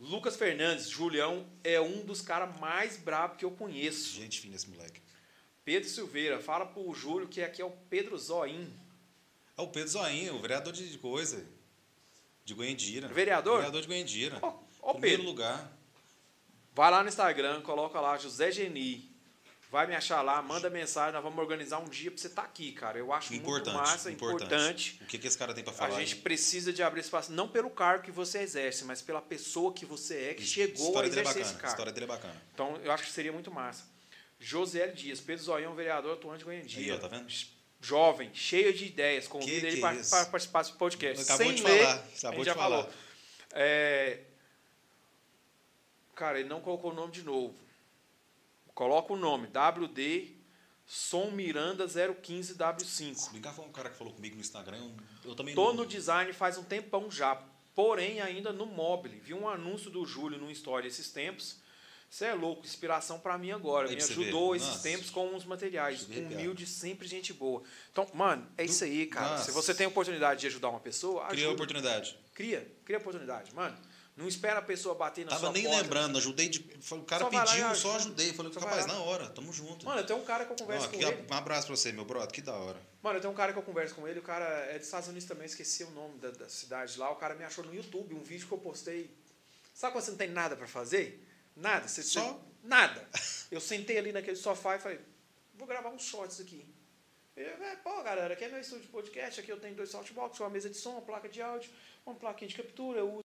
[0.00, 4.14] Lucas Fernandes, Julião, é um dos caras mais bravos que eu conheço.
[4.14, 5.02] Gente fina esse moleque.
[5.62, 8.72] Pedro Silveira, fala pro Júlio que aqui é o Pedro Zoim.
[9.58, 11.46] É o Pedro Zoim, o vereador de coisa.
[12.46, 13.08] De Goiandira.
[13.08, 13.56] Vereador?
[13.56, 14.38] Vereador de Goiandira.
[14.40, 15.30] Ó, ó Primeiro Pedro.
[15.30, 15.78] lugar.
[16.74, 19.09] Vai lá no Instagram, coloca lá José Geni.
[19.70, 22.48] Vai me achar lá, manda mensagem, nós vamos organizar um dia para você estar tá
[22.48, 22.98] aqui, cara.
[22.98, 24.44] Eu acho importante, muito massa, importante.
[24.44, 24.98] importante.
[25.02, 25.94] O que, que esse cara tem para falar?
[25.94, 26.20] A gente aí?
[26.22, 30.30] precisa de abrir espaço, não pelo cargo que você exerce, mas pela pessoa que você
[30.30, 31.68] é, que chegou a é exercer é esse cargo.
[31.68, 32.42] História dele é bacana.
[32.52, 33.84] Então, eu acho que seria muito massa.
[34.40, 36.68] José Dias, Pedro Zoião, vereador atuante de Goiânia.
[36.76, 37.28] Aí, ó, tá vendo?
[37.80, 41.22] Jovem, cheio de ideias, convido ele para, para participar do podcast.
[41.22, 42.04] Acabou Sem de ler, falar.
[42.18, 42.76] Acabou já falar.
[42.82, 42.92] falou.
[43.52, 44.18] É...
[46.16, 47.54] Cara, ele não colocou o nome de novo.
[48.74, 50.36] Coloca o nome, WD
[50.86, 53.14] Som Miranda 015W5.
[53.14, 54.90] Se brincar, foi um cara que falou comigo no Instagram.
[55.24, 55.74] Eu também Tô não...
[55.74, 57.36] no design faz um tempão já,
[57.74, 59.20] porém ainda no mobile.
[59.20, 61.60] Vi um anúncio do Júlio no Story esses tempos
[62.10, 63.88] você é louco, inspiração para mim agora.
[63.88, 64.82] Aí me ajudou esses Nossa.
[64.82, 66.08] tempos com os materiais.
[66.08, 67.62] Humilde, sempre gente boa.
[67.92, 69.30] Então, mano, é isso aí, cara.
[69.30, 69.44] Nossa.
[69.44, 71.36] Se você tem oportunidade de ajudar uma pessoa, ajuda.
[71.36, 72.18] Cria oportunidade.
[72.34, 73.54] Cria, cria oportunidade.
[73.54, 73.78] Mano,
[74.20, 75.82] não espera a pessoa bater na Tava sua nem porta.
[75.82, 76.60] lembrando, ajudei de.
[76.92, 78.32] O cara só pediu, só ajudei.
[78.32, 79.86] Falei, rapaz, na hora, tamo junto.
[79.86, 81.26] Mano, eu tenho um cara que eu converso Ó, com ele.
[81.30, 82.80] Um abraço pra você, meu brother, que da hora.
[83.02, 85.08] Mano, eu tenho um cara que eu converso com ele, o cara é dos Estados
[85.08, 87.10] Unidos também, esqueci o nome da, da cidade lá.
[87.10, 89.10] O cara me achou no YouTube, um vídeo que eu postei.
[89.74, 91.26] Sabe quando você não tem nada para fazer?
[91.56, 91.88] Nada.
[91.88, 93.08] Você só Nada.
[93.50, 95.00] Eu sentei ali naquele sofá e falei,
[95.54, 96.66] vou gravar uns shorts aqui.
[97.36, 100.38] Eu, é, pô, galera, aqui é meu estúdio de podcast, aqui eu tenho dois softbox,
[100.40, 101.70] uma mesa de som, uma placa de áudio,
[102.04, 103.29] uma plaquinha de captura, eu uso.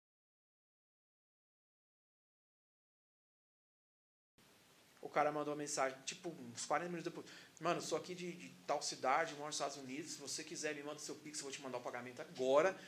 [5.00, 7.26] O cara mandou uma mensagem, tipo, uns 40 minutos depois.
[7.60, 10.12] Mano, sou aqui de, de tal cidade, moro nos Estados Unidos.
[10.12, 12.78] Se você quiser, me manda seu Pix, eu vou te mandar o pagamento agora.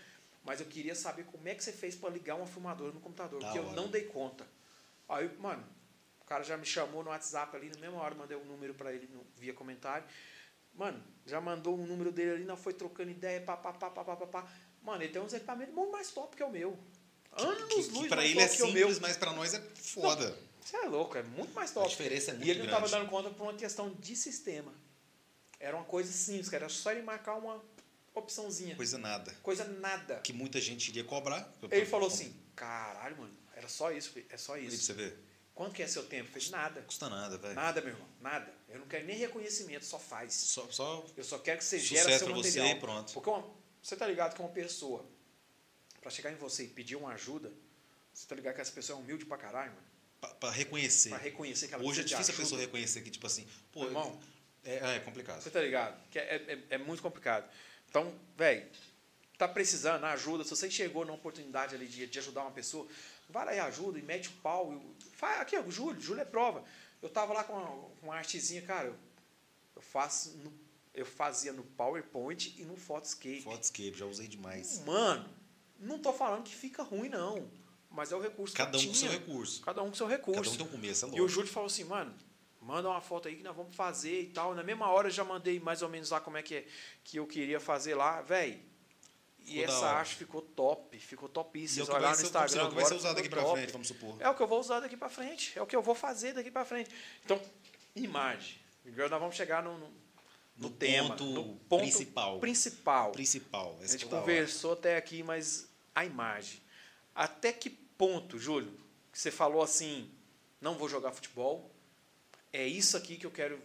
[0.44, 3.40] Mas eu queria saber como é que você fez para ligar uma filmadora no computador,
[3.40, 3.68] da porque hora.
[3.68, 4.46] eu não dei conta.
[5.08, 5.64] Aí, mano,
[6.32, 9.06] cara já me chamou no WhatsApp ali, na mesma hora mandei um número para ele
[9.12, 10.06] no, via comentário.
[10.74, 14.04] Mano, já mandou um número dele ali, nós foi trocando ideia, pá, pá, pá, pá,
[14.04, 14.46] pá, pá.
[14.82, 16.78] Mano, ele tem uns equipamentos muito mais top que o meu.
[17.32, 20.36] Anos que, luz Para ele é simples, mas para nós é foda.
[20.64, 21.86] Você é louco, é muito mais top.
[21.86, 24.72] A diferença é muito E ele não estava dando conta por uma questão de sistema.
[25.58, 27.62] Era uma coisa simples, era só ele marcar uma
[28.14, 28.76] opçãozinha.
[28.76, 29.34] Coisa nada.
[29.42, 30.16] Coisa nada.
[30.20, 31.52] Que muita gente iria cobrar.
[31.70, 34.70] Ele falou assim, caralho, mano, era só isso, é só isso.
[34.70, 35.14] Aí você vê.
[35.54, 36.30] Quanto que é seu tempo?
[36.30, 36.80] Fez nada.
[36.82, 37.54] Custa nada, velho.
[37.54, 38.08] Nada, meu irmão.
[38.20, 38.52] Nada.
[38.68, 40.32] Eu não quero nem reconhecimento, só faz.
[40.32, 42.66] Só, só eu só quero que você gere seu material.
[42.66, 43.12] Você e pronto.
[43.12, 43.44] Porque uma,
[43.82, 45.04] você tá ligado que uma pessoa,
[46.00, 47.52] para chegar em você e pedir uma ajuda,
[48.14, 49.91] você tá ligado que essa pessoa é humilde pra caralho, mano?
[50.38, 51.08] Pra reconhecer.
[51.08, 54.20] Pra reconhecer que ela Hoje é difícil a pessoa reconhecer que, tipo assim, pô, irmão,
[54.64, 55.40] é, é, complicado.
[55.40, 56.00] Você tá ligado?
[56.10, 57.48] Que é, é, é muito complicado.
[57.88, 58.64] Então, velho,
[59.36, 60.44] tá precisando, ajuda.
[60.44, 62.86] Se você chegou na oportunidade ali de, de ajudar uma pessoa,
[63.28, 64.80] vai lá e ajuda e mete o pau.
[65.16, 66.64] Faz, aqui, ó, Júlio, Júlio é prova.
[67.02, 68.96] Eu tava lá com uma, uma artezinha, cara, eu,
[69.74, 70.52] eu faço no,
[70.94, 73.42] eu fazia no PowerPoint e no Photoscape.
[73.42, 74.80] Photoscape, já usei demais.
[74.84, 75.28] Mano,
[75.80, 77.50] Não tô falando que fica ruim, não.
[77.95, 79.11] Mas é o recurso Cada um que com tinha.
[79.11, 79.61] seu recurso.
[79.62, 80.40] Cada um com seu recurso.
[80.43, 81.28] Cada um tem um começo, é E o lógico.
[81.28, 82.14] Júlio falou assim, mano,
[82.61, 84.55] manda uma foto aí que nós vamos fazer e tal.
[84.55, 86.66] Na mesma hora eu já mandei mais ou menos lá como é que, é,
[87.05, 88.59] que eu queria fazer lá, velho.
[89.45, 91.84] E Ficou da essa arte ficou top, ficou topíssima.
[91.84, 93.53] é olhar no ser, Instagram é o que vai ser usado daqui top.
[93.59, 94.16] frente, vamos supor.
[94.20, 95.59] É o que eu vou usar daqui pra frente.
[95.59, 96.90] É o que eu vou fazer daqui pra frente.
[97.24, 97.40] Então,
[97.97, 98.57] imagem.
[98.86, 99.93] Agora nós vamos chegar no, no, no
[100.57, 101.09] No tema.
[101.11, 102.38] ponto no ponto principal.
[102.38, 103.11] principal.
[103.12, 103.78] Principal.
[103.82, 106.61] A gente é conversou até aqui, mas a imagem.
[107.14, 107.68] Até que
[108.03, 108.72] ponto, Júlio,
[109.12, 110.11] que você falou assim,
[110.61, 111.70] não vou jogar futebol,
[112.53, 113.61] é isso aqui que eu quero,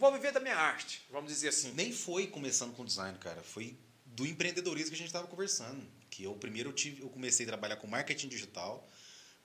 [0.00, 1.70] vou viver da minha arte, vamos dizer assim.
[1.72, 3.40] Nem foi começando com design, cara.
[3.40, 5.80] Foi do empreendedorismo que a gente estava conversando.
[6.10, 8.84] Que eu primeiro eu, tive, eu comecei a trabalhar com marketing digital,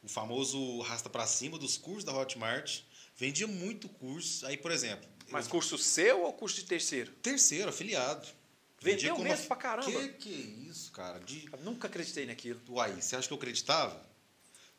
[0.01, 2.82] o famoso rasta para cima dos cursos da Hotmart.
[3.15, 4.47] Vendia muito curso.
[4.47, 7.11] Aí, por exemplo, Mas eu- curso seu ou curso de terceiro?
[7.22, 8.28] terceiro, afiliado.
[8.82, 9.89] Vendeu mesmo af- pra caramba.
[9.91, 11.20] Que que é isso, cara?
[11.20, 11.47] De...
[11.51, 12.59] Eu nunca acreditei naquilo.
[12.70, 14.07] Uai, você acha que eu acreditava?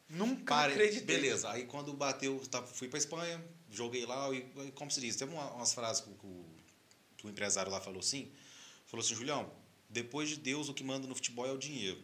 [0.09, 1.04] Nunca Pare- acreditei.
[1.16, 5.32] Beleza, aí quando bateu, tá, fui pra Espanha, joguei lá, e como se diz, teve
[5.32, 6.44] uma- umas frases que, o-
[7.16, 8.32] que o, empresário lá falou assim,
[8.86, 9.52] falou assim, Julião,
[9.88, 12.02] depois de Deus o que manda no futebol é o dinheiro.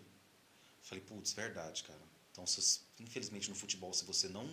[0.82, 1.98] Falei, putz, verdade, cara.
[2.30, 4.48] Então, se- infelizmente no futebol, se você não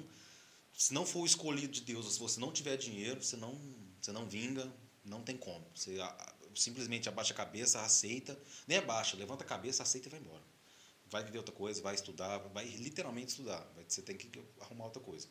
[0.73, 3.59] se não for o escolhido de Deus, ou se você não tiver dinheiro, você não,
[4.01, 4.71] você não vinga,
[5.03, 5.65] não tem como.
[5.75, 5.97] Você
[6.55, 10.40] simplesmente abaixa a cabeça, aceita, nem abaixa, levanta a cabeça, aceita e vai embora.
[11.11, 13.67] Vai viver outra coisa, vai estudar, vai literalmente estudar.
[13.87, 14.31] Você tem que
[14.61, 15.27] arrumar outra coisa.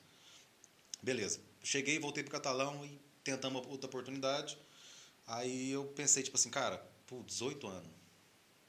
[1.02, 1.40] Beleza.
[1.62, 4.58] Cheguei, voltei pro catalão e tentamos outra oportunidade.
[5.26, 6.76] Aí eu pensei, tipo assim, cara,
[7.06, 7.90] pô, 18 anos.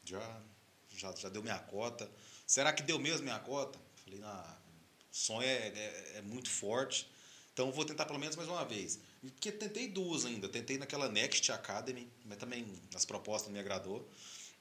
[0.06, 0.42] Já,
[0.96, 2.10] já, já deu minha cota.
[2.48, 3.78] Será que deu mesmo minha cota?
[4.06, 4.58] Falei, ah,
[5.12, 7.10] o sonho é, é, é muito forte.
[7.54, 9.00] Então vou tentar pelo menos mais uma vez.
[9.20, 10.48] Porque tentei duas ainda.
[10.48, 14.08] Tentei naquela Next Academy, mas também as propostas não me agradou.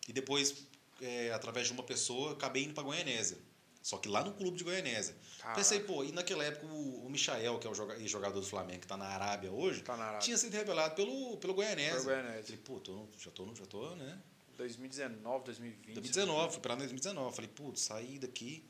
[0.08, 0.66] E depois,
[1.00, 3.38] é, através de uma pessoa, acabei indo para Goianésia.
[3.82, 5.16] Só que lá no clube de Goianésia.
[5.38, 5.56] Caraca.
[5.58, 8.80] Pensei, pô, e naquela época o, o Michael, que é o joga- ex-jogador do Flamengo,
[8.80, 10.20] que está na Arábia hoje, Tá na Arábia.
[10.20, 11.92] tinha sido revelado pelo, pelo Goianésia.
[11.94, 12.42] Pelo Goianésia.
[12.44, 14.20] Falei, pô, tô, já tô, já tô, né?
[14.58, 15.94] 2019, 2020.
[15.94, 17.34] 2019, fui para 2019.
[17.34, 18.68] Falei, putz, saí daqui.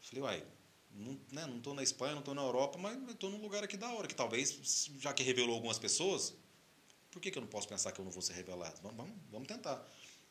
[0.00, 0.44] Falei, uai,
[0.92, 3.64] não, né, não tô na Espanha, não tô na Europa, mas eu tô num lugar
[3.64, 6.32] aqui da hora, que talvez, já que revelou algumas pessoas,
[7.10, 8.80] por que, que eu não posso pensar que eu não vou ser revelado?
[8.82, 9.84] Vamos, vamos, vamos tentar.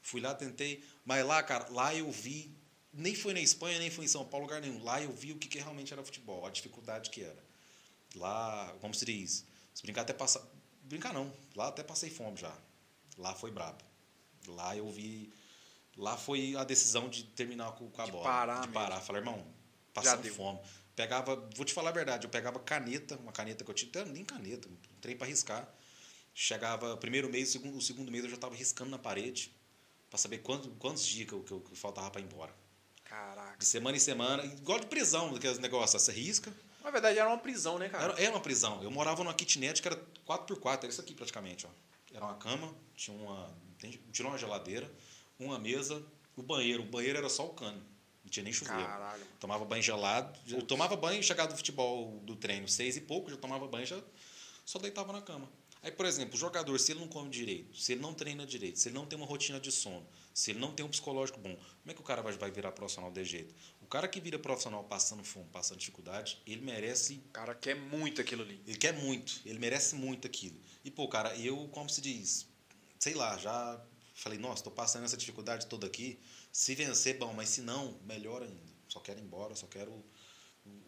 [0.04, 2.54] Fui lá, tentei, mas lá, cara, lá eu vi,
[2.92, 4.84] nem foi na Espanha, nem foi em São Paulo, lugar nenhum.
[4.84, 7.44] Lá eu vi o que, que realmente era futebol, a dificuldade que era.
[8.16, 10.42] Lá, como se diz, se brincar até passar,
[10.84, 12.56] brincar não, lá até passei fome já.
[13.18, 13.84] Lá foi brabo.
[14.46, 15.32] Lá eu vi,
[15.96, 18.24] lá foi a decisão de terminar com, com a De bola.
[18.26, 18.74] parar de mesmo.
[18.74, 19.02] parar.
[19.02, 19.48] Falei, irmão,
[19.94, 20.60] passando fome.
[20.96, 24.24] Pegava, vou te falar a verdade, eu pegava caneta, uma caneta que eu tinha, nem
[24.24, 25.68] caneta, um trem para riscar.
[26.36, 29.52] Chegava, primeiro mês, o segundo, o segundo mês eu já estava riscando na parede
[30.14, 32.54] para saber quantos, quantos dias que, eu, que, eu- que faltava para ir embora.
[33.04, 33.58] Caraca.
[33.58, 36.54] De semana em semana, igual de prisão, aqueles negócios, você risca.
[36.84, 38.04] Na verdade era uma prisão, né, cara?
[38.14, 38.84] Era, era uma prisão.
[38.84, 41.66] Eu morava numa kitnet que era 4x4, era isso aqui praticamente.
[41.66, 41.70] Ó.
[42.16, 43.52] Era uma cama, tinha uma,
[44.12, 44.88] tinha uma geladeira,
[45.40, 46.06] uma mesa,
[46.38, 46.84] o banheiro.
[46.84, 47.82] O banheiro era só o cano,
[48.24, 48.84] não tinha nem chuveiro.
[48.86, 49.26] Caralho.
[49.40, 50.38] Tomava banho gelado.
[50.48, 54.00] Eu tomava banho, chegava do futebol do treino seis e pouco, já tomava banho, já
[54.64, 55.50] só deitava na cama.
[55.84, 58.80] Aí, por exemplo, o jogador, se ele não come direito, se ele não treina direito,
[58.80, 61.54] se ele não tem uma rotina de sono, se ele não tem um psicológico bom,
[61.56, 63.54] como é que o cara vai, vai virar profissional de jeito?
[63.82, 68.22] O cara que vira profissional passando fome, passando dificuldade, ele merece O cara quer muito
[68.22, 68.62] aquilo ali.
[68.66, 70.58] ele quer muito, ele merece muito aquilo.
[70.86, 72.48] E, pô, cara, eu, como se diz,
[72.98, 73.86] sei lá, já
[74.16, 76.18] falei, nossa, tô passando essa dificuldade toda aqui.
[76.50, 78.74] Se vencer, bom, mas se não, melhor ainda.
[78.88, 80.02] Só quero ir embora, só quero,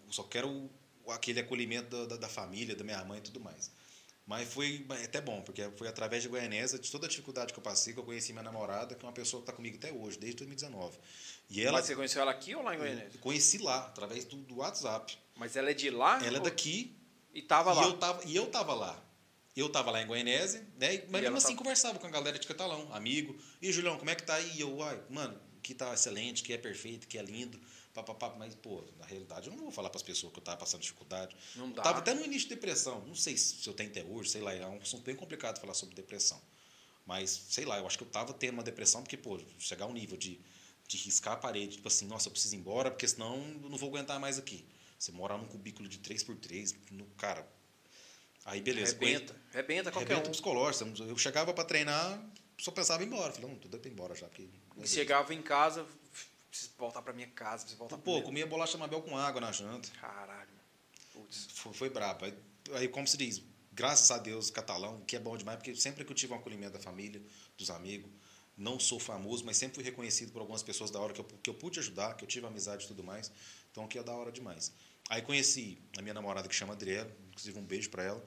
[0.09, 0.69] só quero
[1.09, 3.71] aquele acolhimento da, da, da família, da minha mãe e tudo mais.
[4.25, 7.63] Mas foi até bom, porque foi através de Goianésia, de toda a dificuldade que eu
[7.63, 10.17] passei, que eu conheci minha namorada, que é uma pessoa que está comigo até hoje,
[10.17, 10.97] desde 2019.
[11.49, 14.37] E ela, Mas você conheceu ela aqui ou lá em eu conheci lá, através do,
[14.37, 15.15] do WhatsApp.
[15.35, 16.17] Mas ela é de lá?
[16.25, 16.97] Ela é ou- daqui,
[17.33, 17.83] E tava e lá.
[17.83, 19.01] Eu tava, e eu tava lá.
[19.55, 21.03] Eu tava lá em Goianésia, né?
[21.07, 23.37] Mas mesmo assim tava- conversava com a galera de Catalão, amigo.
[23.61, 24.51] E Julião, como é que tá aí?
[24.55, 27.59] E eu, uai, mano, que tá excelente, que é perfeito, que é lindo.
[27.95, 28.35] Papapá.
[28.37, 30.81] Mas, pô, na realidade, eu não vou falar para as pessoas que eu tava passando
[30.81, 31.35] dificuldade.
[31.55, 31.81] Não Eu dá.
[31.81, 33.03] tava até no início de depressão.
[33.07, 34.53] Não sei se eu tenho até hoje, sei lá.
[34.53, 36.39] É um assunto bem complicado falar sobre depressão.
[37.05, 39.87] Mas, sei lá, eu acho que eu tava tendo uma depressão porque, pô, chegar a
[39.87, 40.39] um nível de,
[40.87, 43.77] de riscar a parede, tipo assim, nossa, eu preciso ir embora, porque senão eu não
[43.77, 44.65] vou aguentar mais aqui.
[44.99, 47.47] Você morar num cubículo de 3x3, no, cara.
[48.43, 48.93] Aí, beleza.
[48.93, 49.35] Rebenta.
[49.51, 50.31] Rebenta qualquer Rebenta um.
[50.31, 51.03] psicológico.
[51.03, 52.23] Eu chegava para treinar,
[52.59, 53.31] só pensava em ir embora.
[53.33, 54.27] Falei, não, pra ir embora já.
[54.27, 54.89] Porque, Deus.
[54.89, 55.85] chegava em casa,
[56.55, 59.51] preciso voltar pra minha casa, preciso voltar Pô, pra comia bolacha Mabel com água na
[59.51, 59.89] janta.
[59.99, 60.49] Caralho.
[61.13, 61.47] Putz.
[61.51, 62.25] Foi, foi brabo.
[62.25, 62.33] Aí,
[62.73, 66.11] aí, como se diz, graças a Deus, catalão, que é bom demais, porque sempre que
[66.11, 67.21] eu tive um acolhimento da família,
[67.57, 68.09] dos amigos,
[68.57, 71.49] não sou famoso, mas sempre fui reconhecido por algumas pessoas da hora que eu, que
[71.49, 73.29] eu pude ajudar, que eu tive amizade e tudo mais.
[73.71, 74.71] Então aqui é da hora demais.
[75.09, 78.25] Aí conheci a minha namorada que chama Adriela, inclusive um beijo para ela.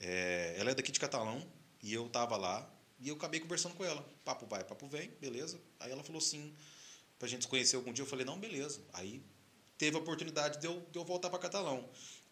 [0.00, 1.46] É, ela é daqui de Catalão
[1.82, 2.68] e eu tava lá
[2.98, 4.02] e eu acabei conversando com ela.
[4.24, 5.60] Papo vai, papo vem, beleza.
[5.78, 6.54] Aí ela falou assim,
[7.20, 8.02] pra gente se conhecer algum dia.
[8.02, 8.80] Eu falei, não, beleza.
[8.94, 9.22] Aí
[9.78, 11.88] teve a oportunidade de eu, de eu voltar para Catalão.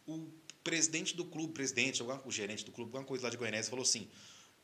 [0.06, 0.26] O
[0.64, 4.08] presidente do clube, presidente, o gerente do clube, alguma coisa lá de Goiânia, falou assim: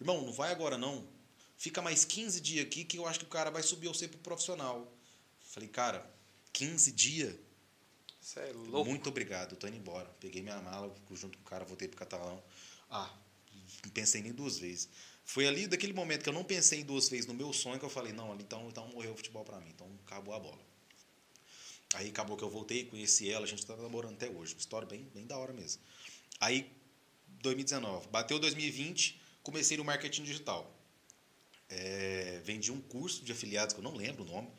[0.01, 1.07] irmão, não vai agora não.
[1.57, 4.19] Fica mais 15 dias aqui que eu acho que o cara vai subir você pro
[4.19, 4.91] profissional.
[5.41, 6.11] Falei, cara,
[6.53, 7.37] 15 dias?
[8.19, 8.89] Você é louco.
[8.89, 10.09] Muito obrigado, tô indo embora.
[10.19, 12.43] Peguei minha mala, junto com o cara, voltei pro Catalão.
[12.91, 13.15] Ah,
[13.85, 14.89] não pensei nem duas vezes.
[15.25, 17.91] Foi ali, daquele momento que eu não pensei duas vezes no meu sonho, que eu
[17.91, 20.61] falei, não, então, então morreu o futebol para mim, então acabou a bola.
[21.95, 24.55] Aí acabou que eu voltei, conheci ela, a gente está namorando até hoje.
[24.59, 25.81] História bem, bem da hora mesmo.
[26.41, 26.71] Aí,
[27.41, 28.09] 2019.
[28.09, 30.75] Bateu 2020, comecei no marketing digital.
[31.69, 34.51] É, vendi um curso de afiliados, que eu não lembro o nome.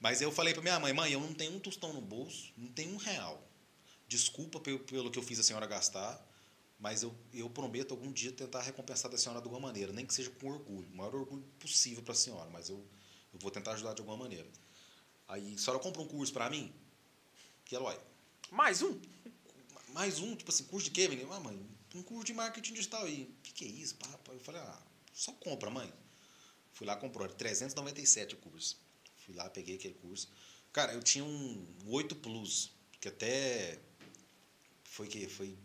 [0.00, 2.66] Mas eu falei para minha mãe, mãe, eu não tenho um tostão no bolso, não
[2.72, 3.48] tenho um real.
[4.08, 6.20] Desculpa pelo, pelo que eu fiz a senhora gastar,
[6.82, 10.12] mas eu, eu prometo algum dia tentar recompensar da senhora de alguma maneira, nem que
[10.12, 12.84] seja com orgulho, o maior orgulho possível para a senhora, mas eu,
[13.32, 14.48] eu vou tentar ajudar de alguma maneira.
[15.28, 16.74] Aí a senhora compra um curso para mim?
[17.64, 18.00] Que ela, olha.
[18.50, 19.00] Mais um?
[19.90, 20.34] Mais um?
[20.34, 21.32] Tipo assim, curso de quê, menino?
[21.32, 21.56] Ah, mãe,
[21.94, 23.32] um curso de marketing digital aí.
[23.38, 23.96] O que, que é isso?
[24.28, 24.82] Eu falei, ah,
[25.14, 25.90] só compra, mãe.
[26.72, 27.28] Fui lá, comprou.
[27.28, 28.76] 397 o curso.
[29.24, 30.28] Fui lá, peguei aquele curso.
[30.72, 33.78] Cara, eu tinha um 8 Plus, que até
[34.82, 35.56] foi que foi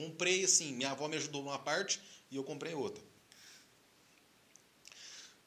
[0.00, 2.00] comprei assim, minha avó me ajudou numa parte
[2.30, 3.02] e eu comprei outra.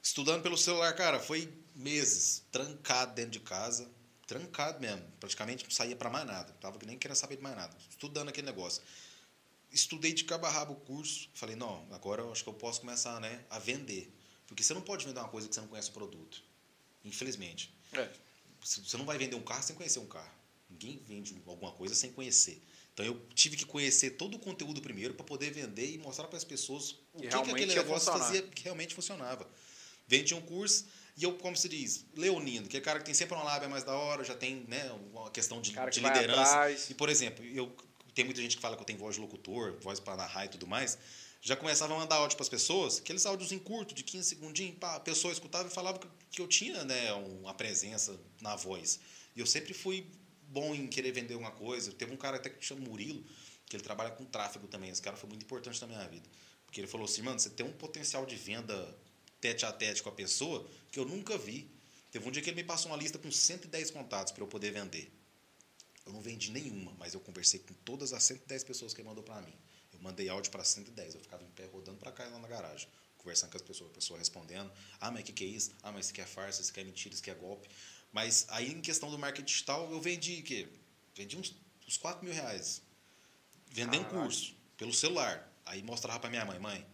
[0.02, 3.90] Estudando pelo celular, cara, foi meses trancado dentro de casa,
[4.28, 7.76] trancado mesmo, praticamente não saía para mais nada, tava nem querendo saber de mais nada,
[7.90, 8.84] estudando aquele negócio.
[9.72, 12.82] Estudei de cabo a rabo o curso, falei, não, agora eu acho que eu posso
[12.82, 14.14] começar, né, a vender.
[14.46, 16.44] Porque você não pode vender uma coisa que você não conhece o produto.
[17.04, 17.74] Infelizmente.
[17.94, 18.08] É.
[18.62, 20.32] Você não vai vender um carro sem conhecer um carro.
[20.70, 22.62] Ninguém vende alguma coisa sem conhecer.
[22.94, 26.38] Então eu tive que conhecer todo o conteúdo primeiro para poder vender e mostrar para
[26.38, 29.50] as pessoas o que, que aquele negócio fazia que realmente funcionava.
[30.08, 30.86] Vendi um curso
[31.18, 33.84] e eu, como se diz, leonino, que é cara que tem sempre uma lábia mais
[33.84, 36.72] da hora, já tem né, uma questão de, de liderança.
[36.90, 37.76] E, por exemplo, eu
[38.14, 40.50] tem muita gente que fala que eu tenho voz de locutor, voz para narrar e
[40.50, 40.98] tudo mais.
[41.42, 44.78] Já começava a mandar áudio para as pessoas, aqueles áudios em curto, de 15 segundinhos,
[44.78, 46.00] pá, a pessoa escutava e falava
[46.32, 49.00] que eu tinha né, uma presença na voz.
[49.36, 50.08] E eu sempre fui
[50.54, 51.92] bom em querer vender alguma coisa.
[51.92, 53.24] Teve um cara até que chama Murilo,
[53.66, 54.90] que ele trabalha com tráfego também.
[54.92, 56.30] Esse cara foi muito importante na minha vida.
[56.66, 58.96] Porque ele falou assim, mano, você tem um potencial de venda
[59.42, 61.70] tete a tete com a pessoa que eu nunca vi.
[62.12, 64.72] Teve um dia que ele me passou uma lista com 110 contatos para eu poder
[64.72, 65.12] vender.
[66.06, 69.24] Eu não vendi nenhuma, mas eu conversei com todas as 110 pessoas que ele mandou
[69.24, 69.54] para mim.
[69.92, 72.88] Eu mandei áudio para 110, eu ficava em pé rodando para cá lá na garagem,
[73.18, 75.72] conversando com as pessoas, a pessoa respondendo: "Ah, mas o que, que é isso?
[75.82, 77.70] Ah, mas isso aqui é farsa, isso aqui é mentira, isso aqui é golpe".
[78.14, 80.70] Mas aí em questão do marketing digital, eu vendi que
[81.16, 81.54] vendi uns,
[81.86, 82.82] uns 4 mil reais.
[83.68, 85.52] Vendendo um curso pelo celular.
[85.66, 86.86] Aí mostrava para minha mãe, mãe,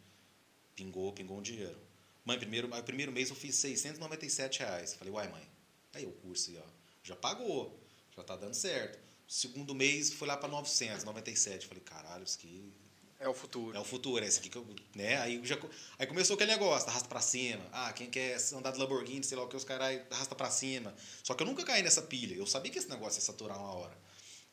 [0.75, 1.77] pingou, pingou um dinheiro.
[2.23, 4.93] Mãe, primeiro, aí, primeiro mês eu fiz 697 reais.
[4.93, 5.45] Falei, uai, mãe,
[5.93, 6.69] aí o curso aí, ó,
[7.03, 7.77] já pagou,
[8.15, 8.99] já tá dando certo.
[9.27, 11.67] Segundo mês foi lá para 997.
[11.67, 12.71] Falei, caralho, isso aqui
[13.19, 13.77] é o futuro.
[13.77, 14.65] É o futuro, é esse aqui que eu.
[14.95, 15.17] Né?
[15.17, 15.57] Aí, já,
[15.97, 17.61] aí começou aquele negócio, arrasta pra cima.
[17.73, 20.95] Ah, quem quer andar de Lamborghini, sei lá o que, os caras arrasta pra cima.
[21.21, 22.33] Só que eu nunca caí nessa pilha.
[22.33, 23.97] Eu sabia que esse negócio ia saturar uma hora.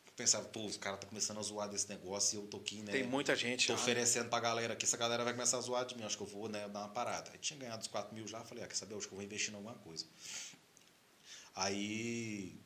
[0.05, 2.83] Eu pensava, pô, os caras tá começando a zoar desse negócio e eu tô aqui,
[2.83, 2.91] né?
[2.91, 3.69] Tem muita gente.
[3.69, 6.03] Tô ah, oferecendo pra galera aqui, essa galera vai começar a zoar de mim.
[6.03, 7.31] Acho que eu vou né, dar uma parada.
[7.31, 8.97] Aí tinha ganhado os 4 mil já, falei, ah, quer saber?
[8.97, 10.05] Acho que eu vou investir em alguma coisa.
[11.55, 12.61] Aí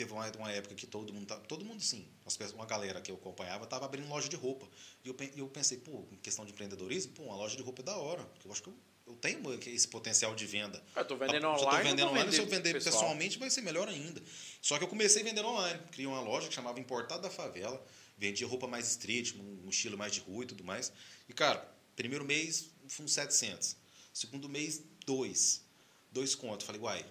[0.00, 2.08] teve uma, uma época que todo mundo, todo mundo sim,
[2.54, 4.66] uma galera que eu acompanhava estava abrindo loja de roupa.
[5.04, 7.84] E eu, eu pensei, pô, em questão de empreendedorismo, pô, uma loja de roupa é
[7.84, 8.26] da hora.
[8.42, 8.74] Eu acho que eu,
[9.06, 10.82] eu tenho esse potencial de venda.
[10.96, 11.58] Eu tô vendendo online.
[11.58, 12.94] Se eu tô vendendo online, se eu vender pessoal.
[12.94, 14.22] pessoalmente, vai ser melhor ainda.
[14.62, 15.78] Só que eu comecei vendendo online.
[15.92, 17.84] Criei uma loja que chamava Importado da Favela.
[18.16, 20.90] Vendia roupa mais street, um, um estilo mais de rua e tudo mais.
[21.28, 21.62] E, cara,
[21.94, 23.76] primeiro mês, foi uns 700.
[24.14, 25.62] Segundo mês, dois.
[26.10, 26.64] Dois contos.
[26.64, 27.04] Falei, uai,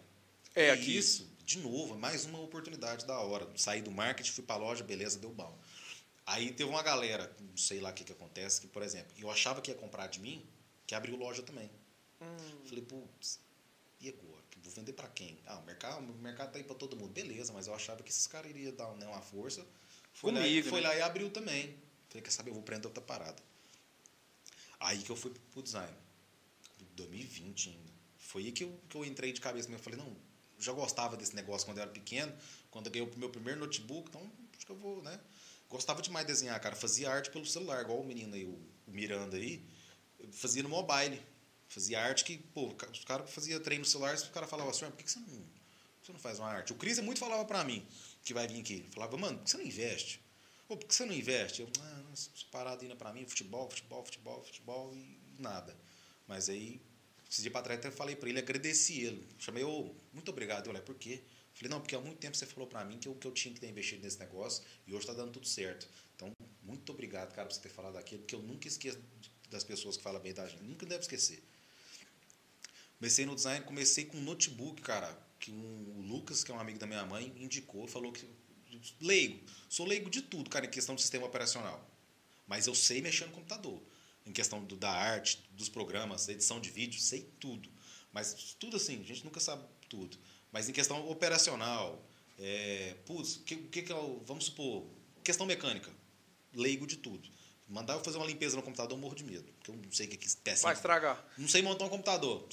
[0.55, 0.97] é, aqui.
[0.97, 1.29] isso?
[1.49, 3.49] De novo, mais uma oportunidade da hora.
[3.55, 5.57] Saí do marketing, fui para a loja, beleza, deu bom.
[6.23, 9.31] Aí teve uma galera, não sei lá o que, que acontece, que, por exemplo, eu
[9.31, 10.47] achava que ia comprar de mim,
[10.85, 11.71] que abriu loja também.
[12.21, 12.65] Hum.
[12.65, 13.39] Falei, putz,
[13.99, 14.43] e agora?
[14.61, 15.39] Vou vender para quem?
[15.47, 17.11] Ah, o mercado, o mercado tá aí para todo mundo.
[17.11, 19.65] Beleza, mas eu achava que esses caras iriam dar né, uma força.
[20.13, 20.87] Foi, Comigo, lá, foi né?
[20.87, 21.75] lá e abriu também.
[22.09, 23.41] Falei, quer saber, eu vou prender outra parada.
[24.79, 25.95] Aí que eu fui pro design.
[26.95, 27.91] 2020 ainda.
[28.19, 29.71] Foi aí que eu, que eu entrei de cabeça.
[29.71, 30.15] Eu falei, não,
[30.59, 32.33] já gostava desse negócio quando eu era pequeno,
[32.69, 34.21] quando eu ganhei o meu primeiro notebook, então
[34.55, 35.19] acho que eu vou, né?
[35.69, 36.75] Gostava demais de desenhar, cara.
[36.75, 39.63] Fazia arte pelo celular, igual o menino aí, o Miranda aí.
[40.31, 41.21] Fazia no mobile.
[41.67, 44.97] Fazia arte que, pô, os caras faziam treino no celular, o cara falava assim, por
[44.97, 45.27] que, você, não,
[46.01, 46.73] você não faz uma arte?
[46.73, 47.87] O Cris é muito falava pra mim,
[48.23, 48.89] que vai vir aqui.
[48.91, 50.19] Falava, mano, por que você não investe?
[50.67, 51.61] Pô, por que você não investe?
[51.61, 52.13] Eu, ah,
[52.51, 55.77] parado ainda pra mim, futebol, futebol, futebol, futebol e nada.
[56.27, 56.81] Mas aí,
[57.29, 59.27] esse dia pra trás, eu falei pra ele, agradeci ele.
[59.37, 60.61] Chamei, ô, muito obrigado.
[60.61, 61.21] Eu falei, por quê?
[61.53, 63.53] Falei, não, porque há muito tempo você falou pra mim que eu, que eu tinha
[63.53, 65.87] que ter investido nesse negócio e hoje tá dando tudo certo.
[66.15, 66.31] Então,
[66.63, 68.99] muito obrigado, cara, por você ter falado aquilo, porque eu nunca esqueço
[69.49, 70.63] das pessoas que falam bem da gente.
[70.63, 71.43] Nunca deve esquecer.
[72.97, 76.59] Comecei no design, comecei com um notebook, cara, que um, o Lucas, que é um
[76.59, 78.27] amigo da minha mãe, indicou, falou que
[78.99, 79.39] leigo,
[79.69, 81.89] sou leigo de tudo, cara, em questão de sistema operacional.
[82.47, 83.81] Mas eu sei mexer no computador.
[84.29, 87.67] Em questão do, da arte, dos programas, edição de vídeo, sei tudo.
[88.13, 90.15] Mas tudo assim, a gente nunca sabe tudo.
[90.51, 92.07] Mas em questão operacional,
[92.37, 94.85] é, putz, o que, que, que é o, vamos supor,
[95.23, 95.91] questão mecânica,
[96.53, 97.27] leigo de tudo.
[97.67, 99.51] Mandar eu fazer uma limpeza no computador, eu morro de medo.
[99.53, 100.63] Porque eu não sei o que é peça.
[100.63, 101.23] Vai estragar.
[101.35, 102.47] Não sei montar um computador.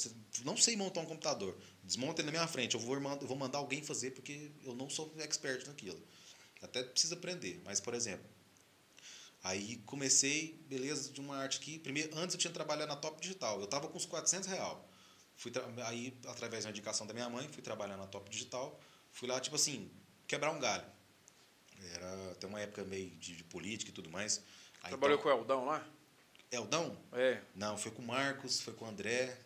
[0.44, 1.58] Não sei montar um computador.
[1.82, 2.74] Desmonta ele na minha frente.
[2.74, 6.02] Eu vou, eu vou mandar alguém fazer porque eu não sou expert naquilo.
[6.60, 7.62] Até preciso aprender.
[7.64, 8.26] Mas, por exemplo,
[9.46, 11.78] aí comecei, beleza, de uma arte aqui.
[11.78, 13.58] Primeiro, antes eu tinha trabalhado na Top Digital.
[13.58, 14.88] Eu estava com uns 400 real.
[15.36, 15.52] Fui
[15.84, 18.78] aí, através da indicação da minha mãe, fui trabalhar na Top Digital.
[19.12, 19.90] Fui lá, tipo assim,
[20.26, 20.84] quebrar um galho.
[21.94, 24.42] Era até uma época meio de, de política e tudo mais.
[24.82, 25.86] Aí, Trabalhou então, com o Eldão lá?
[26.50, 26.98] Eldão?
[27.12, 27.40] É.
[27.54, 29.36] Não, foi com o Marcos, foi com o André.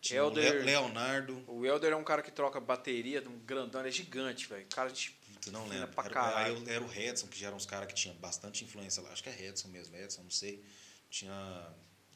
[0.00, 1.44] Tinha Elder, o Leonardo.
[1.46, 4.66] O Elder é um cara que troca bateria de um grandão, ele é gigante, velho.
[4.66, 4.92] Cara.
[5.40, 5.86] Tu não lembra?
[5.88, 9.02] Pra era, era, era o Redson, que já eram uns caras que tinham bastante influência
[9.02, 9.10] lá.
[9.10, 10.62] Acho que é Redson mesmo, Redson, não sei.
[11.10, 11.74] Tinha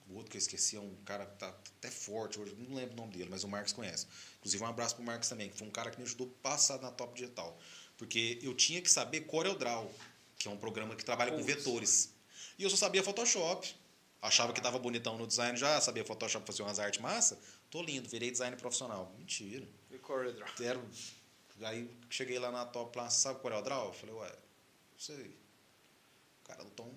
[0.08, 2.94] o outro que eu esqueci, é um cara que tá até forte hoje, não lembro
[2.94, 4.06] o nome dele, mas o Marcos conhece.
[4.38, 6.80] Inclusive, um abraço pro Marcos também, que foi um cara que me ajudou a passar
[6.80, 7.58] na Top Digital.
[7.96, 9.90] Porque eu tinha que saber CorelDRAW,
[10.36, 12.12] que é um programa que trabalha com vetores.
[12.58, 13.74] E eu só sabia Photoshop.
[14.20, 17.38] Achava que estava bonitão no design já, sabia Photoshop fazer umas artes massa.
[17.70, 19.12] Tô lindo, virei design profissional.
[19.18, 19.66] Mentira.
[19.90, 20.48] E CorelDRAW?
[20.60, 20.80] Era,
[21.60, 23.86] aí cheguei lá na top, lá, sabe CorelDRAW?
[23.86, 25.36] Eu falei, ué, não sei.
[26.44, 26.90] Cara, então,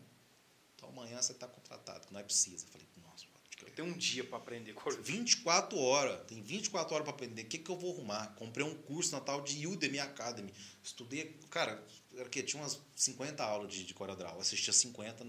[0.76, 2.66] então amanhã você está contratado, que não é precisa.
[2.68, 3.26] Falei, nossa,
[3.62, 5.04] eu tenho um dia para aprender CorelDRAW.
[5.04, 7.44] 24 horas, tem 24 horas para aprender.
[7.44, 8.28] O que, que eu vou arrumar?
[8.36, 10.54] Comprei um curso na tal de Udemy Academy.
[10.84, 11.84] Estudei, cara,
[12.16, 14.40] era que tinha umas 50 aulas de, de CorelDRAW.
[14.40, 15.24] Assistia 50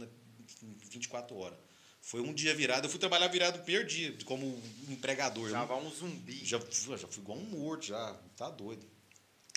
[0.62, 1.58] em 24 horas.
[2.06, 2.86] Foi um dia virado.
[2.86, 5.50] Eu fui trabalhar virado perdi como empregador.
[5.50, 6.44] Já vai um zumbi.
[6.44, 6.56] Já,
[6.96, 8.14] já fui igual um morto, já.
[8.36, 8.86] Tá doido.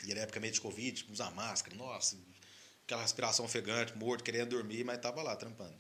[0.06, 2.18] E era época meio de Covid, usar máscara, nossa,
[2.84, 5.78] aquela respiração ofegante, morto, querendo dormir, mas tava lá trampando.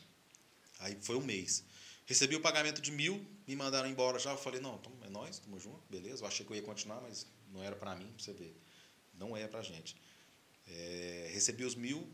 [0.80, 1.64] Aí foi um mês.
[2.06, 4.32] Recebi o pagamento de mil, me mandaram embora já.
[4.32, 6.24] Eu falei, não, é nós, tamo junto, beleza.
[6.24, 8.60] Eu achei que eu ia continuar, mas não era para mim, pra você ver.
[9.14, 9.96] Não é pra gente.
[10.68, 12.08] É, recebi os mil,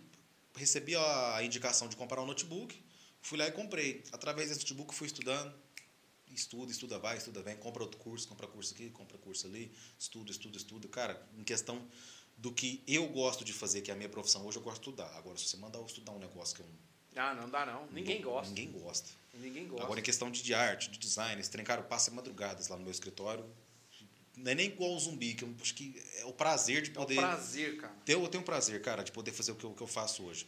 [0.55, 2.83] recebi a indicação de comprar um notebook.
[3.21, 4.03] Fui lá e comprei.
[4.11, 5.53] Através desse notebook fui estudando.
[6.35, 10.31] Estuda, estuda, vai, estuda, vem, compra outro curso, compra curso aqui, compra curso ali, estuda,
[10.31, 10.87] estuda, estuda.
[10.87, 11.87] Cara, em questão
[12.37, 14.89] do que eu gosto de fazer, que é a minha profissão hoje, eu gosto de
[14.89, 15.17] estudar.
[15.17, 16.67] Agora, se você mandar eu estudar um negócio que eu
[17.15, 17.87] ah, não dá não.
[17.91, 18.49] Ninguém não, gosta.
[18.49, 19.09] Ninguém gosta.
[19.35, 19.85] Ninguém gosta.
[19.85, 22.75] Agora, em questão de, de arte, de design, esse trem, cara, eu passo madrugadas lá
[22.75, 23.45] no meu escritório.
[24.35, 27.15] Não é nem igual o zumbi, que eu acho que é o prazer de poder.
[27.15, 27.93] É o prazer, cara.
[28.03, 29.87] Ter, eu tenho um prazer, cara, de poder fazer o que eu, o que eu
[29.87, 30.45] faço hoje.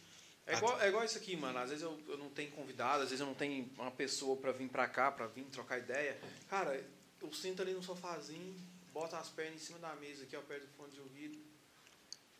[0.48, 1.58] É igual, é igual isso aqui, mano.
[1.58, 4.50] Às vezes eu, eu não tenho convidado, às vezes eu não tenho uma pessoa para
[4.50, 6.18] vir para cá, para vir trocar ideia.
[6.48, 6.82] Cara,
[7.20, 8.56] eu sinto ali no sofazinho,
[8.90, 11.38] boto as pernas em cima da mesa aqui, ó, perto do fone de ouvido,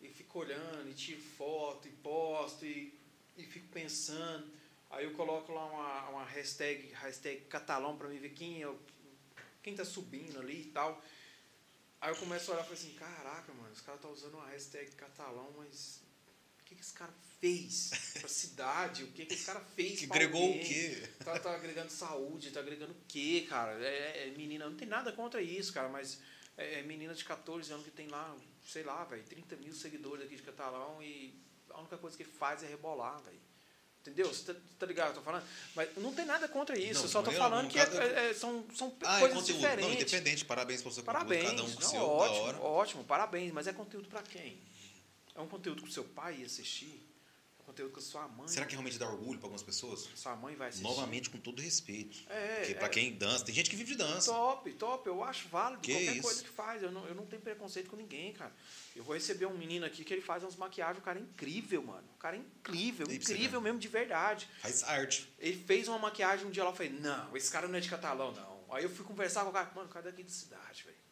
[0.01, 2.98] e fico olhando, e tiro foto, e posto, e,
[3.36, 4.51] e fico pensando.
[4.90, 8.74] Aí eu coloco lá uma, uma hashtag, hashtag catalão para mim ver quem é,
[9.62, 11.02] quem tá subindo ali e tal.
[12.01, 14.47] Aí eu começo a olhar e falo assim, caraca, mano, os caras tá usando uma
[14.47, 16.07] hashtag catalão, mas
[16.69, 17.90] que, que esse cara fez
[18.20, 20.61] pra cidade, o que, que esse cara fez Que agregou alguém.
[20.61, 21.09] o quê?
[21.24, 23.73] Tá, tá agregando saúde, tá agregando o quê, cara?
[23.82, 26.20] É, é, menina, não tem nada contra isso, cara, mas
[26.57, 28.36] é, é menina de 14 anos que tem lá,
[28.66, 31.35] sei lá, velho, 30 mil seguidores aqui de catalão e
[31.70, 33.39] a única coisa que faz é rebolar, velho.
[34.01, 34.28] Entendeu?
[34.28, 35.09] Você tá, tá ligado?
[35.09, 35.45] Eu tô falando?
[35.74, 37.03] Mas não tem nada contra isso.
[37.03, 39.85] Não, só tô falando que é, é, são, são ah, coisas é diferentes.
[39.85, 40.45] Não, independente.
[40.45, 41.61] Parabéns pelo seu parabéns, conteúdo.
[41.61, 43.05] Cada um com não, seu, ótimo, ótimo.
[43.05, 43.53] Parabéns.
[43.53, 44.59] Mas é conteúdo para quem?
[45.39, 47.09] É um conteúdo que o seu pai ia assistir?
[47.69, 48.48] conteúdo com sua mãe.
[48.48, 50.09] Será que realmente dá orgulho para algumas pessoas?
[50.15, 50.85] Sua mãe vai assistir.
[50.85, 52.19] Novamente, com todo respeito.
[52.31, 52.60] É.
[52.60, 52.89] Porque para é.
[52.89, 54.32] quem dança, tem gente que vive de dança.
[54.32, 55.06] Top, top.
[55.06, 56.23] Eu acho válido que qualquer isso?
[56.23, 56.82] coisa que faz.
[56.82, 58.52] Eu não, eu não tenho preconceito com ninguém, cara.
[58.97, 60.98] Eu vou receber um menino aqui que ele faz umas maquiagens.
[60.98, 62.09] O cara é incrível, mano.
[62.15, 64.48] O cara é incrível, e incrível mesmo, de verdade.
[64.60, 65.31] Faz arte.
[65.39, 66.70] Ele fez uma maquiagem um dia lá.
[66.70, 68.65] Eu falei, não, esse cara não é de catalão, não.
[68.70, 69.70] Aí eu fui conversar com o cara.
[69.74, 71.07] Mano, o cara é daqui de cidade, velho.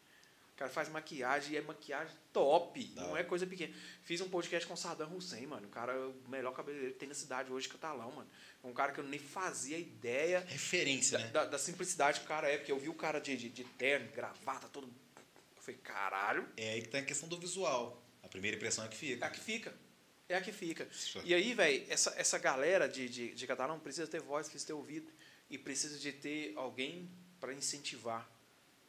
[0.56, 2.82] O cara faz maquiagem e é maquiagem top.
[2.94, 3.20] Da não hora.
[3.20, 3.74] é coisa pequena.
[4.04, 5.66] Fiz um podcast com o Saddam Hussein, mano.
[5.66, 8.30] O cara, é o melhor cabeleireiro que tem na cidade hoje, Catalão, mano.
[8.64, 11.30] É um cara que eu nem fazia ideia Referência, da, né?
[11.30, 12.56] da- da simplicidade que o cara é.
[12.56, 14.86] Porque eu vi o cara de, de, de terno, gravata, todo.
[14.86, 18.02] Eu falei, caralho, É aí que tá a questão do visual.
[18.22, 19.26] A primeira impressão é que é fica.
[19.26, 19.74] a que fica.
[20.26, 20.88] É a que fica.
[21.22, 24.72] E aí, velho, essa, essa galera de, de, de catalão precisa ter voz, precisa ter
[24.72, 25.12] ouvido
[25.50, 28.26] e precisa de ter alguém para incentivar.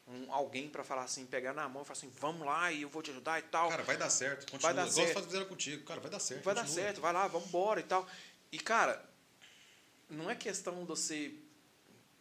[0.07, 2.87] Um, alguém para falar assim, pegar na mão e falar assim, vamos lá e eu
[2.89, 3.67] vou te ajudar e tal.
[3.69, 4.49] Cara, vai dar certo.
[4.49, 4.61] Continua.
[4.61, 5.23] Vai dar Igual certo.
[5.25, 5.83] fizeram contigo.
[5.83, 6.43] Cara, vai dar certo.
[6.43, 6.83] vai dar continua.
[6.83, 8.07] certo, vai lá, vamos embora e tal.
[8.49, 9.03] E, cara,
[10.09, 11.33] não é questão de você.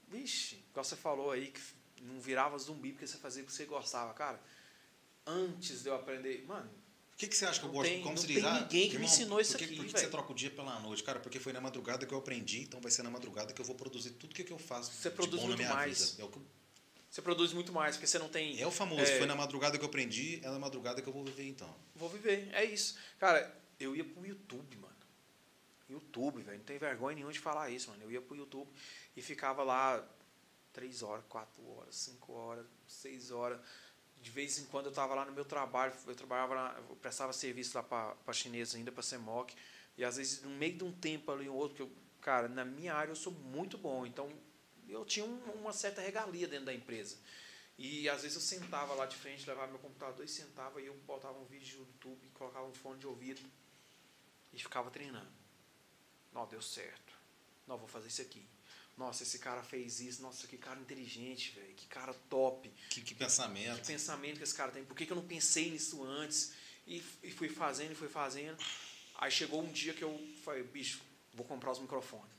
[0.08, 1.60] Vixe, igual você falou aí, que
[2.02, 4.40] não virava zumbi porque você fazia o que você gostava, cara.
[5.26, 6.44] Antes de eu aprender.
[6.46, 6.68] Mano,
[7.14, 7.88] O que, que você acha que eu gosto?
[7.88, 8.44] tem- Como não se tem diz?
[8.44, 10.50] Ah, ninguém que me ensinou isso por que, aqui, Por que você troca o dia
[10.50, 11.02] pela noite?
[11.02, 13.64] Cara, porque foi na madrugada que eu aprendi, então vai ser na madrugada que eu
[13.64, 14.92] vou produzir tudo que, que eu faço.
[14.92, 16.10] Você produz muito mais.
[16.12, 16.22] vida.
[16.22, 16.46] É o, que eu-
[17.16, 18.60] você produz muito mais, porque você não tem.
[18.60, 19.16] é o famoso, É.
[19.16, 21.74] foi na madrugada que eu aprendi, é na madrugada que eu vou viver então.
[21.94, 22.98] Vou viver, é isso.
[23.18, 24.94] Cara, eu ia pro YouTube, mano.
[25.88, 26.58] YouTube, velho.
[26.58, 28.02] Não tem vergonha nenhuma de falar isso, mano.
[28.02, 28.70] Eu ia pro YouTube
[29.16, 30.06] e ficava lá
[30.74, 33.60] três horas, quatro horas, cinco horas, seis horas.
[34.20, 37.32] De vez em quando eu tava lá no meu trabalho, eu trabalhava lá, eu prestava
[37.32, 39.54] serviço lá pra, pra chinesa ainda, pra CEMOC.
[39.96, 41.90] E às vezes, no meio de um tempo ali, um outro, que eu,
[42.20, 44.04] cara, na minha área eu sou muito bom.
[44.04, 44.28] Então,
[44.88, 47.16] eu tinha um- uma certa regalia dentro da empresa.
[47.78, 50.94] E às vezes eu sentava lá de frente, levava meu computador e sentava e eu
[51.06, 53.40] botava um vídeo no YouTube, colocava um fone de ouvido
[54.52, 55.28] e ficava treinando.
[56.32, 57.12] Não, deu certo.
[57.66, 58.44] Não, vou fazer isso aqui.
[58.96, 60.22] Nossa, esse cara fez isso.
[60.22, 61.74] Nossa, que cara inteligente, velho.
[61.74, 62.68] Que cara top.
[62.88, 63.86] Que, que Que pensamento.
[63.86, 64.84] pensamento que esse cara tem.
[64.84, 66.52] Por que, que eu não pensei nisso antes?
[66.86, 68.56] E, e fui fazendo, e fui fazendo.
[69.16, 71.00] Aí chegou um dia que eu falei, bicho,
[71.34, 72.32] vou comprar os microfones.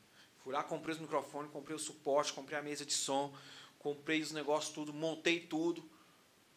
[0.48, 3.36] Fui lá, comprei os microfones, comprei o suporte, comprei a mesa de som,
[3.80, 5.84] comprei os negócios tudo, montei tudo.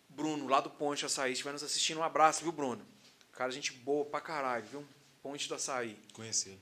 [0.09, 2.87] Bruno, lá do Ponte Açaí, estiver nos assistindo, um abraço, viu, Bruno?
[3.33, 4.87] Cara, gente boa pra caralho, viu?
[5.21, 5.99] Ponte do Açaí.
[6.13, 6.57] Conhecer.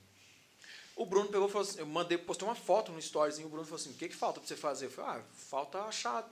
[0.96, 3.48] O Bruno pegou e falou assim, eu mandei, postei uma foto no stories e o
[3.50, 4.86] Bruno falou assim, o que, que falta pra você fazer?
[4.86, 6.26] Eu falei, ah, falta achar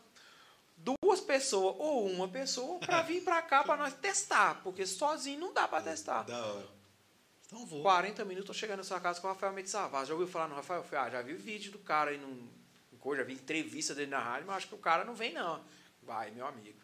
[0.78, 5.52] duas pessoas ou uma pessoa pra vir pra cá pra nós testar, porque sozinho não
[5.52, 6.22] dá pra testar.
[6.22, 6.75] Da hora.
[7.46, 7.82] Então vou.
[7.82, 10.08] 40 minutos eu chegando na sua casa com o Rafael Mendes Savaz.
[10.08, 10.80] Já ouviu falar no Rafael?
[10.80, 12.28] Eu falei, ah, já vi o vídeo do cara aí no,
[12.92, 15.32] no coisa, já vi entrevista dele na rádio, mas acho que o cara não vem
[15.32, 15.64] não.
[16.02, 16.80] Vai, meu amigo.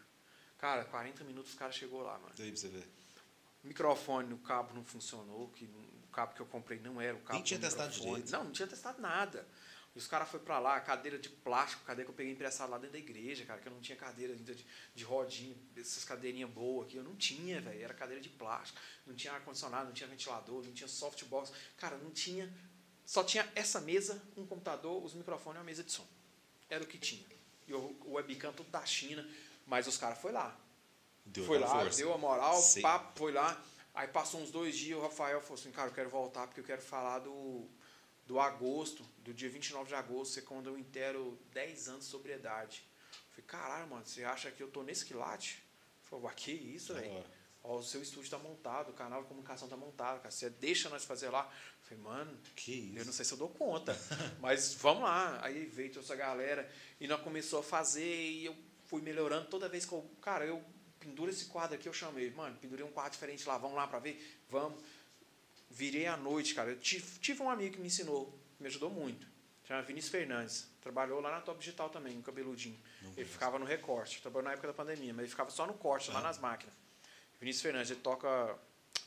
[0.57, 2.33] Cara, 40 minutos o cara chegou lá, mano.
[2.37, 2.87] Daí pra você ver.
[3.63, 7.19] O microfone, o cabo não funcionou, que o cabo que eu comprei não era o
[7.19, 7.33] cabo.
[7.33, 8.31] Nem tinha do testado direito.
[8.31, 9.45] Não, não tinha testado nada.
[9.95, 12.77] E os caras foram pra lá, cadeira de plástico, cadeira que eu peguei emprestado lá
[12.79, 14.65] dentro da igreja, cara, que eu não tinha cadeira ainda de,
[14.95, 19.13] de rodinha, essas cadeirinhas boas aqui, eu não tinha, velho, era cadeira de plástico, não
[19.13, 22.51] tinha ar-condicionado, não tinha ventilador, não tinha softbox, cara, não tinha,
[23.05, 26.07] só tinha essa mesa, um computador, os microfones e uma mesa de som.
[26.69, 27.25] Era o que tinha.
[27.67, 29.27] E o, webcam tudo da China,
[29.67, 30.59] mas os caras foi lá,
[31.23, 31.97] Deu foi lá, força.
[31.97, 32.81] deu a moral, Sei.
[32.81, 33.63] papo, foi lá.
[33.93, 36.65] Aí passou uns dois dias, o Rafael falou assim, cara, eu quero voltar porque eu
[36.65, 37.69] quero falar do,
[38.25, 42.83] do agosto, do dia 29 de agosto, você quando eu inteiro 10 anos de sobriedade.
[43.11, 45.61] Eu falei, caralho, mano, você acha que eu tô nesse quilate?
[46.03, 47.23] Falou, "Ué, que isso, velho?
[47.63, 50.29] Ó, o seu estúdio tá montado, o canal de comunicação tá montado, cara.
[50.31, 51.43] Você deixa nós fazer lá.
[51.81, 53.13] Eu falei, mano, Que eu não isso.
[53.13, 53.97] sei se eu dou conta,
[54.41, 55.39] mas vamos lá.
[55.43, 56.69] Aí veio toda essa galera
[56.99, 58.55] e nós começou a fazer e eu
[58.85, 60.09] fui melhorando toda vez que eu.
[60.21, 60.61] Cara, eu
[60.99, 63.99] penduro esse quadro aqui, eu chamei, mano, pendurei um quadro diferente lá, vamos lá pra
[63.99, 64.21] ver?
[64.49, 64.81] Vamos.
[65.73, 66.69] Virei à noite, cara.
[66.71, 68.25] Eu tive, tive um amigo que me ensinou,
[68.57, 69.25] que me ajudou muito.
[69.67, 70.67] Chama Vinícius Fernandes.
[70.81, 72.77] Trabalhou lá na Top Digital também, no cabeludinho.
[73.01, 73.31] Não ele conheço.
[73.33, 74.21] ficava no recorte.
[74.21, 76.23] Trabalhou na época da pandemia, mas ele ficava só no corte, lá Ah.
[76.23, 76.75] nas máquinas.
[77.39, 78.55] Vinícius Fernandes, ele toca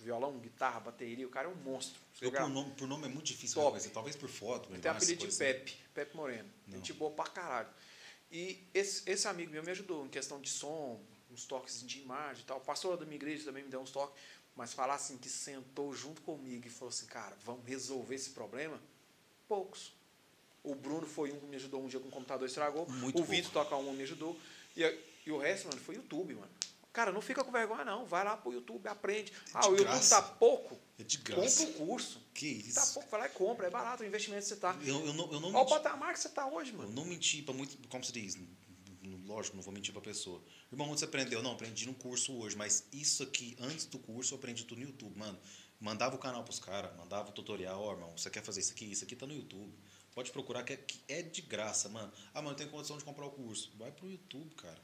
[0.00, 1.26] violão, guitarra, bateria.
[1.26, 2.00] O cara é um monstro.
[2.20, 3.66] Eu, por, nome, por nome é muito difícil Top.
[3.66, 3.90] reconhecer.
[3.90, 4.68] Talvez por foto.
[4.72, 6.48] ele tem apelido de coisas Pepe, Pepe Moreno.
[6.66, 6.76] Não.
[6.78, 7.68] Gente boa pra caralho.
[8.30, 12.42] E esse, esse amigo meu me ajudou em questão de som, uns toques de imagem
[12.42, 12.56] e tal.
[12.58, 14.20] O pastor da minha igreja também me deu uns toques.
[14.56, 18.80] Mas falar assim que sentou junto comigo e falou assim, cara, vamos resolver esse problema?
[19.46, 19.92] Poucos.
[20.64, 22.88] O Bruno foi um que me ajudou um dia com o computador estragou.
[22.88, 24.36] Muito o Vitor toca um me ajudou.
[24.76, 24.82] E,
[25.26, 26.50] e o resto, mano, foi YouTube, mano.
[26.92, 28.06] Cara, não fica com vergonha, não.
[28.06, 29.30] Vai lá pro YouTube, aprende.
[29.52, 30.16] Ah, de o YouTube graça.
[30.16, 30.78] tá pouco.
[30.98, 31.62] É de Compra graça.
[31.64, 32.22] o curso.
[32.32, 32.94] Que Tá isso.
[32.94, 33.66] pouco, vai lá e compra.
[33.66, 34.74] É barato o investimento que você tá.
[34.82, 35.70] Eu, eu não, eu não Olha o menti.
[35.74, 36.92] patamar que você tá hoje, Eu mano.
[36.92, 37.76] não menti para muito.
[37.88, 38.38] Como se diz?
[39.26, 40.42] Lógico, não vou mentir pra pessoa.
[40.70, 41.42] Irmão, onde você aprendeu?
[41.42, 44.86] Não, aprendi num curso hoje, mas isso aqui, antes do curso, eu aprendi tudo no
[44.86, 45.38] YouTube, mano.
[45.78, 48.86] Mandava o canal pros caras, mandava o tutorial, ó, irmão, você quer fazer isso aqui?
[48.90, 49.72] Isso aqui tá no YouTube.
[50.14, 52.10] Pode procurar que é, que é de graça, mano.
[52.32, 53.70] Ah, mano, eu tenho condição de comprar o curso.
[53.78, 54.80] Vai pro YouTube, cara.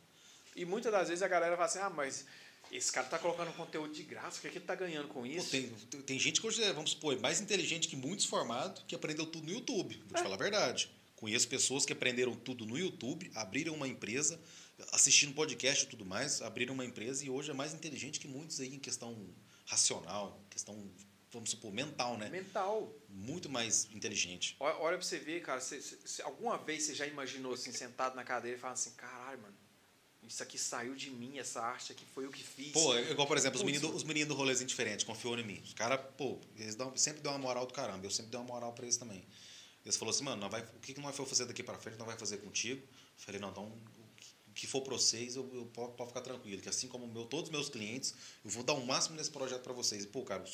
[0.55, 2.27] E muitas das vezes a galera fala assim, ah, mas
[2.71, 5.21] esse cara tá colocando conteúdo de graça, o que, é que ele tá ganhando com
[5.21, 5.51] Pô, isso?
[5.51, 5.71] tem,
[6.03, 9.47] tem gente que hoje é, vamos supor, mais inteligente que muitos formados que aprendeu tudo
[9.47, 9.97] no YouTube.
[9.97, 10.23] Vou te É.
[10.23, 10.91] falar a verdade.
[11.23, 14.41] Conheço pessoas que aprenderam tudo no YouTube, abriram uma empresa,
[14.91, 18.59] assistindo podcast e tudo mais, abriram uma empresa e hoje é mais inteligente que muitos
[18.59, 19.17] aí em questão
[19.65, 20.91] racional, questão,
[21.31, 22.29] vamos supor, mental, né?
[22.29, 22.93] Mental.
[23.09, 24.57] Muito mais inteligente.
[24.59, 25.63] Olha, olha pra você ver, cara,
[26.25, 29.55] alguma vez você já imaginou assim, sentado na cadeira e falando assim, caralho, mano,
[30.27, 32.73] isso aqui saiu de mim, essa arte aqui foi eu que fiz.
[32.73, 35.63] Pô, é igual, por exemplo, os meninos, os do rolezinho diferente, confiou em mim.
[35.65, 38.05] Os caras, pô, eles dão, sempre dão uma moral do caramba.
[38.05, 39.25] Eu sempre dei uma moral pra eles também.
[39.85, 42.17] Eles falaram assim, mano, vai, o que, nós for fazer daqui pra frente, nós vai
[42.17, 42.81] fazer contigo.
[42.81, 46.61] Eu falei, não, então o que for pra vocês, eu, eu posso, posso ficar tranquilo.
[46.61, 48.15] Que assim como meu, todos os meus clientes,
[48.45, 50.05] eu vou dar o máximo nesse projeto pra vocês.
[50.05, 50.45] E, pô, cara,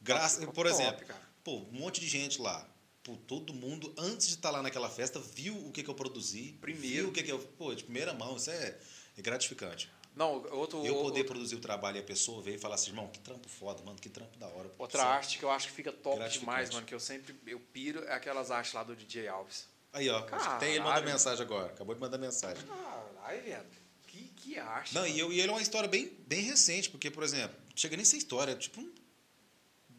[0.00, 1.20] graças, por top, exemplo, cara.
[1.44, 2.66] pô, um monte de gente lá.
[3.02, 6.56] Pô, todo mundo, antes de estar lá naquela festa, viu o que, que eu produzi.
[6.60, 6.96] Primeiro.
[6.96, 7.38] Viu o que, que eu.
[7.38, 8.78] Pô, de primeira mão, isso é,
[9.16, 9.90] é gratificante.
[10.16, 12.88] Não, outro, Eu poder outro- produzir o trabalho e a pessoa ver e falar assim,
[12.90, 14.72] irmão, que trampo foda, mano, que trampo da hora.
[14.78, 17.60] outra é- arte que eu acho que fica top demais, mano, que eu sempre eu
[17.60, 19.68] piro, é aquelas artes lá do DJ Alves.
[19.92, 21.04] Aí, ó, que até ele Caralho.
[21.06, 21.66] mensagem agora.
[21.66, 22.64] Acabou de mandar mensagem.
[22.66, 23.66] Caralho, velho.
[24.06, 24.94] Que, que arte.
[24.94, 25.14] Não, mano.
[25.14, 28.02] e, eu, e ele é uma história bem, bem recente, porque, por exemplo, chega nem
[28.04, 28.92] história, tipo, um-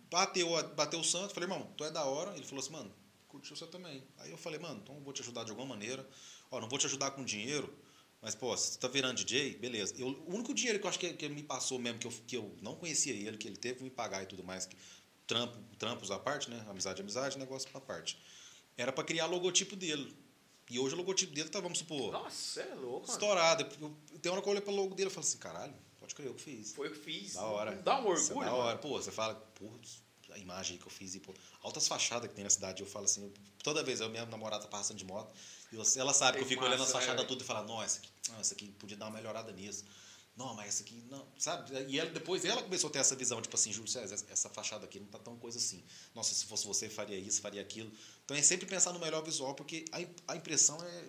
[0.09, 2.35] bateu, bateu o santo, falei, irmão, tu é da hora.
[2.35, 2.93] Ele falou assim, mano,
[3.27, 4.03] curtiu você também.
[4.19, 6.07] Aí eu falei, mano, então eu vou te ajudar de alguma maneira.
[6.49, 7.71] Ó, não vou te ajudar com dinheiro,
[8.21, 9.93] mas, pô, se você tá virando DJ, beleza.
[9.97, 12.11] Eu, o único dinheiro que eu acho que, que ele me passou mesmo, que eu,
[12.25, 14.75] que eu não conhecia ele, que ele teve me pagar e tudo mais, que,
[15.25, 16.65] trampo, trampos à parte, né?
[16.69, 18.19] Amizade, amizade, negócio à parte.
[18.75, 20.15] Era pra criar logotipo dele.
[20.69, 23.13] E hoje o logotipo dele tá, vamos supor, Nossa, você é louco, mano.
[23.13, 23.67] estourado.
[23.79, 26.27] Eu, tem hora que eu olho pro logo dele e falo assim, caralho, pode crer,
[26.27, 26.73] eu que fiz.
[26.73, 27.35] Foi eu que fiz.
[27.35, 27.75] Da hora.
[27.75, 28.65] Dá um é orgulho, Da hora.
[28.69, 28.79] mano.
[28.79, 31.15] Pô, você fala, putz, a imagem que eu fiz.
[31.15, 32.81] E, pô, altas fachadas que tem na cidade.
[32.81, 33.31] Eu falo assim,
[33.63, 35.33] toda vez eu, minha namorada tá passando de moto,
[35.97, 37.27] ela sabe que eu fico olhando as massa, fachadas velho?
[37.27, 39.83] tudo e falo, não, essa aqui, não, essa aqui podia dar uma melhorada nisso.
[40.35, 41.73] Não, mas essa aqui, não, sabe?
[41.89, 44.49] E ela, depois ela começou a ter essa visão, tipo assim, Júlio César, essa- essa
[44.49, 45.83] fachada aqui não tá tão coisa assim.
[46.13, 47.91] Nossa, se fosse você, faria isso, faria aquilo.
[48.23, 51.03] Então é sempre pensar no melhor visual, porque a, a impressão é,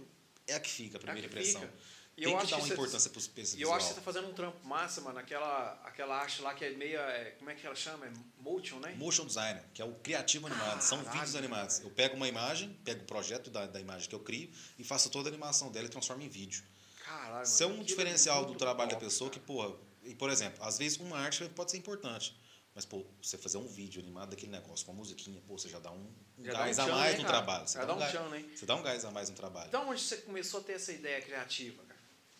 [0.46, 1.60] é a que fica, a primeira que impressão.
[1.60, 1.74] fica.
[2.18, 3.86] E Tem eu que acho dar que uma importância pro, pra esse E eu acho
[3.86, 5.20] que você tá fazendo um trampo massa, mano.
[5.20, 6.98] Aquela, aquela arte lá que é meia.
[6.98, 8.06] é, como é que ela chama?
[8.06, 8.92] É motion, né?
[8.96, 10.80] Motion designer, que é o criativo animado.
[10.82, 11.76] São Caralho, vídeos animados.
[11.78, 11.88] velho.
[11.90, 15.08] Eu pego uma imagem, pego o projeto da, da imagem que eu crio e faço
[15.10, 16.64] toda a animação dela e transformo em vídeo.
[17.04, 19.46] Caralho, Isso é um diferencial do trabalho da top, pessoa que, cara.
[19.46, 22.36] porra, e, por exemplo, às vezes uma arte pode ser importante.
[22.74, 25.78] Mas, pô, você fazer um vídeo animado daquele negócio com uma musiquinha, pô, você já
[25.80, 27.36] dá um, um Já dá gás um a mais né, no cara?
[27.36, 27.66] trabalho.
[27.68, 28.44] Você Já dá, dá um gás, tchan, né?
[28.56, 29.68] você dá um gás a mais no trabalho.
[29.68, 31.87] Então, onde você começou a ter essa ideia criativa, cara?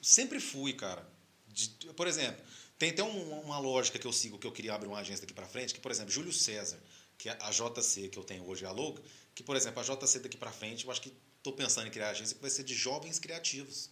[0.01, 1.07] Sempre fui, cara.
[1.49, 2.43] De- por exemplo,
[2.79, 5.35] tem até um- uma lógica que eu sigo, que eu queria abrir uma agência daqui
[5.35, 6.79] para frente, que, por exemplo, Júlio César,
[7.17, 9.03] que é a JC que eu tenho hoje, a Louca,
[9.35, 12.11] que, por exemplo, a JC daqui para frente, eu acho que estou pensando em criar
[12.11, 13.91] agência que vai ser de jovens criativos.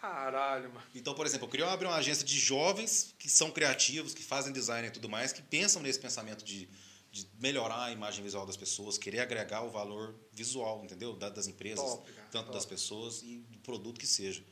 [0.00, 0.86] Caralho, mano.
[0.94, 4.52] Então, por exemplo, eu queria abrir uma agência de jovens que são criativos, que fazem
[4.52, 6.68] design e tudo mais, que pensam nesse pensamento de,
[7.10, 11.14] de melhorar a imagem visual das pessoas, querer agregar o valor visual, entendeu?
[11.14, 12.54] Da- Das empresas, Top, cara, tanto top.
[12.56, 14.44] das pessoas e do produto que seja.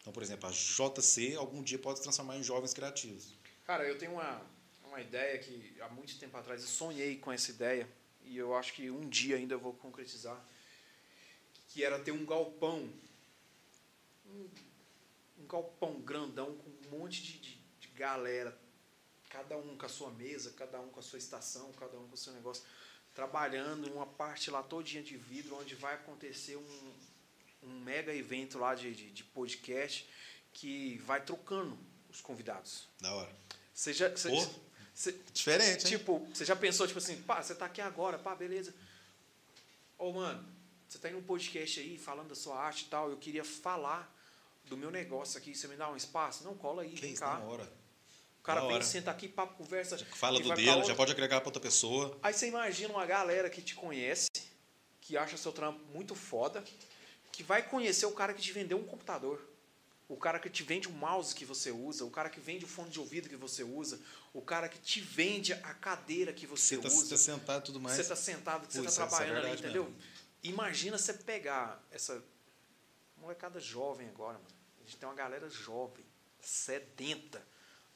[0.00, 3.34] Então, por exemplo, a JC algum dia pode se transformar em jovens criativos.
[3.64, 4.40] Cara, eu tenho uma,
[4.84, 7.88] uma ideia que há muito tempo atrás eu sonhei com essa ideia
[8.24, 10.42] e eu acho que um dia ainda eu vou concretizar,
[11.68, 12.90] que era ter um galpão,
[14.26, 14.48] um,
[15.38, 18.56] um galpão grandão com um monte de, de, de galera,
[19.28, 22.14] cada um com a sua mesa, cada um com a sua estação, cada um com
[22.14, 22.64] o seu negócio,
[23.14, 26.92] trabalhando uma parte lá todinha de vidro, onde vai acontecer um,
[27.68, 30.08] um mega evento lá de, de, de podcast
[30.52, 31.78] que vai trocando
[32.10, 32.88] os convidados.
[33.00, 33.30] Da hora.
[33.72, 34.08] Você já.
[34.08, 34.46] Você, Pô,
[34.94, 35.98] você- Diferente, hein?
[35.98, 38.74] tipo, você já pensou, tipo assim, pá, você tá aqui agora, pá, beleza.
[39.96, 40.44] Ô, mano,
[40.88, 44.12] você tá em um podcast aí falando da sua arte e tal, eu queria falar
[44.64, 46.44] do meu negócio aqui, você me dá um espaço?
[46.44, 47.36] Não, cola aí, que vem cá.
[47.36, 47.72] da hora.
[48.40, 49.98] O cara vem, senta aqui, papo, conversa.
[49.98, 52.18] Fala e do dele, já pode agregar para outra pessoa.
[52.22, 54.30] Aí você imagina uma galera que te conhece,
[55.00, 56.64] que acha seu trampo muito foda,
[57.38, 59.40] que vai conhecer o cara que te vendeu um computador.
[60.08, 62.68] O cara que te vende o mouse que você usa, o cara que vende o
[62.68, 64.00] fone de ouvido que você usa,
[64.34, 67.10] o cara que te vende a cadeira que você, Você tá, usa.
[67.10, 67.94] tá sentado e tudo mais.
[67.94, 69.84] Você está sentado, que você está é- isso é trabalhando ali, entendeu?
[69.84, 69.96] mesmo.
[70.42, 72.20] Imagina você pegar essa
[73.18, 74.50] molecada jovem agora, mano.
[74.80, 76.04] A gente tem uma galera jovem,
[76.40, 77.40] sedenta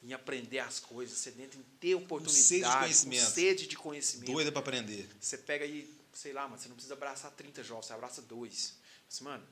[0.01, 3.29] em aprender as coisas, sedenta em ter oportunidade, sede de com conhecimento.
[3.29, 4.31] sede de conhecimento.
[4.31, 5.09] Doida para aprender.
[5.19, 8.81] Você pega aí, sei lá, mano, você não precisa abraçar 30 jovens, você abraça dois.
[9.09, 9.45] Assim, mano,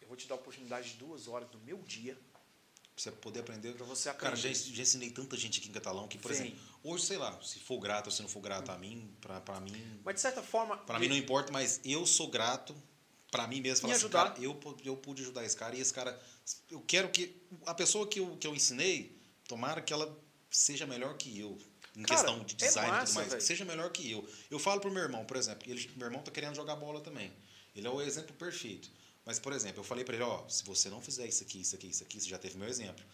[0.00, 2.18] eu vou te dar a oportunidade de duas horas do meu dia
[2.96, 3.74] Pra você poder aprender.
[3.74, 4.74] Pra você Cara, já, aprender.
[4.74, 6.46] já ensinei tanta gente aqui em catalão que, por Vem.
[6.46, 9.38] exemplo, hoje, sei lá, se for grato ou se não for grato a mim, pra,
[9.38, 10.00] pra mim.
[10.02, 10.78] Mas de certa forma.
[10.78, 12.74] Pra mim não importa, mas eu sou grato
[13.30, 13.86] pra mim mesmo.
[13.86, 14.30] Me Falar assim, ajudar.
[14.30, 16.18] cara, eu, eu pude ajudar esse cara e esse cara.
[16.70, 17.36] Eu quero que.
[17.66, 19.14] A pessoa que eu, que eu ensinei,
[19.46, 20.18] tomara que ela
[20.50, 21.58] seja melhor que eu.
[21.94, 23.34] Em Cara, questão de é design e massa, tudo mais.
[23.34, 24.26] Que seja melhor que eu.
[24.50, 27.30] Eu falo pro meu irmão, por exemplo, ele, meu irmão tá querendo jogar bola também.
[27.76, 28.90] Ele é o exemplo perfeito.
[29.24, 31.74] Mas, por exemplo, eu falei para ele, ó, se você não fizer isso aqui, isso
[31.74, 33.04] aqui, isso aqui, você já teve meu exemplo.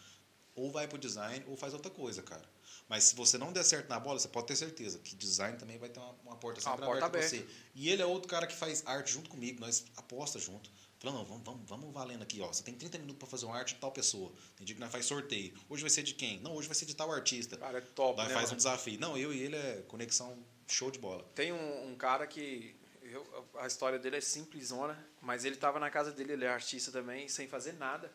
[0.55, 2.45] Ou vai pro design ou faz outra coisa, cara.
[2.89, 5.79] Mas se você não der certo na bola, você pode ter certeza que design também
[5.79, 7.37] vai ter uma, uma porta sempre porta aberta, aberta.
[7.37, 7.47] você.
[7.75, 10.71] E ele é outro cara que faz arte junto comigo, nós aposta junto.
[11.03, 12.47] Falando, não, vamos, vamos, vamos valendo aqui, ó.
[12.47, 14.31] Você tem 30 minutos para fazer uma arte de tal pessoa.
[14.57, 15.53] Tem dia que nós faz sorteio.
[15.69, 16.39] Hoje vai ser de quem?
[16.41, 17.57] Não, hoje vai ser de tal artista.
[17.57, 18.19] Cara, é top.
[18.19, 18.55] Nós né, faz mano?
[18.55, 19.01] um desafio.
[19.01, 21.25] Não, eu e ele é conexão show de bola.
[21.35, 22.77] Tem um, um cara que.
[23.13, 26.91] Eu, a história dele é simplesona, mas ele tava na casa dele, ele é artista
[26.91, 28.11] também, sem fazer nada.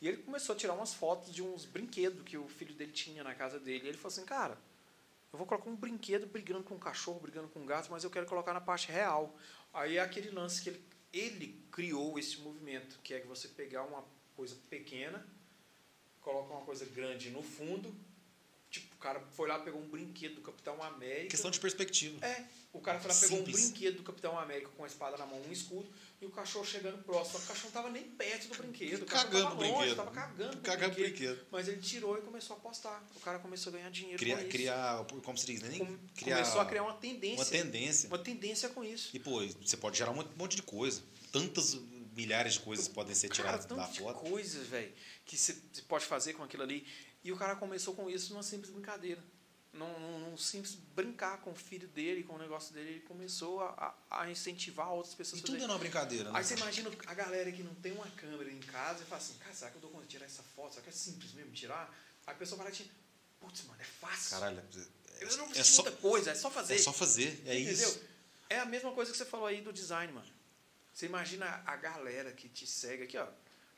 [0.00, 3.24] E ele começou a tirar umas fotos de uns brinquedos que o filho dele tinha
[3.24, 3.86] na casa dele.
[3.86, 4.56] E ele falou assim, cara,
[5.32, 8.10] eu vou colocar um brinquedo brigando com um cachorro, brigando com um gato, mas eu
[8.10, 9.36] quero colocar na parte real.
[9.74, 13.82] Aí é aquele lance que ele, ele criou esse movimento, que é que você pegar
[13.82, 14.04] uma
[14.36, 15.26] coisa pequena,
[16.20, 17.92] coloca uma coisa grande no fundo.
[18.98, 21.28] O cara foi lá, pegou um brinquedo do Capitão América.
[21.28, 22.26] Questão de perspectiva.
[22.26, 23.56] É, o cara foi lá, pegou Simples.
[23.56, 25.88] um brinquedo do Capitão América com a espada na mão, um escudo,
[26.20, 27.38] e o cachorro chegando próximo.
[27.38, 29.02] O cachorro não tava nem perto do brinquedo.
[29.02, 29.96] O Cagando tava longe, brinquedo.
[29.96, 31.16] tava cagando Cagando brinquedo.
[31.16, 31.46] brinquedo.
[31.52, 33.00] Mas ele tirou e começou a apostar.
[33.14, 34.50] O cara começou a ganhar dinheiro Criar, com isso.
[34.50, 35.68] criar, como se diz, né?
[35.68, 37.36] Nem Com- criar começou a criar uma tendência.
[37.38, 38.08] uma tendência.
[38.08, 39.10] Uma tendência com isso.
[39.14, 41.04] E, pô, você pode gerar um monte de coisa.
[41.30, 41.74] Tantas
[42.16, 44.18] milhares de coisas podem ser Cara, tiradas da foto.
[44.28, 44.92] coisas, velho,
[45.24, 45.54] que você
[45.86, 46.84] pode fazer com aquilo ali.
[47.28, 49.22] E o cara começou com isso numa simples brincadeira.
[49.70, 52.88] Num, num, num simples brincar com o filho dele, com o negócio dele.
[52.88, 56.38] Ele começou a, a, a incentivar outras pessoas E tudo é uma brincadeira, né?
[56.38, 59.34] Aí você imagina a galera que não tem uma câmera em casa e fala assim,
[59.34, 60.70] cara, será que eu dou conta de tirar essa foto?
[60.70, 61.94] Será que é simples mesmo tirar?
[62.26, 62.90] Aí a pessoa fala assim,
[63.38, 64.30] putz, mano, é fácil.
[64.30, 64.62] Caralho,
[65.20, 66.74] eu não é preciso só, de muita coisa, é só fazer.
[66.74, 67.42] é só fazer.
[67.44, 67.88] É Entendeu?
[67.90, 68.02] isso.
[68.48, 70.32] É a mesma coisa que você falou aí do design, mano.
[70.94, 73.28] Você imagina a galera que te segue aqui, ó.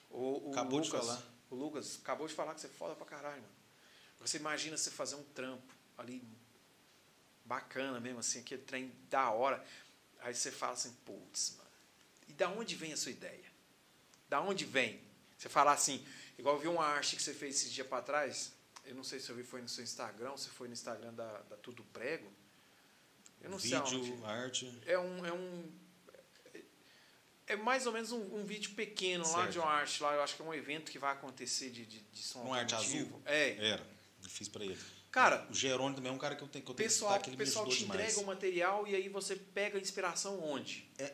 [0.09, 1.40] O, o Acabou de Lucas, falar.
[1.51, 3.55] O Lucas acabou de falar que você é foda pra caralho, mano.
[4.21, 6.23] Você imagina você fazer um trampo ali
[7.45, 9.65] bacana mesmo, assim, aquele trem da hora.
[10.21, 11.71] Aí você fala assim, putz, mano.
[12.29, 13.51] E da onde vem a sua ideia?
[14.29, 15.03] Da onde vem?
[15.37, 16.07] Você falar assim,
[16.39, 18.53] igual eu vi uma arte que você fez esses dias pra trás.
[18.85, 21.41] Eu não sei se eu vi foi no seu Instagram, se foi no Instagram da,
[21.43, 22.31] da Tudo Prego.
[23.41, 24.01] Eu não sei aonde.
[24.01, 24.83] Vídeo, arte.
[24.87, 25.27] É um.
[25.27, 25.73] É, um,
[27.53, 29.53] é mais ou menos um, um vídeo pequeno lá Certo.
[29.53, 30.15] de uma arte lá.
[30.15, 32.75] Eu acho que é um evento que vai acontecer de, de, de som Uma arte
[32.75, 33.23] azul?
[33.27, 33.57] É.
[33.73, 33.87] Era.
[34.23, 34.79] Eu fiz pra ele.
[35.11, 36.95] Cara, O Jerônimo também é um cara que eu tenho que eu o tenho que
[36.95, 38.01] pessoal, citar, que ele pessoal te demais.
[38.01, 40.89] entrega o material e aí você pega a inspiração onde?
[40.99, 41.13] É,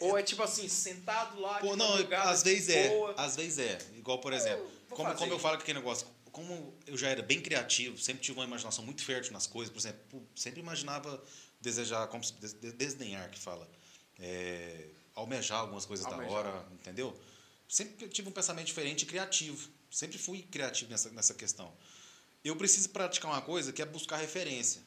[0.00, 2.88] Ou é tipo assim, sentado lá, Pô, não, às vezes é.
[2.90, 3.14] boa.
[3.16, 3.78] Às vezes é.
[3.96, 5.18] Igual, por exemplo, vou como, fazer.
[5.20, 8.44] como eu falo com aquele negócio, como eu já era bem criativo, sempre tive uma
[8.44, 11.24] imaginação muito fértil nas coisas, por exemplo, sempre imaginava
[11.58, 12.22] desejar, como
[12.76, 13.66] desdenhar que fala,
[14.18, 16.30] é, almejar algumas coisas Almejar.
[16.30, 17.18] da hora, entendeu?
[17.66, 19.68] Sempre tive um pensamento diferente e criativo.
[19.90, 21.72] Sempre fui criativo nessa, nessa questão.
[22.44, 24.82] Eu preciso praticar uma coisa que é buscar referência.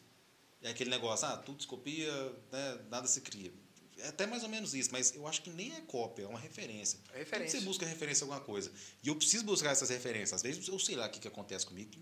[0.62, 2.12] É aquele negócio, ah, tudo se copia,
[2.52, 3.52] né, nada se cria.
[3.98, 6.40] É até mais ou menos isso, mas eu acho que nem é cópia, é uma
[6.40, 7.00] referência.
[7.14, 7.60] É referência.
[7.60, 8.72] Tudo você busca referência em alguma coisa.
[9.04, 10.34] E eu preciso buscar essas referências.
[10.34, 12.00] Às vezes eu sei lá o que, que acontece comigo, que,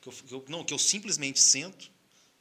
[0.00, 1.90] que eu, que eu- não, que eu simplesmente sento,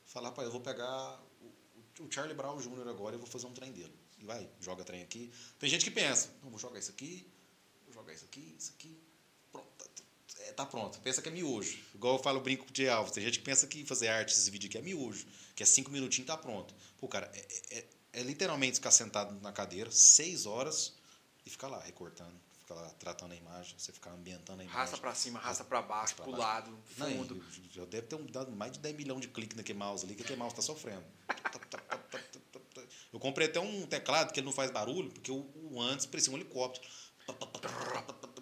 [0.06, 2.88] falar, pai, eu vou pegar o, o Charlie Brown Jr.
[2.88, 3.94] agora e vou fazer um trem dele.
[4.20, 5.32] E vai, joga trem aqui.
[5.58, 7.26] Tem gente que pensa, não, vou jogar isso aqui,
[7.86, 8.98] vou jogar isso aqui, isso aqui.
[9.52, 9.86] Pronto, tá,
[10.42, 11.00] é, tá pronto.
[11.00, 11.78] Pensa que é miojo.
[11.96, 13.14] Igual eu falo, brinco de Alves.
[13.14, 15.26] Tem gente que pensa que fazer arte, esse vídeo aqui é miojo,
[15.56, 16.74] que é cinco minutinhos tá pronto.
[17.00, 20.94] Pô, cara, é, é- é literalmente ficar sentado na cadeira seis horas
[21.46, 24.80] e ficar lá recortando, ficar lá tratando a imagem, você ficar ambientando a imagem.
[24.82, 26.32] Raça pra cima, raça pra baixo, baixo.
[26.32, 27.46] lado, Não, fundo.
[27.72, 30.24] Já deve ter um- dado mais de 10 milhões de cliques naquele mouse ali, que
[30.24, 31.06] aquele mouse tá sofrendo.
[33.12, 36.32] Eu comprei até um teclado que ele não faz barulho, porque o, o antes parecia
[36.32, 36.88] um helicóptero.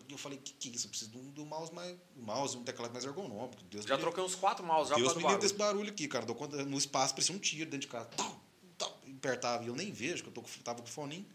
[0.07, 0.85] E eu falei, que que é isso?
[0.87, 1.95] Eu preciso de um, de um mouse mais.
[2.15, 3.61] Um mouse, um teclado mais ergonômico.
[3.63, 5.89] Deus Já troquei uns quatro mouse já Deus me livre desse barulho.
[5.91, 6.25] aqui, cara.
[6.25, 8.09] Conta- No espaço parecia um tiro dentro de casa.
[8.09, 8.39] Tal,
[8.77, 9.63] tal, apertava.
[9.63, 11.25] E eu nem vejo, que eu tô, com- tava com o foninho.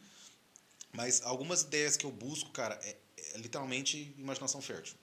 [0.93, 2.97] Mas algumas ideias que eu busco, cara, é,
[3.35, 4.95] é literalmente imaginação fértil.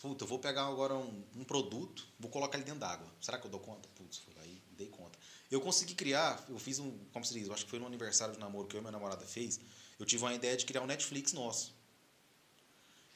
[0.00, 3.06] Puta, eu vou pegar agora um, um produto, vou colocar ele dentro d'água.
[3.20, 3.88] Será que eu dou conta?
[3.94, 5.18] Putz, fui lá e dei conta.
[5.54, 8.34] Eu consegui criar, eu fiz um, como se diz, eu acho que foi no aniversário
[8.34, 9.60] de namoro que eu e minha namorada fez,
[10.00, 11.72] eu tive uma ideia de criar um Netflix nosso.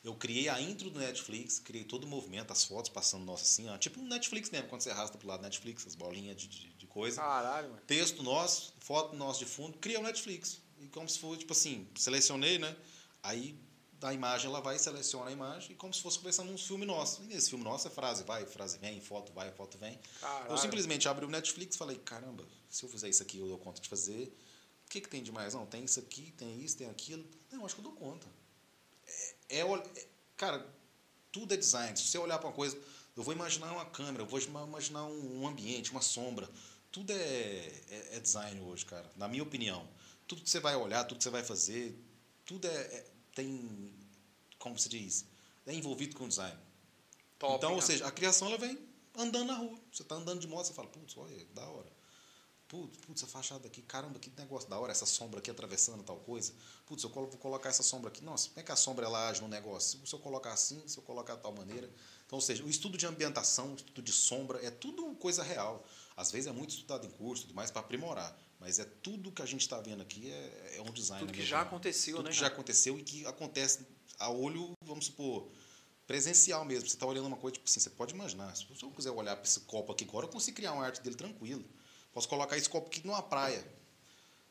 [0.04, 3.68] Eu criei a intro do Netflix, criei todo o movimento, as fotos passando nossa assim,
[3.68, 6.46] ó, tipo um Netflix mesmo, quando você arrasta pro lado do Netflix, as bolinhas de,
[6.46, 7.20] de, de coisa.
[7.20, 7.82] Caralho, mano.
[7.88, 10.60] Texto nosso, foto nosso de fundo, criei o Netflix.
[10.80, 12.76] E como se fosse, tipo assim, selecionei, né?
[13.20, 13.58] Aí
[13.98, 17.22] da imagem ela vai e seleciona a imagem, como se fosse conversando num filme nosso.
[17.22, 19.98] E nesse filme nosso é frase vai, frase vem, foto vai, foto vem.
[20.20, 20.50] Caralho.
[20.52, 23.58] Eu simplesmente abri o Netflix e falei, caramba, se eu fizer isso aqui, eu dou
[23.58, 24.32] conta de fazer.
[24.86, 25.52] O que, que tem de mais?
[25.54, 27.24] Não, tem isso aqui, tem isso, tem aquilo.
[27.50, 28.26] Não, acho que eu dou conta.
[29.48, 30.06] É, é é-
[30.36, 30.66] cara,
[31.32, 31.96] tudo é design.
[31.98, 32.78] Se você olhar para uma coisa,
[33.16, 36.48] eu vou imaginar uma câmera, eu vou ima- imaginar um, um ambiente, uma sombra.
[36.92, 39.86] Tudo é, é, é design hoje, cara, na minha opinião.
[40.26, 41.98] tudo que você vai olhar, tudo que você vai fazer,
[42.46, 43.06] tudo é, é
[43.38, 43.94] tem,
[44.58, 45.24] como se diz,
[45.64, 46.58] é envolvido com design.
[47.38, 48.76] Top, então, ou seja, a criação ela vem
[49.16, 49.78] andando na rua.
[49.92, 51.92] Você está andando de moto, você fala, putz, olha, da hora.
[52.66, 56.18] Putz, putz, essa fachada aqui, caramba, que negócio da hora, essa sombra aqui atravessando tal
[56.18, 56.52] coisa.
[56.84, 58.24] Putz, eu vou colocar essa sombra aqui.
[58.24, 60.04] Nossa, como é que a sombra ela age no negócio?
[60.04, 61.88] Se eu colocar assim, se eu colocar de tal maneira.
[62.26, 65.86] Então, ou seja, o estudo de ambientação, o estudo de sombra, é tudo coisa real.
[66.16, 68.36] Às vezes é muito estudado em curso, tudo mais, para aprimorar.
[68.60, 71.24] Mas é tudo que a gente está vendo aqui é, é um design.
[71.24, 72.32] Tudo que já aconteceu, tudo né?
[72.32, 73.86] que já aconteceu e que acontece
[74.18, 75.48] a olho, vamos supor,
[76.06, 76.88] presencial mesmo.
[76.88, 78.54] Você está olhando uma coisa, tipo assim, você pode imaginar.
[78.56, 81.14] Se eu quiser olhar para esse copo aqui agora, eu consigo criar uma arte dele
[81.14, 81.64] tranquilo.
[82.12, 83.64] Posso colocar esse copo aqui numa praia.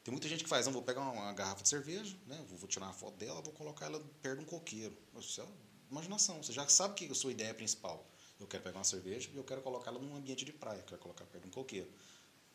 [0.04, 2.42] Tem muita gente que faz, não, vou pegar uma, garrafa de cerveja, né?
[2.48, 4.98] Vou, vou, tirar uma foto dela, vou colocar ela perto de um coqueiro.
[5.20, 5.46] Isso é
[5.92, 6.42] imaginação.
[6.42, 8.08] Você já sabe que é a sua ideia principal.
[8.40, 10.78] Eu quero pegar uma cerveja e eu quero colocar ela num ambiente de praia.
[10.78, 11.92] Eu quero colocar perto de um coqueiro.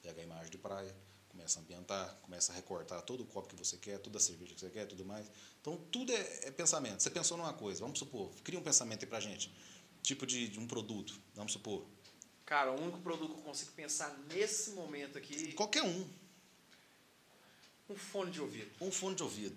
[0.01, 0.97] Pega a imagem de praia,
[1.33, 4.55] começa a ambientar, começa a recortar todo o copo que você quer, toda a cerveja
[4.55, 5.27] que você quer, tudo mais.
[5.61, 7.03] Então, tudo é, é pensamento.
[7.03, 9.53] Você pensou numa coisa, vamos supor, cria um pensamento aí pra gente.
[10.03, 11.87] Tipo de, de um produto, vamos supor.
[12.45, 15.53] Cara, o único produto que eu consigo pensar nesse momento aqui.
[15.53, 16.09] Qualquer um.
[17.89, 18.71] Um fone de ouvido.
[18.81, 19.57] Um fone de ouvido.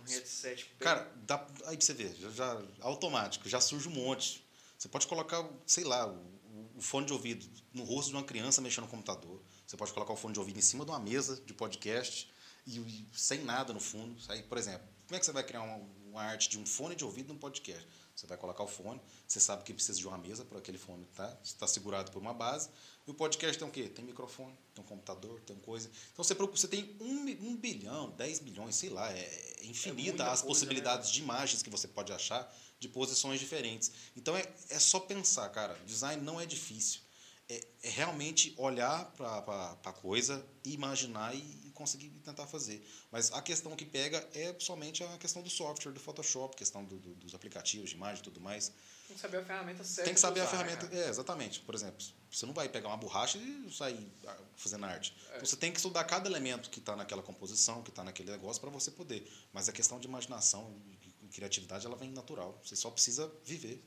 [0.00, 0.64] Um headset.
[0.80, 4.44] Cara, dá, aí pra você ver, já, já, automático, já surge um monte.
[4.76, 8.60] Você pode colocar, sei lá, o, o fone de ouvido no rosto de uma criança
[8.60, 9.40] mexendo no computador.
[9.68, 12.26] Você pode colocar o fone de ouvido em cima de uma mesa de podcast
[12.66, 14.18] e, e sem nada no fundo.
[14.30, 15.76] Aí, por exemplo, como é que você vai criar uma,
[16.06, 17.86] uma arte de um fone de ouvido num podcast?
[18.16, 21.04] Você vai colocar o fone, você sabe que precisa de uma mesa para aquele fone
[21.14, 21.38] tá?
[21.44, 22.70] está segurado por uma base.
[23.06, 23.90] E o podcast tem o quê?
[23.90, 25.90] Tem microfone, tem um computador, tem coisa.
[26.14, 30.26] Então você, você tem um, um bilhão, dez milhões, sei lá, é, é infinita é
[30.28, 31.12] as coisa, possibilidades né?
[31.12, 32.50] de imagens que você pode achar
[32.80, 33.92] de posições diferentes.
[34.16, 35.78] Então é, é só pensar, cara.
[35.84, 37.02] Design não é difícil.
[37.48, 42.84] É, é realmente olhar para a coisa, imaginar e, conseguir tentar fazer.
[43.10, 46.98] Mas a questão que pega é somente a questão do software, do Photoshop, questão do,
[46.98, 48.72] do, dos aplicativos de imagem e tudo mais.
[49.06, 50.04] Tem que saber a ferramenta certa.
[50.04, 50.88] Tem que saber usar, a ferramenta.
[50.88, 51.06] Né?
[51.06, 51.60] É, exatamente.
[51.60, 55.16] Por exemplo, você não vai pegar uma borracha e sair ah, fazendo arte.
[55.30, 55.36] É.
[55.36, 58.60] Então, você tem que estudar cada elemento que está naquela composição, que está naquele negócio,
[58.60, 59.30] para você poder.
[59.52, 60.76] Mas a questão de imaginação
[61.22, 62.60] e criatividade, ela vem natural.
[62.64, 63.82] Você só precisa viver.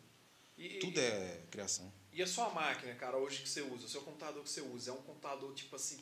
[0.58, 1.92] E, Tudo é criação.
[2.14, 4.92] E a sua máquina, cara, hoje que você usa, o seu computador que você usa,
[4.92, 6.00] é um computador tipo assim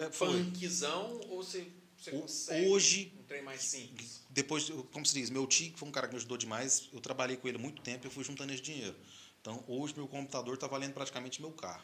[0.00, 1.66] é, funkzão ou você,
[1.96, 4.22] você consegue hoje, um trem mais simples?
[4.28, 7.36] Depois, como se diz, meu tio foi um cara que me ajudou demais, eu trabalhei
[7.36, 8.96] com ele muito tempo e eu fui juntando esse dinheiro.
[9.40, 11.82] Então, hoje meu computador está valendo praticamente meu carro.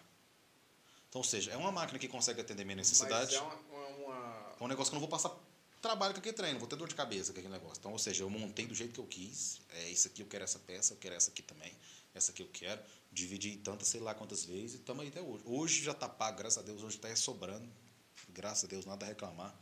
[1.09, 3.35] Então, ou seja, é uma máquina que consegue atender minha necessidade.
[3.35, 4.55] É uma, uma...
[4.61, 5.35] É um negócio que eu não vou passar
[5.81, 7.79] trabalho com aquele treino, vou ter dor de cabeça com aquele negócio.
[7.79, 9.61] Então, ou seja, eu montei do jeito que eu quis.
[9.71, 11.73] É isso aqui, eu quero essa peça, eu quero essa aqui também.
[12.15, 12.81] Essa aqui eu quero.
[13.11, 15.43] Dividi tantas, sei lá quantas vezes, e estamos aí até hoje.
[15.47, 17.69] Hoje já está pago, graças a Deus, hoje está sobrando
[18.29, 19.55] graças a Deus, nada a reclamar.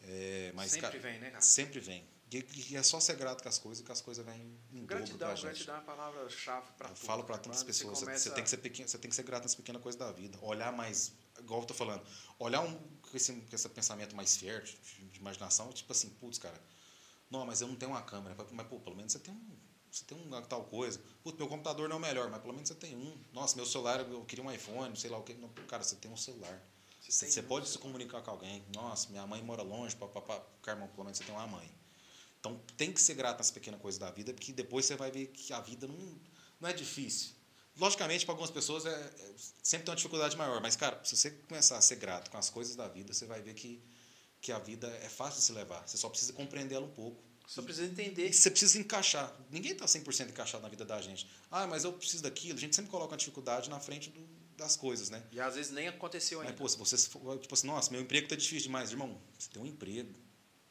[0.00, 1.42] É, mas, sempre cara, vem, né, cara?
[1.42, 2.06] Sempre vem.
[2.32, 5.18] E, é só ser grato com as coisas que as coisas vêm em gratidão, dobro
[5.18, 5.64] pra gente.
[5.64, 7.06] Gratidão é a palavra-chave para tudo.
[7.06, 8.24] falo para tantas pessoas, você, começa...
[8.24, 10.36] você, tem que ser pequeno, você tem que ser grato nas pequenas coisas da vida.
[10.42, 12.02] Olhar mais, igual eu tô falando,
[12.38, 16.38] olhar um, com, esse, com esse pensamento mais fértil, de, de imaginação, tipo assim, putz,
[16.38, 16.60] cara,
[17.30, 19.56] não, mas eu não tenho uma câmera, mas pô, pelo menos você tem um,
[19.94, 21.00] você tem uma tal coisa.
[21.22, 23.16] Putz, meu computador não é o melhor, mas pelo menos você tem um.
[23.32, 25.34] Nossa, meu celular, eu queria um iPhone, sei lá o que.
[25.34, 26.60] Não, cara, você tem um celular.
[27.00, 28.64] Você, você pode se comunicar com alguém.
[28.74, 30.42] Nossa, minha mãe mora longe, papapá.
[30.62, 31.70] Carmão, pelo menos você tem uma mãe.
[32.40, 35.28] Então tem que ser grato nas pequenas coisas da vida, porque depois você vai ver
[35.28, 36.20] que a vida não,
[36.60, 37.30] não é difícil.
[37.76, 41.30] Logicamente, para algumas pessoas é, é, sempre tem uma dificuldade maior, mas, cara, se você
[41.30, 43.82] começar a ser grato com as coisas da vida, você vai ver que,
[44.40, 45.86] que a vida é fácil de se levar.
[45.86, 47.23] Você só precisa compreender ela um pouco.
[47.46, 48.32] Só precisa entender.
[48.32, 49.34] Você precisa encaixar.
[49.50, 51.28] Ninguém está 100% encaixado na vida da gente.
[51.50, 52.56] Ah, mas eu preciso daquilo.
[52.56, 54.20] A gente sempre coloca uma dificuldade na frente do,
[54.56, 55.22] das coisas, né?
[55.30, 56.52] E às vezes nem aconteceu ainda.
[56.52, 56.96] Mas, pô, se você,
[57.38, 58.90] tipo assim, nossa, meu emprego está difícil demais.
[58.90, 60.12] Irmão, você tem um emprego.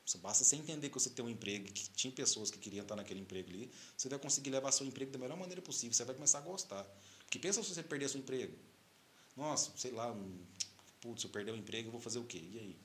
[0.06, 2.96] Só basta você entender que você tem um emprego, que tinha pessoas que queriam estar
[2.96, 5.94] naquele emprego ali, você vai conseguir levar seu emprego da melhor maneira possível.
[5.94, 6.86] Você vai começar a gostar.
[7.24, 8.54] Porque pensa se você perder seu emprego.
[9.38, 10.46] Nossa, sei lá, um,
[11.00, 12.38] putz, se eu perder o emprego, eu vou fazer o quê?
[12.38, 12.78] E aí?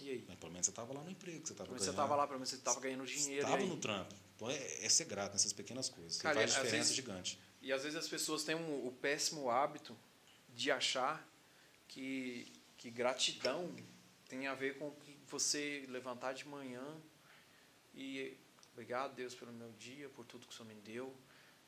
[0.00, 0.24] E aí?
[0.28, 2.50] Mas pelo menos você estava lá no emprego, você estava Você estava lá, pelo menos
[2.50, 3.44] você estava ganhando dinheiro.
[3.44, 4.14] Estava no trampo.
[4.34, 6.18] Então é, é, ser grato nessas pequenas coisas.
[6.18, 7.38] Cara, faz diferença vezes, gigante.
[7.62, 9.96] E às vezes as pessoas têm um, o péssimo hábito
[10.54, 11.26] de achar
[11.88, 13.74] que, que gratidão
[14.28, 14.94] tem a ver com
[15.26, 16.84] você levantar de manhã
[17.94, 18.36] e
[18.72, 21.14] obrigado Deus pelo meu dia, por tudo que o Senhor me deu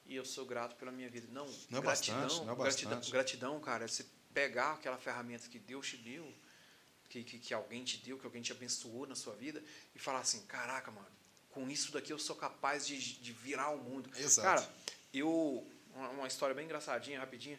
[0.08, 1.28] e eu sou grato pela minha vida.
[1.30, 3.12] Não, não é gratidão, bastante, não é gratidão, bastante.
[3.12, 6.34] gratidão, cara, é você pegar aquela ferramenta que Deus te deu,
[7.08, 9.62] que, que, que alguém te deu, que alguém te abençoou na sua vida
[9.94, 11.08] e falar assim, caraca, mano,
[11.50, 14.10] com isso daqui eu sou capaz de, de virar o mundo.
[14.16, 14.62] Exato.
[14.62, 14.74] Cara,
[15.12, 17.58] eu uma, história bem engraçadinha, rapidinha.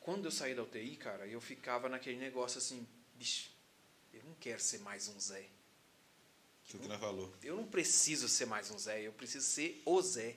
[0.00, 3.50] Quando eu saí da UTI, cara, eu ficava naquele negócio assim, bicho,
[4.12, 5.46] Eu não quero ser mais um Zé.
[6.64, 7.32] Que nós falou.
[7.42, 10.36] Eu não preciso ser mais um Zé, eu preciso ser o Zé.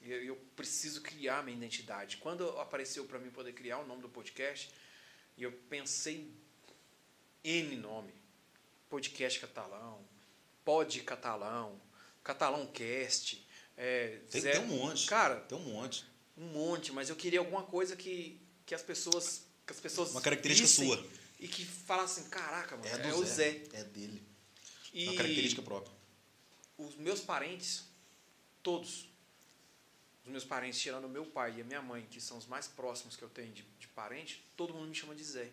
[0.00, 2.18] Eu, eu preciso criar minha identidade.
[2.18, 4.70] Quando apareceu para mim poder criar o nome do podcast,
[5.36, 6.30] eu pensei
[7.44, 8.12] N nome.
[8.88, 10.00] Podcast catalão,
[10.64, 11.80] pod catalão,
[12.22, 13.44] catalão cast.
[13.76, 15.06] É, Tem, Zé- tem um monte.
[15.06, 16.04] Cara, Tem um monte.
[16.38, 20.20] um monte, mas eu queria alguma coisa que, que as pessoas que as pessoas Uma
[20.20, 21.06] característica sua.
[21.40, 23.62] e que falassem, caraca, mano, É é, do o Zé.
[23.72, 24.22] É dele.
[24.92, 25.92] E Uma característica própria.
[26.78, 27.84] os meus parentes,
[28.62, 29.08] todos,
[30.24, 32.68] os meus parentes, tirando o meu pai e a minha mãe, que são os mais
[32.68, 35.50] próximos que eu tenho de, de parente, todo mundo me chama de Zé.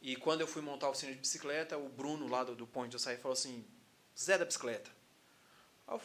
[0.00, 2.90] E quando eu fui montar a oficina de bicicleta, o Bruno lá do, do Ponte
[2.90, 3.64] de Açaí falou assim,
[4.18, 4.90] Zé da bicicleta.
[5.88, 6.00] Eu,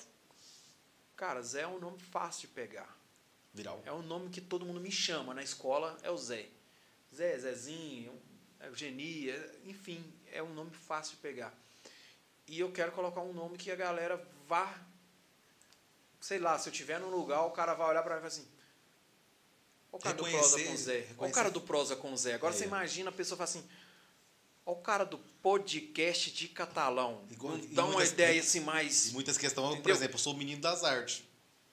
[1.16, 2.98] cara, Zé é um nome fácil de pegar.
[3.54, 3.82] Viral.
[3.86, 6.48] É um nome que todo mundo me chama na escola, é o Zé.
[7.16, 8.20] Zé, Zezinho,
[8.60, 11.54] é o Geni, é- enfim, é um nome fácil de pegar.
[12.48, 14.18] E eu quero colocar um nome que a galera
[14.48, 14.76] vá,
[16.20, 18.28] sei lá, se eu tiver num lugar, o cara vai olhar pra mim e vai
[18.30, 18.48] assim,
[19.92, 21.08] Olha o cara do prosa com Zé.
[21.20, 22.34] Olha o cara do prosa com Zé.
[22.34, 22.58] Agora É.
[22.58, 23.64] você imagina a pessoa fala assim,
[24.66, 27.24] olha o cara do podcast de catalão.
[27.30, 29.08] Igual- Não dá uma ideia assim mais...
[29.10, 29.96] E muitas questões, por Entendeu?
[29.96, 31.24] exemplo, eu sou o menino das artes.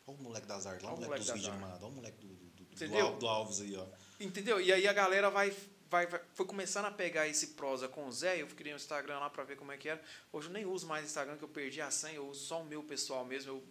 [0.06, 1.94] Olha o moleque das artes, olha o moleque dos moleque das vídeos animados, olha o
[1.96, 3.86] moleque do, do, do, do Alves aí, ó.
[4.18, 4.60] Entendeu?
[4.60, 5.54] E aí a galera vai,
[5.88, 8.42] vai, vai foi começando a pegar esse prosa com o Zé.
[8.42, 10.02] Eu criei um Instagram lá pra ver como é que era.
[10.32, 12.14] Hoje eu nem uso mais Instagram, que eu perdi a senha.
[12.14, 13.52] Eu uso só o meu pessoal mesmo.
[13.52, 13.64] Eu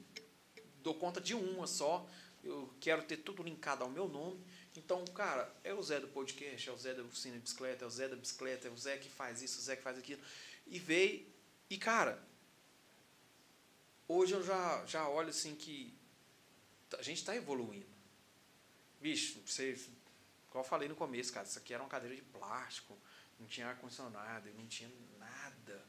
[0.82, 2.08] dou conta de uma só.
[2.44, 4.40] Eu quero ter tudo linkado ao meu nome.
[4.76, 7.88] Então, cara, é o Zé do podcast, é o Zé da oficina de bicicleta, é
[7.88, 10.22] o Zé da bicicleta, é o Zé que faz isso, o Zé que faz aquilo.
[10.68, 11.26] E veio.
[11.70, 12.22] E, cara,
[14.08, 15.94] hoje eu já, já olho assim que
[16.98, 17.88] a gente está evoluindo.
[19.02, 19.80] Bicho, você,
[20.50, 22.98] como eu falei no começo, cara, isso aqui era uma cadeira de plástico,
[23.40, 25.84] não tinha ar-condicionado, não tinha nada.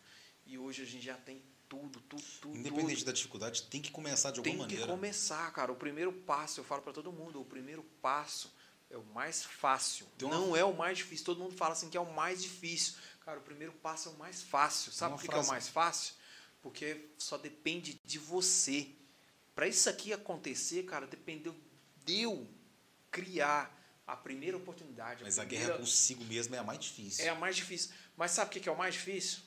[0.46, 2.56] E hoje a gente já tem tudo, tudo, tudo.
[2.56, 3.06] Independente tudo.
[3.06, 4.92] da dificuldade, tem que começar de Tem alguma que maneira.
[4.92, 5.70] começar, cara.
[5.70, 8.50] O primeiro passo, eu falo para todo mundo, o primeiro passo
[8.90, 10.06] é o mais fácil.
[10.20, 11.24] Uma- Não é o mais difícil.
[11.24, 12.94] Todo mundo fala assim que é o mais difícil.
[13.24, 14.92] Cara, o primeiro passo é o mais fácil.
[14.92, 16.14] Sabe por que, que é o mais fácil?
[16.62, 18.88] Porque só depende de você.
[19.54, 21.54] Para isso aqui acontecer, cara, dependeu
[22.04, 22.46] de eu
[23.10, 23.76] criar
[24.06, 25.22] a primeira oportunidade.
[25.22, 27.24] Mas a primeira- guerra consigo mesmo é a mais difícil.
[27.24, 27.90] é a mais difícil.
[28.16, 29.40] Mas sabe o que é o mais difícil?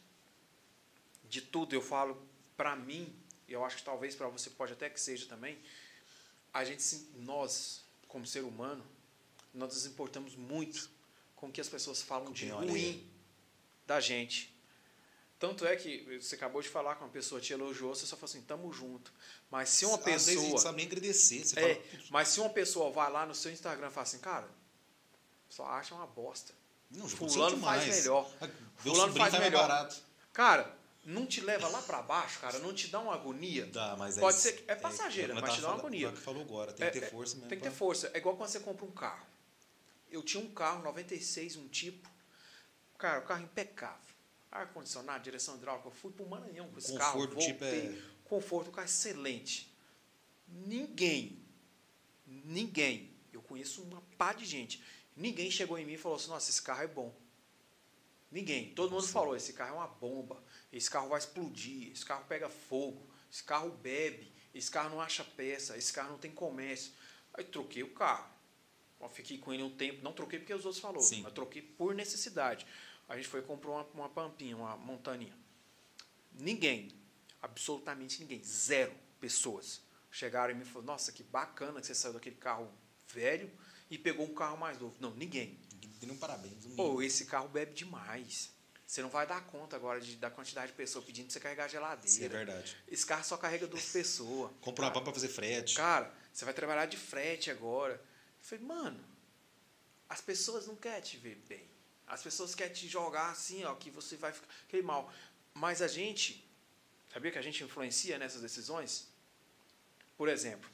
[1.25, 2.25] De tudo, eu falo
[2.55, 3.13] pra mim,
[3.47, 5.57] e eu acho que talvez para você pode até que seja também,
[6.53, 8.85] a gente, nós, como ser humano,
[9.53, 10.89] nós nos importamos muito
[11.35, 12.99] com o que as pessoas falam de Opinião ruim alheia.
[13.85, 14.51] da gente.
[15.37, 18.29] Tanto é que você acabou de falar com uma pessoa te elogiou, você só falou
[18.29, 19.11] assim, tamo junto.
[19.51, 20.61] Mas se uma Às vezes a gente pessoa.
[20.61, 21.43] sabe nem agradecer.
[21.45, 24.19] Você É, fala, mas se uma pessoa vai lá no seu Instagram e fala assim,
[24.19, 24.47] cara,
[25.49, 26.53] só acha uma bosta.
[26.89, 28.31] não, fulano faz melhor.
[28.39, 28.47] Ah,
[28.85, 29.67] Meu Fulano faz melhor.
[29.67, 29.97] barato.
[30.31, 30.73] Cara,
[31.03, 33.65] não te leva lá pra baixo, cara, não te dá uma agonia.
[33.65, 35.87] Dá, mas Pode é, ser que- é passageira, como mas eu te dá uma falando-
[35.87, 36.07] agonia.
[36.07, 37.49] é o que falou agora, tem É, que ter é, força mesmo.
[37.49, 38.09] Tem que ter força.
[38.13, 39.25] É igual quando você compra um carro.
[40.13, 42.07] Eu tinha um carro 96, um tipo.
[42.97, 44.13] Cara, o carro impecável.
[44.51, 45.87] Ar-condicionado, direção hidráulica.
[45.87, 47.21] Eu fui pro Maranhão com esse carro.
[47.27, 47.87] tipo voltei.
[47.97, 49.73] é- Conforto, o carro é excelente.
[50.47, 51.43] Ninguém,
[52.27, 54.83] ninguém, eu conheço uma pá de gente,
[55.15, 57.15] ninguém chegou em mim e falou assim, nossa, esse carro é bom.
[58.31, 58.73] Ninguém.
[58.73, 62.49] Todo mundo falou, esse carro é uma bomba, esse carro vai explodir, esse carro pega
[62.49, 66.93] fogo, esse carro bebe, esse carro não acha peça, esse carro não tem comércio.
[67.33, 68.31] Aí troquei o carro.
[69.03, 71.21] Eu fiquei com ele um tempo, não troquei porque os outros falaram, Sim.
[71.21, 72.65] mas troquei por necessidade.
[73.07, 75.35] A gente foi e comprou uma, uma pampinha, uma montaninha.
[76.33, 76.91] Ninguém,
[77.41, 82.35] absolutamente ninguém, zero pessoas chegaram e me falaram, nossa, que bacana que você saiu daquele
[82.35, 82.71] carro
[83.07, 83.51] velho
[83.89, 84.95] e pegou um carro mais novo.
[84.99, 85.59] Não, ninguém.
[86.03, 86.65] Um parabéns.
[86.65, 88.51] Um Pô, esse carro bebe demais.
[88.85, 91.63] Você não vai dar conta agora de, da quantidade de pessoas pedindo pra você carregar
[91.63, 92.37] a Isso é geladeira.
[92.37, 92.77] verdade.
[92.87, 94.51] Esse carro só carrega duas pessoas.
[94.61, 95.75] Compra uma pampa pra fazer frete.
[95.75, 97.99] Cara, você vai trabalhar de frete agora.
[98.43, 99.03] Eu falei, mano,
[100.09, 101.65] as pessoas não querem te ver bem.
[102.05, 105.11] As pessoas querem te jogar assim, ó, que você vai ficar aquele mal.
[105.53, 106.45] Mas a gente,
[107.11, 109.07] sabia que a gente influencia nessas decisões?
[110.17, 110.69] Por exemplo,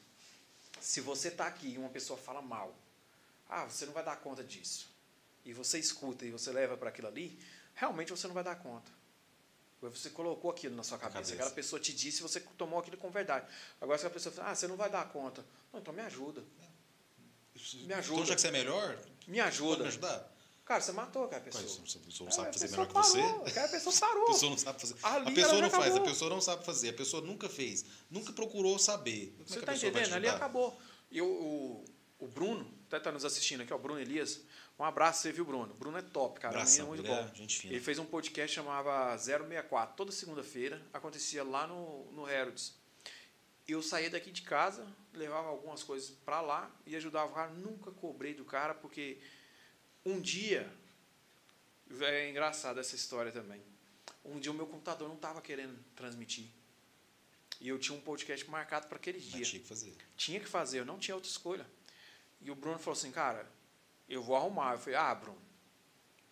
[0.80, 2.76] se você está aqui e uma pessoa fala mal,
[3.48, 4.90] ah, você não vai dar conta disso.
[5.44, 7.38] E você escuta e você leva para aquilo ali,
[7.74, 8.90] realmente você não vai dar conta.
[9.80, 11.14] Você colocou aquilo na sua cabeça.
[11.14, 11.34] cabeça.
[11.34, 13.46] Aquela pessoa te disse e você tomou aquilo com verdade.
[13.80, 15.44] Agora, se a pessoa fala, ah, você não vai dar conta.
[15.72, 16.44] Não, então me ajuda.
[17.54, 18.14] Me ajuda.
[18.14, 18.96] Então, já que você é melhor,
[19.26, 19.82] Me pode ajuda.
[19.82, 20.36] me ajudar?
[20.64, 21.64] Cara, você matou aquela pessoa.
[21.86, 23.20] Se a pessoa não É, sabe a fazer melhor que você,
[23.50, 24.26] Aquela pessoa a parou.
[24.26, 24.94] pessoa não sabe fazer.
[25.02, 26.08] Ali a pessoa não faz, a acabou.
[26.08, 29.32] pessoa não sabe fazer, a pessoa nunca fez, nunca procurou saber.
[29.32, 30.14] Como é Você a está te entendendo?
[30.14, 30.80] Ali acabou.
[31.10, 31.84] E o,
[32.20, 34.40] o, Bruno, até está nos assistindo aqui, ó, o Bruno Elias.
[34.78, 35.74] Um abraço, você viu, Bruno?
[35.74, 36.54] Bruno é top, cara.
[36.54, 37.34] Abração, é muito é bom.
[37.34, 37.72] gente fina.
[37.74, 40.80] Ele fez um podcast chamava 064, toda segunda-feira.
[40.92, 42.74] Acontecia lá no, no Herodes.
[43.70, 47.50] Eu saía daqui de casa, levava algumas coisas para lá e ajudava o cara.
[47.50, 49.18] Nunca cobrei do cara, porque
[50.04, 50.70] um dia.
[52.00, 53.60] É engraçado essa história também.
[54.24, 56.46] Um dia o meu computador não estava querendo transmitir.
[57.60, 59.38] E eu tinha um podcast marcado para aquele dia.
[59.38, 59.96] Mas tinha que fazer.
[60.16, 61.66] Tinha que fazer, eu não tinha outra escolha.
[62.40, 63.46] E o Bruno falou assim, cara,
[64.08, 64.74] eu vou arrumar.
[64.74, 65.42] Eu falei, ah, Bruno,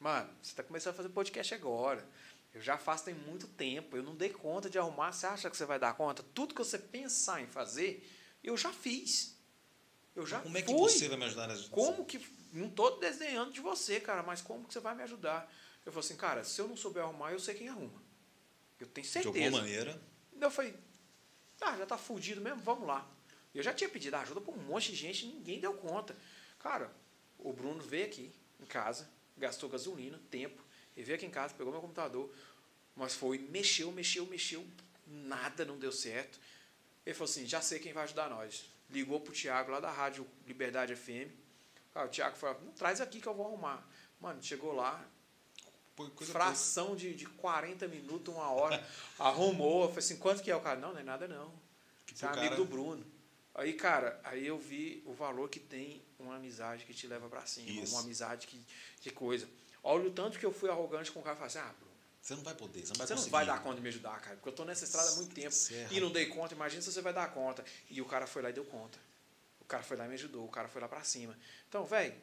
[0.00, 2.06] mano, você está começando a fazer podcast agora.
[2.58, 5.12] Eu já faço tem muito tempo, eu não dei conta de arrumar.
[5.12, 6.24] Você acha que você vai dar conta?
[6.34, 8.04] Tudo que você pensar em fazer,
[8.42, 9.38] eu já fiz.
[10.12, 10.76] Eu já Como é que fui.
[10.76, 12.18] você vai me ajudar nessa Como que.
[12.52, 15.48] Não estou desenhando de você, cara, mas como que você vai me ajudar?
[15.86, 18.02] Eu falei assim, cara, se eu não souber arrumar, eu sei quem arruma.
[18.80, 19.38] Eu tenho De certeza.
[19.38, 20.02] alguma maneira.
[20.40, 20.74] Eu falei,
[21.60, 23.08] ah, já tá fudido mesmo, vamos lá.
[23.54, 26.16] Eu já tinha pedido ajuda para um monte de gente e ninguém deu conta.
[26.58, 26.90] Cara,
[27.38, 30.60] o Bruno veio aqui em casa, gastou gasolina, tempo,
[30.96, 32.28] ele veio aqui em casa, pegou meu computador,
[32.98, 34.66] mas foi, mexeu, mexeu, mexeu,
[35.06, 36.38] nada não deu certo.
[37.06, 38.64] Ele falou assim, já sei quem vai ajudar nós.
[38.90, 41.30] Ligou pro Thiago lá da Rádio Liberdade FM.
[41.94, 43.86] Cara, o Thiago falou, não, traz aqui que eu vou arrumar.
[44.20, 45.02] Mano, chegou lá,
[46.14, 48.86] Coisa fração de, de 40 minutos, uma hora,
[49.18, 49.82] arrumou.
[49.82, 50.78] Eu falei assim, quanto que é o cara?
[50.78, 51.52] Não, não é nada não.
[52.06, 53.04] Que Você é amigo cara- do Bruno.
[53.54, 57.44] Aí, cara, aí eu vi o valor que tem uma amizade que te leva pra
[57.46, 57.68] cima.
[57.82, 57.94] Isso.
[57.94, 58.64] Uma amizade que,
[59.00, 59.48] que coisa.
[59.82, 61.87] Olha o tanto que eu fui arrogante com o cara e falei assim, ah, Bruno,
[62.28, 63.32] Você não vai poder, você não vai você não conseguir.
[63.32, 65.50] vai dar conta de me ajudar, cara, porque eu tô nessa estrada há muito tempo
[65.50, 67.64] Você é e não dei conta, imagina se você vai dar conta.
[67.88, 68.98] E o cara foi lá e deu conta.
[69.62, 71.34] O cara foi lá e me ajudou, o cara foi lá pra cima.
[71.70, 72.14] Então, velho,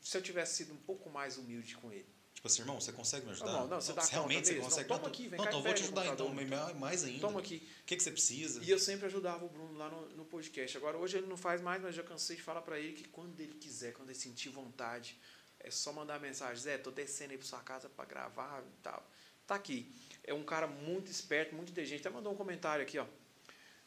[0.00, 3.26] se eu tivesse sido um pouco mais humilde com ele, Tipo assim, irmão, você consegue
[3.26, 3.52] me ajudar?
[3.52, 4.68] Não, não, você dá realmente você mesmo?
[4.68, 4.88] consegue.
[4.88, 6.74] Não, toma aqui, vem não, cá então eu vou te ajudar então, computador.
[6.76, 7.20] mais- ainda.
[7.20, 7.68] toma aqui.
[7.82, 8.62] O que, que você precisa?
[8.64, 10.76] E eu sempre ajudava o Bruno lá no, no podcast.
[10.76, 13.08] Agora, hoje ele não faz mais, mas eu já cansei de falar para ele que
[13.08, 15.16] quando ele quiser, quando ele sentir vontade,
[15.62, 16.56] é só mandar mensagem.
[16.56, 19.06] Zé, tô descendo aí pra sua casa para gravar e tal.
[19.46, 19.92] Tá aqui.
[20.24, 22.00] É um cara muito esperto, muito inteligente.
[22.00, 23.06] Até mandou um comentário aqui, ó.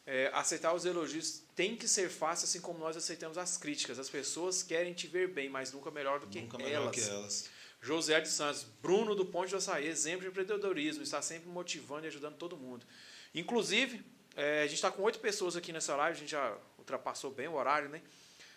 [0.04, 3.98] É, aceitar os elogios tem que ser fácil, assim como nós aceitamos as críticas.
[3.98, 6.94] As pessoas querem te ver bem, mas nunca melhor do que Nunca melhor elas.
[6.94, 7.50] que elas.
[7.82, 12.08] José de Santos, Bruno do Ponte do Açaí, exemplo de empreendedorismo, está sempre motivando e
[12.08, 12.86] ajudando todo mundo.
[13.34, 14.04] Inclusive,
[14.34, 17.48] eh, a gente está com oito pessoas aqui nessa live, a gente já ultrapassou bem
[17.48, 18.00] o horário, né?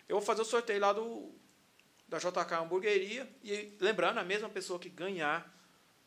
[0.08, 1.32] Eu vou fazer o sorteio lá do
[2.10, 5.50] da JK Hamburgueria e lembrando, a mesma pessoa que ganhar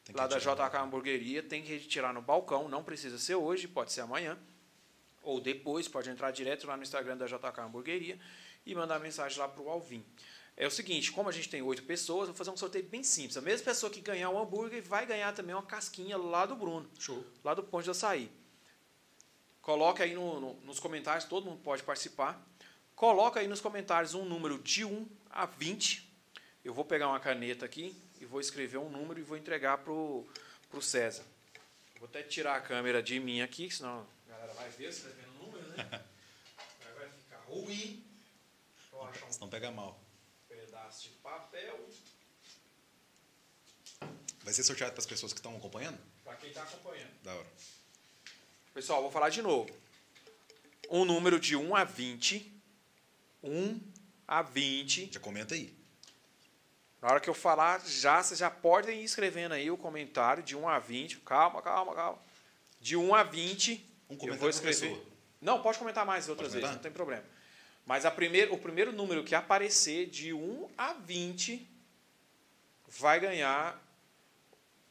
[0.04, 0.56] que lá da retirar.
[0.68, 4.36] JK Hamburgueria tem que retirar no balcão, não precisa ser hoje, pode ser amanhã
[5.22, 8.18] ou depois, pode entrar direto lá no Instagram da JK Hamburgueria
[8.66, 10.04] e mandar mensagem lá para o Alvin.
[10.56, 13.36] É o seguinte, como a gente tem oito pessoas, vou fazer um sorteio bem simples.
[13.36, 16.90] A mesma pessoa que ganhar o hambúrguer vai ganhar também uma casquinha lá do Bruno,
[16.98, 17.24] Show.
[17.42, 18.30] lá do Ponte do Açaí.
[19.62, 22.44] Coloca aí no- no- nos comentários, todo mundo pode participar.
[22.96, 26.08] Coloca aí nos comentários um número de 1 a 20.
[26.64, 30.26] Eu vou pegar uma caneta aqui e vou escrever um número e vou entregar pro,
[30.70, 31.24] pro César.
[31.98, 35.46] Vou até tirar a câmera de mim aqui, senão a galera vai ver escrevendo o
[35.46, 35.88] número, né?
[36.86, 38.04] Aí vai ficar ruim.
[38.90, 39.98] Vou achar um Senão pega mal.
[40.48, 41.88] pedaço de papel
[44.42, 45.98] Vai ser sorteado para as pessoas que estão acompanhando?
[46.24, 47.12] para quem está acompanhando.
[47.22, 47.46] Da hora.
[48.74, 49.70] Pessoal, vou falar de novo.
[50.90, 52.52] Um número de 1 a 20.
[53.42, 53.91] 1
[54.26, 55.10] a 20.
[55.12, 55.74] Já comenta aí.
[57.00, 60.56] Na hora que eu falar, já, vocês já podem ir escrevendo aí o comentário de
[60.56, 61.18] 1 a 20.
[61.18, 62.18] Calma, calma, calma.
[62.80, 63.72] De 1 a 20.
[64.08, 65.02] Um eu comentário vou escrever.
[65.40, 66.76] Não, pode comentar mais outras Pode vezes, comentar?
[66.76, 67.24] não tem problema.
[67.84, 71.68] Mas a primeiro, o primeiro número que aparecer de 1 a 20
[72.86, 73.82] vai ganhar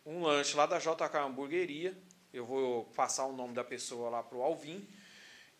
[0.05, 1.97] um lanche lá da JK Hamburgueria.
[2.33, 4.85] Eu vou passar o nome da pessoa lá para o Alvin.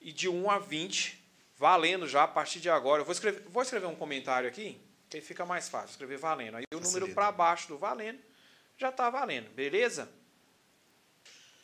[0.02, 1.21] E de 1 a 20,
[1.62, 3.02] valendo já a partir de agora.
[3.02, 5.92] Eu vou escrever, vou escrever um comentário aqui, que aí fica mais fácil.
[5.92, 6.58] Escrever valendo.
[6.58, 7.14] Aí o número Facilita.
[7.14, 8.20] para baixo do valendo
[8.80, 10.10] já está valendo, beleza?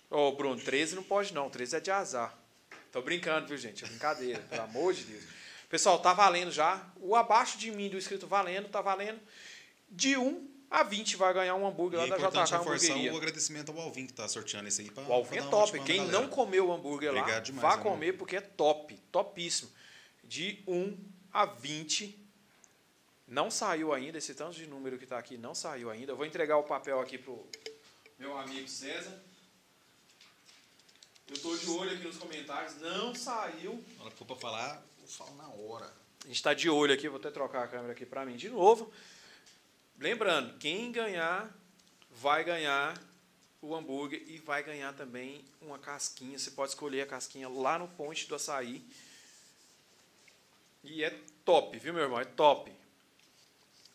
[0.07, 2.37] Ô, Bruno, 13 não pode não, 13 é de azar.
[2.91, 3.83] Tô brincando, viu, gente?
[3.83, 5.23] É brincadeira, pelo amor de Deus.
[5.67, 6.85] Pessoal, tá valendo já.
[6.97, 9.19] O abaixo de mim do escrito valendo, tá valendo.
[9.89, 13.13] De 1 a 20 vai ganhar um hambúrguer E lá é da JK Hamburgueria.
[13.13, 14.91] o agradecimento ao Alvin que está sorteando esse aí.
[14.91, 15.79] Pra, O Alvin é top.
[15.83, 18.95] Quem não comeu o hambúrguer lá, Obrigado demais, vá comer porque é top.
[19.11, 19.71] Topíssimo.
[20.27, 20.97] De 1
[21.31, 22.27] a 20.
[23.27, 24.17] Não saiu ainda.
[24.17, 26.11] Esse tanto de número que está aqui não saiu ainda.
[26.11, 27.47] Eu vou entregar o papel aqui pro
[28.19, 29.21] meu amigo César.
[31.27, 32.75] Eu estou de olho aqui nos comentários.
[32.77, 33.83] Não saiu.
[33.97, 35.93] Na hora que for para falar, eu falo na hora.
[36.23, 38.49] A gente está de olho aqui, vou até trocar a câmera aqui para mim de
[38.49, 38.91] novo.
[39.99, 41.53] Lembrando, quem ganhar
[42.11, 43.01] vai ganhar
[43.61, 46.37] o hambúrguer e vai ganhar também uma casquinha.
[46.37, 48.83] Você pode escolher a casquinha lá no Ponte do Açaí.
[50.83, 51.09] E é
[51.43, 52.19] top, viu, meu irmão?
[52.19, 52.73] É top.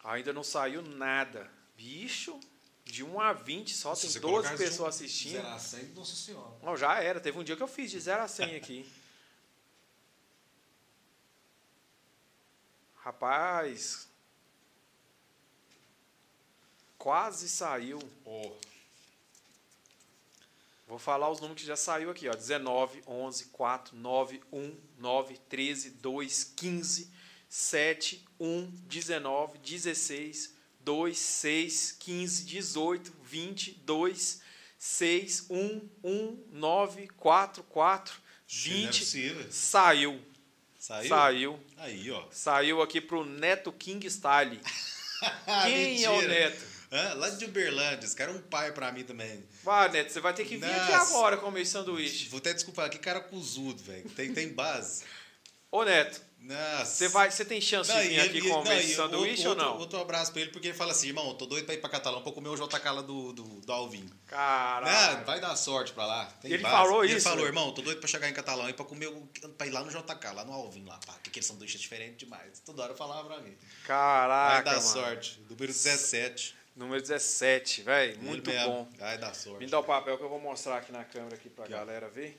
[0.04, 1.50] Ainda não saiu nada.
[1.76, 2.38] Bicho,
[2.84, 5.32] de 1 a 20 só, Se tem você 12 colocar de um- pessoas assistindo.
[5.42, 6.56] Zero a 100, nossa senhora.
[6.62, 7.20] Não, já era.
[7.20, 8.90] Teve um dia que eu fiz de 0 a 100 aqui.
[12.96, 14.08] Rapaz.
[16.98, 17.98] Quase saiu.
[18.24, 18.52] Ó,
[20.86, 22.34] Vou falar os números que já saiu aqui, ó.
[22.34, 27.10] 19, 11, 4, 9, 1, 9, 13, 2, 15,
[27.48, 34.40] 7, 1, 19, 16, 2, 6, 15, 18, 20, 2,
[34.78, 38.14] 6, 1, 1, 9, 4, 4,
[38.48, 38.98] Acho que não é 20.
[39.00, 39.46] possível.
[39.52, 40.20] Saiu.
[40.78, 41.08] Saiu?
[41.08, 41.60] Saiu.
[41.78, 42.24] Aí, ó.
[42.30, 44.60] Saiu aqui pro Neto King Style.
[45.64, 46.22] Quem é o.
[46.22, 46.71] Neto?
[46.92, 47.14] Hã?
[47.14, 48.04] Lá de Uberlândia.
[48.06, 49.42] Esse cara é um pai pra mim também.
[49.64, 51.14] Vai, Neto, você vai ter que vir aqui Nossa.
[51.16, 52.28] agora comer sanduíche.
[52.28, 54.08] Vou até desculpar, que cara cuzudo, velho.
[54.10, 55.02] Tem, tem base.
[55.70, 56.84] Ô, Neto, Nossa.
[56.84, 59.48] você, vai, você tem chance Não, de vir e aqui ele- comer não, esse sanduíche
[59.48, 59.78] outro, ou não?
[59.80, 62.20] Outro abraço pra ele, porque ele fala assim, irmão, tô doido pra ir pra Catalão
[62.22, 64.06] pra comer o JK lá do, do, do Alvin.
[64.26, 65.16] Caralho.
[65.20, 66.26] Não, vai dar sorte pra lá.
[66.42, 66.74] Tem Ele base.
[66.76, 67.48] falou Ele isso, falou, velho?
[67.48, 69.90] irmão, tô doido pra chegar em Catalão e pra comer o, pra ir lá no
[69.90, 72.60] JK, lá no Alvin, lá, pá, que aquele sanduíche é diferente demais.
[72.60, 73.56] Toda hora eu falava pra mim.
[73.86, 74.92] Caraca, vai dar mano.
[74.92, 75.40] sorte.
[75.48, 76.54] Número 17.
[76.74, 78.22] Número 17, velho.
[78.22, 78.66] Muito mesmo.
[78.68, 78.88] bom.
[78.98, 79.58] Vai dar sorte.
[79.64, 81.68] Me dá o papel que eu vou mostrar aqui na câmera aqui pra ó.
[81.68, 82.38] galera ver.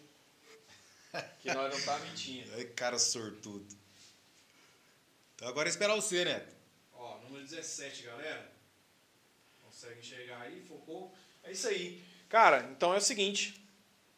[1.42, 2.52] Que nós não tá mentindo.
[2.56, 3.68] Ai, cara sortudo.
[5.36, 6.44] Então agora é esperar você, né?
[6.94, 8.52] Ó, número 17, galera.
[9.64, 10.64] Consegue enxergar aí?
[10.68, 11.14] Focou?
[11.44, 12.04] É isso aí.
[12.30, 13.64] Cara, então é o seguinte.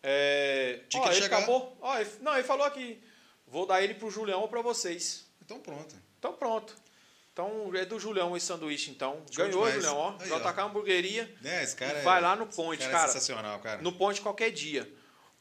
[0.01, 0.83] É...
[0.87, 1.37] Tinha Ó, que ele chegar.
[1.39, 1.77] acabou.
[1.81, 3.03] Ó, ele- Não, ele falou aqui.
[3.45, 5.25] Vou dar ele pro Julião ou pra vocês.
[5.41, 5.93] Então pronto.
[6.17, 6.73] Então pronto.
[7.35, 9.21] Então é do Julião esse sanduíche, então.
[9.29, 9.73] Show Ganhou, demais.
[9.73, 10.15] Julião, ó.
[10.21, 10.39] Aí, ó.
[10.39, 11.35] JK Hamburgueria.
[11.43, 12.91] É, esse cara E é- vai lá no Ponte, cara.
[12.93, 13.03] cara.
[13.03, 13.81] É sensacional, cara.
[13.81, 14.89] No Ponte qualquer dia.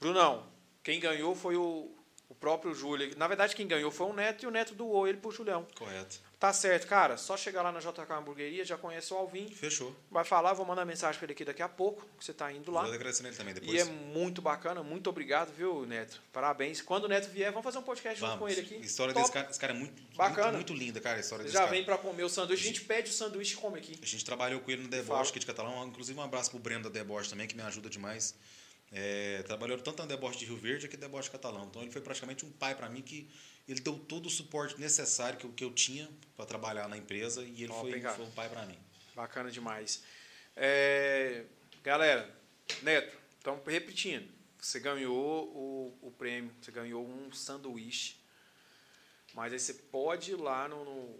[0.00, 0.44] Brunão,
[0.82, 1.94] quem ganhou foi o,
[2.28, 3.16] o próprio Júlio.
[3.16, 5.64] Na verdade, quem ganhou foi o Neto e o Neto doou ele pro Julião.
[5.76, 6.18] Correto.
[6.44, 7.16] Tá certo, cara.
[7.16, 9.48] Só chegar lá na JK Hamburgueria, já conhece o Alvin.
[9.48, 9.96] Fechou.
[10.10, 12.70] Vai falar, vou mandar mensagem pra ele aqui daqui a pouco, que você tá indo
[12.70, 12.82] lá.
[12.82, 13.72] Vou agradecer ele também depois.
[13.72, 16.22] E é muito bacana, muito obrigado, viu, Neto?
[16.30, 16.82] Parabéns.
[16.82, 18.44] Quando o Neto vier, vamos fazer um podcast junto Vamos.
[18.44, 18.74] com ele aqui.
[18.74, 19.22] A história Top.
[19.22, 20.52] desse cara, esse cara é muito, Bacana.
[20.52, 21.16] muito, muito linda, cara.
[21.16, 21.70] A história desse Já cara.
[21.70, 22.62] vem pra comer o sanduíche.
[22.62, 23.98] A gente pede o sanduíche e come aqui.
[24.02, 24.88] A gente trabalhou com ele no.
[24.88, 25.86] Deboche aqui de Catalão.
[25.86, 28.34] Inclusive, um abraço pro Breno da Deboche também, que me ajuda demais.
[28.92, 31.64] É, trabalhou tanto na Deboche de Rio Verde aqui Deboche de Catalão.
[31.70, 33.30] Então, ele foi praticamente um pai para mim que
[33.66, 37.42] ele deu todo o suporte necessário que eu, que eu tinha para trabalhar na empresa
[37.42, 38.78] e ele foi, foi um pai para mim.
[39.14, 40.02] Bacana demais.
[40.56, 41.44] É,
[41.82, 42.32] galera,
[42.82, 44.28] Neto, então repetindo,
[44.58, 48.16] você ganhou o, o prêmio, você ganhou um sanduíche,
[49.34, 51.18] mas aí você pode ir lá no, no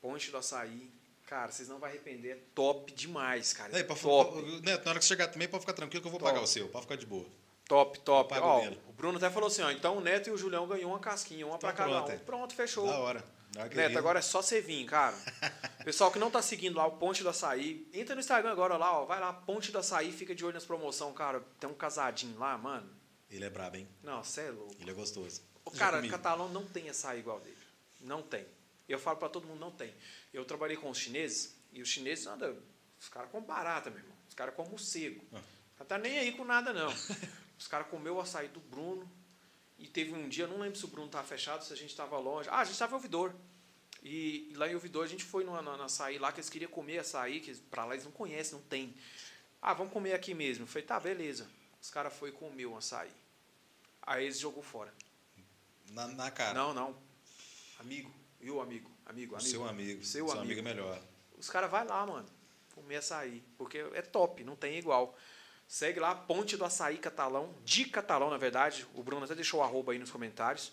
[0.00, 0.90] Ponte do Açaí.
[1.26, 3.76] Cara, vocês não vão arrepender, é top demais, cara.
[3.76, 6.06] Aí, pra, top, pra- Neto, na hora que você chegar também, pode ficar tranquilo que
[6.06, 6.30] eu vou Top.
[6.32, 7.26] pagar o seu, pode ficar de boa.
[7.68, 8.34] Top, top.
[8.38, 10.98] Ó, o Bruno até falou assim, ó, então o Neto e o Julião ganhou uma
[10.98, 12.14] casquinha, uma pra Então cada pronto, um.
[12.14, 12.18] é.
[12.18, 12.86] Pronto, fechou.
[12.86, 13.24] Da hora.
[13.74, 15.16] Neto, agora é só você vir, cara.
[15.84, 19.00] Pessoal que não tá seguindo lá o Ponte do Açaí, entra no Instagram agora lá,
[19.00, 19.04] ó.
[19.06, 21.40] Vai lá, Ponte do Açaí, fica de olho nas promoções, cara.
[21.58, 22.90] Tem um casadinho lá, mano.
[23.30, 23.88] Ele é brabo, hein?
[24.02, 24.76] Não, você é louco.
[24.78, 25.40] Ele é gostoso.
[25.64, 26.10] O cara, comi.
[26.10, 27.56] catalão não tem açaí igual dele.
[28.00, 28.46] Não tem.
[28.88, 29.92] Eu falo pra todo mundo, não tem.
[30.32, 32.56] Eu trabalhei com os chineses, e os chineses andam.
[33.00, 34.16] Os caras comem barata, meu irmão.
[34.28, 35.24] Os caras comem morcego.
[35.34, 35.40] Ah.
[35.80, 36.88] Não tá nem aí com nada, não.
[37.58, 39.10] Os caras comeu o açaí do Bruno.
[39.78, 42.18] E teve um dia, não lembro se o Bruno estava fechado, se a gente estava
[42.18, 42.48] longe.
[42.48, 43.34] Ah, a gente estava em Ouvidor.
[44.02, 46.98] E, e lá em Ouvidor a gente foi no, açaí lá, que eles queriam comer
[46.98, 48.94] açaí, que pra lá eles não conhecem, não tem.
[49.60, 50.64] Ah, vamos comer aqui mesmo.
[50.64, 51.46] Eu falei, tá, beleza.
[51.80, 53.10] Os caras foram e comeu um açaí.
[54.02, 54.92] Aí eles jogou fora.
[55.90, 56.54] Na, na cara.
[56.54, 56.96] Não, não.
[57.78, 58.10] Amigo.
[58.40, 58.90] E o amigo?
[59.04, 59.50] Amigo, O amigo.
[59.50, 60.04] seu amigo.
[60.04, 60.44] Seu seu amigo.
[60.44, 61.02] amigo é melhor.
[61.36, 62.28] Os caras vai lá, mano.
[62.74, 63.42] Comer açaí.
[63.58, 65.16] Porque é top, não tem igual.
[65.68, 68.86] Segue lá, Ponte do Açaí Catalão, de Catalão, na verdade.
[68.94, 70.72] O Bruno até deixou o arroba aí nos comentários.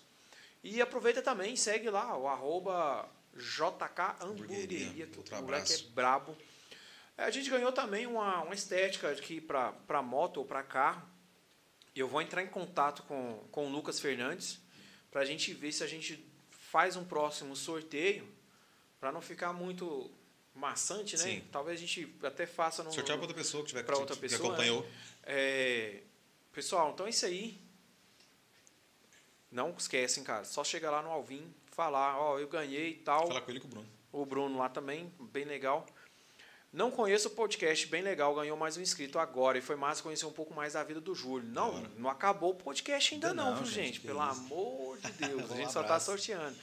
[0.62, 6.36] E aproveita também, segue lá, o arroba JK Hamburgueria, o moleque é brabo.
[7.16, 11.02] É, A gente ganhou também uma, uma estética aqui para moto ou para carro.
[11.94, 14.60] Eu vou entrar em contato com, com o Lucas Fernandes
[15.10, 18.26] para a gente ver se a gente faz um próximo sorteio
[18.98, 20.10] para não ficar muito
[20.54, 21.22] maçante, né?
[21.24, 21.44] Sim.
[21.50, 24.20] Talvez a gente até faça no, Sortear para outra pessoa que tiver que, outra que
[24.22, 24.86] pessoa, acompanhou.
[25.24, 26.00] é,
[26.52, 27.58] pessoal, então é isso aí.
[29.50, 30.44] Não esquecem, cara.
[30.44, 33.26] Só chegar lá no Alvin, falar, ó, eu ganhei e tal.
[33.28, 33.86] Falar com ele e com o Bruno.
[34.12, 35.86] O Bruno lá também, bem legal.
[36.72, 39.56] Não conheço o podcast, bem legal, ganhou mais um inscrito agora.
[39.56, 41.48] E foi massa conhecer um pouco mais da vida do Júlio.
[41.48, 44.00] Não, não acabou o podcast ainda, Ainda não, não, viu, gente, gente?
[44.00, 45.50] Pelo amor de Deus.
[45.50, 46.06] a Um gente só tá abraço.
[46.06, 46.56] sorteando.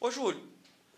[0.00, 0.42] Ô, Júlio,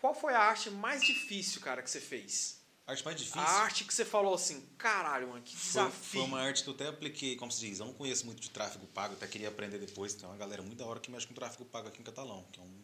[0.01, 2.59] qual foi a arte mais difícil, cara, que você fez?
[2.85, 3.39] A arte mais difícil.
[3.39, 5.93] A arte que você falou assim, caralho, mano, que Foi, desafio.
[6.19, 8.49] foi uma arte que eu até apliquei, como se diz, eu não conheço muito de
[8.49, 10.13] tráfego pago, até queria aprender depois.
[10.15, 12.59] Tem uma galera muito da hora que mexe com tráfego pago aqui em Catalão, que
[12.59, 12.81] é um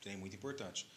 [0.00, 0.88] trem muito importante.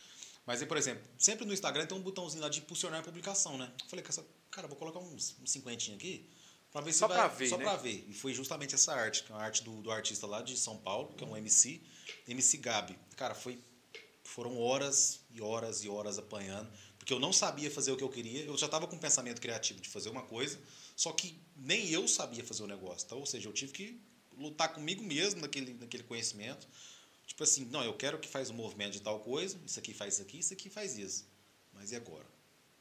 [0.46, 3.58] Mas aí, por exemplo, sempre no Instagram tem um botãozinho lá de impulsionar a publicação,
[3.58, 3.72] né?
[3.82, 4.06] Eu falei,
[4.52, 6.30] cara, vou colocar uns, uns cinquentinhos aqui
[6.72, 7.18] pra ver se Só vai.
[7.18, 7.64] pra ver, só né?
[7.64, 8.06] pra ver.
[8.08, 10.78] E foi justamente essa arte, que é uma arte do, do artista lá de São
[10.78, 11.82] Paulo, que é um MC,
[12.28, 12.98] MC Gabi.
[13.16, 13.60] Cara, foi,
[14.28, 18.10] foram horas e horas e horas apanhando, porque eu não sabia fazer o que eu
[18.10, 18.44] queria.
[18.44, 20.60] Eu já tava com um pensamento criativo de fazer uma coisa,
[20.96, 23.06] só que nem eu sabia fazer o negócio.
[23.06, 24.02] Então, ou seja, eu tive que
[24.38, 26.68] lutar comigo mesmo naquele, naquele conhecimento.
[27.28, 30.16] Tipo assim, não, eu quero que faz um movimento de tal coisa, isso aqui faz
[30.16, 31.26] isso aqui, isso aqui faz isso.
[31.74, 32.26] Mas e agora?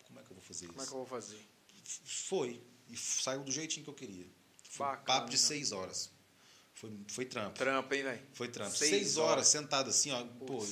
[0.05, 0.91] Como é que eu vou fazer Como é isso?
[0.91, 1.39] que eu vou fazer?
[2.05, 2.61] Foi.
[2.89, 4.27] E saiu do jeitinho que eu queria.
[4.71, 5.47] Foi um papo de então.
[5.49, 6.11] seis horas.
[6.75, 7.57] Foi, foi trampo.
[7.59, 8.23] Trampa, hein, velho?
[8.33, 8.77] Foi trampo.
[8.77, 9.31] Seis Seis, horas.
[9.33, 10.25] horas, sentado assim, ó.
[10.47, 10.67] Pô,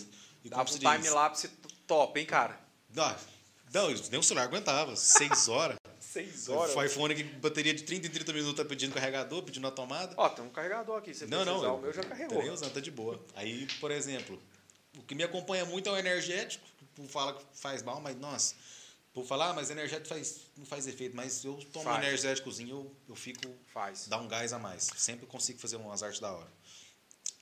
[0.44, 1.48] e Dava um time-lapse
[1.86, 2.58] top, hein, cara?
[2.94, 3.16] Não,
[3.72, 4.94] não, nem o celular aguentava.
[4.96, 5.76] Seis horas.
[6.00, 9.70] Seis O iPhone que bateria de 30 em 30 minutos tá pedindo carregador, pedindo a
[9.70, 10.14] tomada.
[10.18, 11.14] Ó, tem um carregador aqui.
[11.14, 11.64] Você Não, não.
[11.64, 12.38] eu- o meu já carregou.
[12.42, 13.18] nem usando, tá de boa.
[13.34, 14.38] Aí, por exemplo,
[14.98, 16.66] o que me acompanha muito é o energético.
[16.98, 18.54] O fala que faz mal, mas nossa.
[19.10, 21.16] O povo fala, ah, mas energético faz, não faz efeito.
[21.16, 22.04] Mas eu tomo Faz.
[22.04, 23.40] energéticozinho, eu, eu fico.
[23.72, 24.06] Faz.
[24.06, 24.90] dá um gás a mais.
[24.96, 26.48] Sempre consigo fazer umas artes da hora.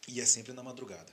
[0.06, 1.10] E é sempre na madrugada.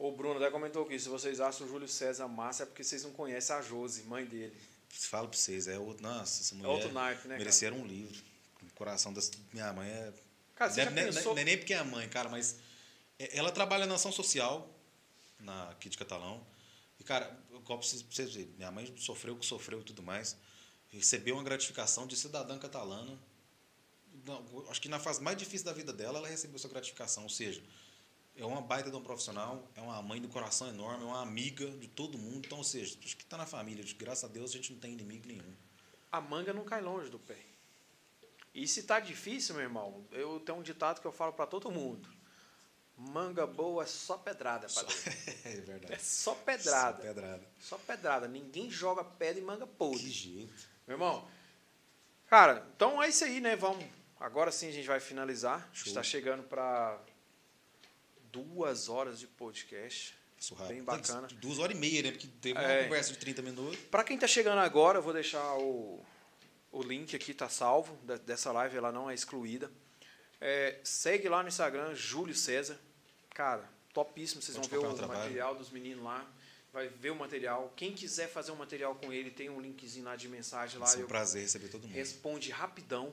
[0.00, 3.04] O Bruno até comentou aqui, se vocês acham o Júlio César massa é porque vocês
[3.04, 4.56] não conhecem a Josi, mãe dele.
[4.88, 6.02] Falo pra vocês, é outro.
[6.02, 6.70] Nossa, essa mulher.
[6.70, 7.38] outro naipe, né, cara?
[7.38, 8.18] Mereceram um livro.
[8.62, 9.20] O coração da
[9.52, 10.10] minha mãe é.
[10.56, 11.34] Cara, você é- não é- pensou...
[11.34, 12.56] não é nem porque é a mãe, cara, mas
[13.18, 14.74] é- ela trabalha na ação social
[15.38, 16.42] na, aqui de Catalão.
[16.98, 17.26] E, cara,
[17.66, 20.34] pra vocês verem, minha mãe sofreu o que sofreu e tudo mais.
[20.88, 23.18] Recebeu uma gratificação de cidadã catalana.
[24.24, 27.24] Não, acho que na fase mais difícil da vida dela, ela recebeu essa gratificação.
[27.24, 27.62] Ou seja,
[28.40, 31.70] é uma baita de um profissional, é uma mãe do coração enorme, é uma amiga
[31.72, 32.46] de todo mundo.
[32.46, 33.84] Então, ou seja, acho que está na família.
[33.98, 35.54] Graças a Deus a gente não tem inimigo nenhum.
[36.10, 37.36] A manga não cai longe do pé.
[38.54, 41.70] E se tá difícil, meu irmão, eu tenho um ditado que eu falo pra todo
[41.70, 42.08] mundo.
[42.96, 44.94] Manga boa é só pedrada, padre.
[45.44, 45.92] É verdade.
[45.94, 46.96] É só pedrada.
[46.96, 47.48] Só pedrada.
[47.58, 48.28] Só pedrada.
[48.28, 50.10] Ninguém joga pedra em manga Que podre.
[50.10, 50.68] jeito.
[50.86, 51.26] Meu irmão,
[52.26, 53.56] cara, então é isso aí, né?
[53.56, 53.84] Vamos.
[54.18, 55.68] Agora sim a gente vai finalizar.
[55.72, 55.88] Show.
[55.88, 57.00] Está chegando para
[58.32, 60.14] duas horas de podcast.
[60.36, 60.74] Passou rápido.
[60.76, 61.28] Bem bacana.
[61.40, 62.10] Duas horas e meia, né?
[62.12, 62.84] Porque teve uma É.
[62.84, 63.78] conversa de 30 minutos.
[63.90, 66.02] Para quem está chegando agora, eu vou deixar o,
[66.72, 67.94] o link aqui, tá salvo,
[68.24, 69.70] dessa live, ela não é excluída.
[70.40, 72.78] É, segue lá no Instagram, Júlio César.
[73.34, 75.20] Cara, topíssimo, vocês Pode vão ver o trabalho.
[75.20, 76.26] material dos meninos lá.
[76.72, 77.72] Vai ver o material.
[77.76, 80.86] Quem quiser fazer um material com ele, tem um linkzinho lá de mensagem lá.
[80.86, 81.92] Ser um prazer receber todo mundo.
[81.92, 83.12] responde rapidão.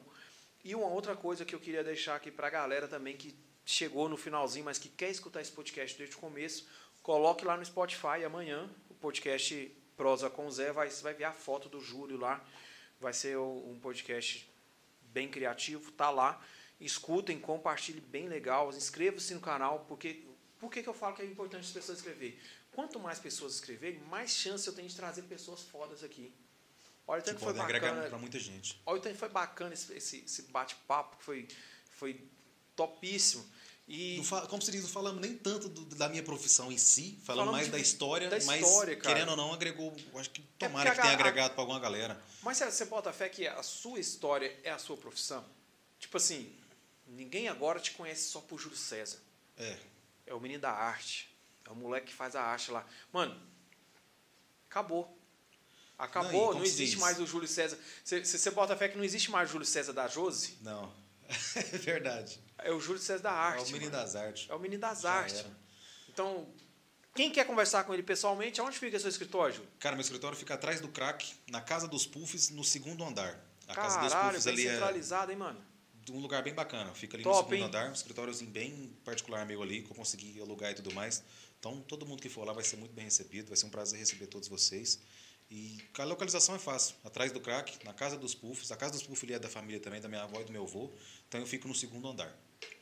[0.64, 3.36] E uma outra coisa que eu queria deixar aqui para a galera também que
[3.72, 6.66] chegou no finalzinho, mas que quer escutar esse podcast desde o começo,
[7.04, 11.24] coloque lá no Spotify amanhã o podcast Prosa com o Zé, vai, você vai ver
[11.26, 12.44] a foto do Júlio lá.
[13.00, 14.48] Vai ser o- um podcast
[15.12, 16.40] bem criativo, tá lá.
[16.80, 18.70] Escutem, compartilhem, bem legal.
[18.72, 20.24] Inscreva-se no canal, porque
[20.60, 22.38] por que, que eu falo que é importante as pessoas escreverem?
[22.72, 26.32] Quanto mais pessoas escreverem, mais chance eu tenho de trazer pessoas fodas aqui.
[27.08, 28.10] Olha, Que tanto foi podem agregar bacana.
[28.10, 28.80] pra muita gente.
[28.86, 31.48] Olha, o tanto foi bacana esse, esse, esse bate-papo, que foi,
[31.90, 32.22] foi
[32.76, 33.44] topíssimo.
[33.88, 37.18] E Não como se diz, não falamos nem tanto do- da minha profissão em si,
[37.24, 39.96] falamos Falamos mais de- da história, da mas história, querendo ou não, agregou.
[40.16, 42.22] Acho que É tomara porque que a tenha a- agregado pra alguma galera.
[42.44, 45.46] Mas você bota fé que a sua história é a sua profissão?
[46.00, 46.54] Tipo assim,
[47.08, 49.20] ninguém agora te conhece só por Júlio César.
[49.58, 49.78] É.
[50.26, 51.30] É o menino da arte.
[51.66, 52.86] É o moleque que faz a arte lá.
[53.14, 53.42] Mano,
[54.70, 55.18] acabou.
[55.98, 57.00] Acabou, Não, não, existe diz?
[57.00, 57.80] mais o Júlio César.
[58.04, 60.58] Você, bota fé que não existe mais o Júlio César da Josi?
[60.62, 60.94] Não.
[61.56, 62.40] é verdade.
[62.60, 63.70] É o Júlio César da é arte.
[63.70, 64.04] o menino mano.
[64.04, 64.50] das artes.
[64.50, 65.40] É o menino das Já artes.
[65.40, 65.58] era.
[66.10, 66.48] Então,
[67.14, 69.70] quem quer conversar com ele pessoalmente, aonde fica seu escritório, Júlio?
[69.80, 73.40] Cara, meu escritório fica atrás do crack, na casa dos puffs, no segundo andar.
[73.68, 75.68] A casa dos Caralho, puffs ali é centralizado, hein, mano?
[76.12, 76.94] um lugar bem bacana.
[76.94, 77.64] Fica ali Top, no segundo hein?
[77.68, 81.24] andar, um escritóriozinho bem particular meu ali, que eu consegui alugar e tudo mais.
[81.60, 84.00] Então, todo mundo que for lá vai ser muito bem recebido, vai ser um prazer
[84.00, 85.00] receber todos vocês.
[85.50, 88.72] E a localização é fácil, atrás do crack, na casa dos puffs.
[88.72, 90.92] A casa dos puffs é da família também, da minha avó e do meu avô.
[91.28, 92.34] Então, eu fico no segundo andar.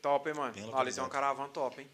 [0.02, 0.54] Top, hein, mano?
[0.54, 1.06] Bem Olha, tem localizado.
[1.08, 1.90] uma caravana top, hein?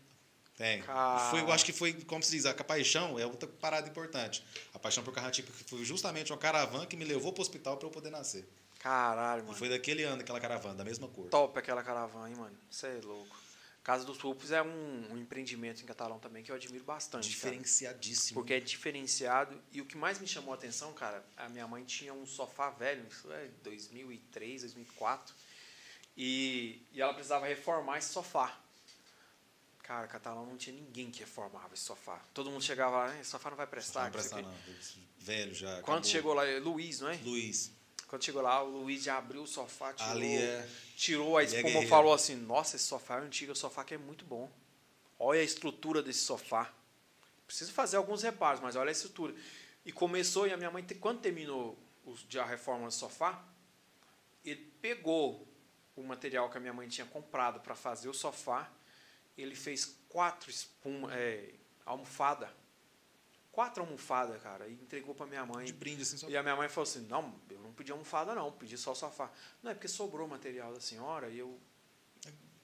[0.57, 0.81] Tem.
[0.81, 1.31] Cara.
[1.31, 4.43] Foi, eu acho que foi, como se diz, a paixão é outra parada importante.
[4.73, 7.77] A paixão por carro antigo foi justamente uma caravana que me levou para o hospital
[7.77, 8.47] para eu poder nascer.
[8.79, 9.57] Caralho, E mano.
[9.57, 11.29] foi daquele ano aquela caravana, da mesma cor.
[11.29, 12.55] Top aquela caravana, hein, mano?
[12.69, 13.39] Você é louco.
[13.83, 17.23] Casa dos Pulpos é um, um empreendimento em Catalão também que eu admiro bastante.
[17.23, 17.51] cara.
[17.55, 18.39] Diferenciadíssimo.
[18.39, 19.59] Porque é diferenciado.
[19.71, 22.69] E o que mais me chamou a atenção, cara, a minha mãe tinha um sofá
[22.69, 25.33] velho, isso é 2003, 2004.
[26.15, 28.57] E, e ela precisava reformar esse sofá.
[29.83, 32.21] Cara, Catalão não tinha ninguém que reformava esse sofá.
[32.33, 34.09] Todo mundo chegava lá, "Eh, esse sofá não vai prestar.
[34.11, 35.25] não não sei o presta quê." não.
[35.25, 35.67] Velho já.
[35.81, 36.03] Quando acabou.
[36.03, 37.17] chegou lá, Luiz, não é?
[37.23, 37.71] Luiz.
[38.07, 40.69] Quando chegou lá, o Luiz já abriu o sofá, tirou, Ali é.
[40.97, 41.87] tirou a é espuma e guerreiro.
[41.89, 44.51] falou assim: Nossa, esse sofá é antigo, esse sofá que é muito bom.
[45.17, 46.73] Olha a estrutura desse sofá.
[47.45, 49.33] Preciso fazer alguns reparos, mas olha a estrutura.
[49.85, 51.77] E começou, e a minha mãe, quando terminou
[52.39, 53.43] a reforma do sofá,
[54.43, 55.47] ele pegou
[55.95, 58.71] o material que a minha mãe tinha comprado para fazer o sofá,
[59.37, 61.53] ele fez quatro espuma, é,
[61.85, 62.53] almofada,
[63.51, 65.65] quatro almofadas, cara, e entregou para minha mãe.
[65.65, 66.29] De brinde, assim, só...
[66.29, 69.31] E a minha mãe falou assim, não, eu não pedi almofada não, pedi só sofá.
[69.61, 71.59] Não, é porque sobrou material da senhora e eu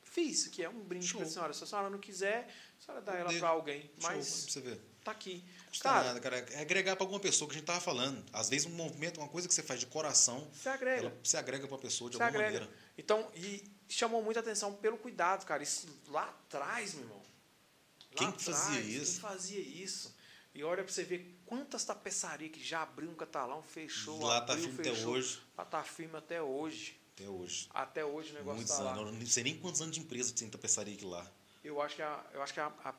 [0.03, 1.53] fiz, que é um brinde para a senhora.
[1.53, 2.47] Se a senhora não quiser,
[2.79, 3.91] a senhora dá ela para alguém.
[4.01, 4.81] Mas Show, pra você ver.
[5.07, 5.43] Tá aqui.
[5.69, 6.37] Custa cara, nada, cara.
[6.51, 8.23] É agregar para alguma pessoa que a gente tava falando.
[8.33, 11.07] Às vezes um movimento, uma coisa que você faz de coração, você agrega.
[11.07, 12.65] Ela, você agrega para a pessoa de você alguma agrega.
[12.65, 12.79] maneira.
[12.97, 15.63] Então, e chamou muita atenção pelo cuidado, cara.
[15.63, 17.17] Isso lá atrás, meu irmão.
[17.17, 19.11] Lá quem atrás, fazia isso?
[19.13, 20.15] Quem fazia isso?
[20.53, 24.53] E olha para você ver quantas tapeçarias que já abriu um catalão, fechou, lá tá
[24.53, 25.41] abriu, tá firme fechou, até hoje.
[25.57, 26.99] Lá tá firme até hoje.
[27.13, 27.67] Até hoje.
[27.69, 29.05] Até hoje o negócio Muitos tá anos.
[29.05, 29.11] lá.
[29.11, 31.31] Não sei nem quantos anos de empresa tem tapeçaria aqui lá.
[31.63, 32.93] Eu acho que a, eu acho que a, a,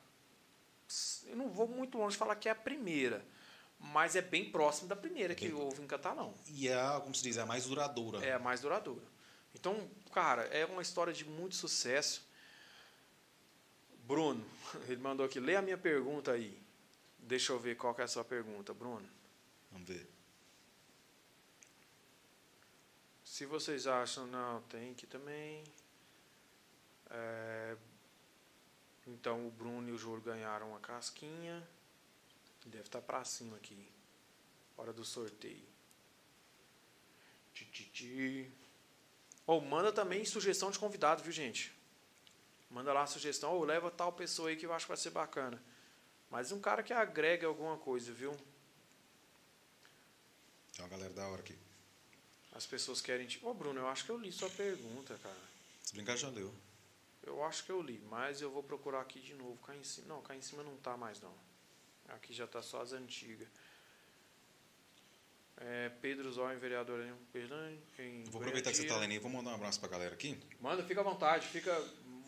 [1.26, 3.24] eu não vou muito longe falar que é a primeira,
[3.78, 6.34] mas é bem próximo da primeira que bem, houve em Catalão.
[6.48, 8.24] E é, como se diz, é a mais duradoura.
[8.24, 9.04] É a mais duradoura.
[9.54, 12.26] Então, cara, é uma história de muito sucesso.
[14.04, 14.44] Bruno,
[14.88, 16.58] ele mandou aqui, lê a minha pergunta aí.
[17.18, 19.08] Deixa eu ver qual é a sua pergunta, Bruno.
[19.70, 20.08] Vamos ver.
[23.22, 25.62] Se vocês acham, não, tem que também.
[27.10, 27.76] É,
[29.08, 31.66] então o Bruno e o Júlio ganharam a casquinha.
[32.66, 33.90] Deve estar para cima aqui.
[34.76, 35.66] Hora do sorteio.
[39.46, 41.74] Ou oh, manda também sugestão de convidado, viu, gente?
[42.70, 44.96] Manda lá a sugestão, ou oh, leva tal pessoa aí que eu acho que vai
[44.96, 45.60] ser bacana.
[46.30, 48.36] Mas um cara que agrega alguma coisa, viu?
[50.74, 51.56] Tem uma galera da hora aqui.
[52.52, 53.26] As pessoas querem.
[53.42, 55.48] Ô, oh, Bruno, eu acho que eu li sua pergunta, cara.
[55.82, 56.54] Se brincar, já leu.
[57.28, 59.58] Eu acho que eu li, mas eu vou procurar aqui de novo.
[59.58, 60.08] Cá em cima.
[60.08, 61.34] Não, cá em cima não tá mais, não.
[62.08, 63.46] Aqui já tá só as antigas.
[65.58, 68.30] É, Pedro Zóio, vereador em Pernambuco.
[68.30, 70.38] Vou aproveitar que você está lendo aí, vou mandar um abraço para a galera aqui.
[70.58, 71.76] Manda, fica à vontade, fica,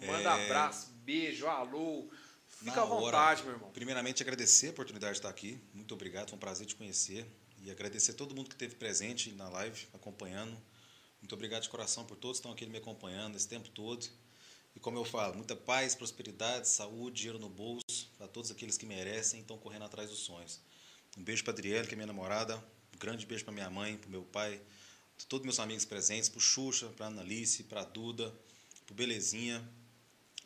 [0.05, 0.45] manda é...
[0.45, 2.11] abraço, beijo, alô.
[2.49, 3.71] Fica Na à vontade, hora, meu irmão.
[3.71, 5.59] Primeiramente, agradecer a oportunidade de estar aqui.
[5.73, 7.27] Muito obrigado, foi um prazer te conhecer.
[7.63, 10.57] E agradecer a todo mundo que esteve presente na live, acompanhando.
[11.21, 14.07] Muito obrigado de coração por todos que estão aqui me acompanhando esse tempo todo.
[14.75, 18.87] E como eu falo, muita paz, prosperidade, saúde, dinheiro no bolso para todos aqueles que
[18.87, 20.61] merecem e estão correndo atrás dos sonhos.
[21.17, 22.57] Um beijo para Adriele, que é minha namorada.
[22.95, 24.61] Um grande beijo para minha mãe, para meu pai,
[25.17, 28.33] para todos meus amigos presentes, para o Xuxa, para a Analice, para a Duda,
[28.87, 29.67] para o Belezinha,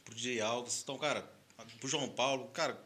[0.05, 0.81] para o DJ Alves.
[0.83, 1.23] Então, cara,
[1.57, 2.83] para o João Paulo, cara,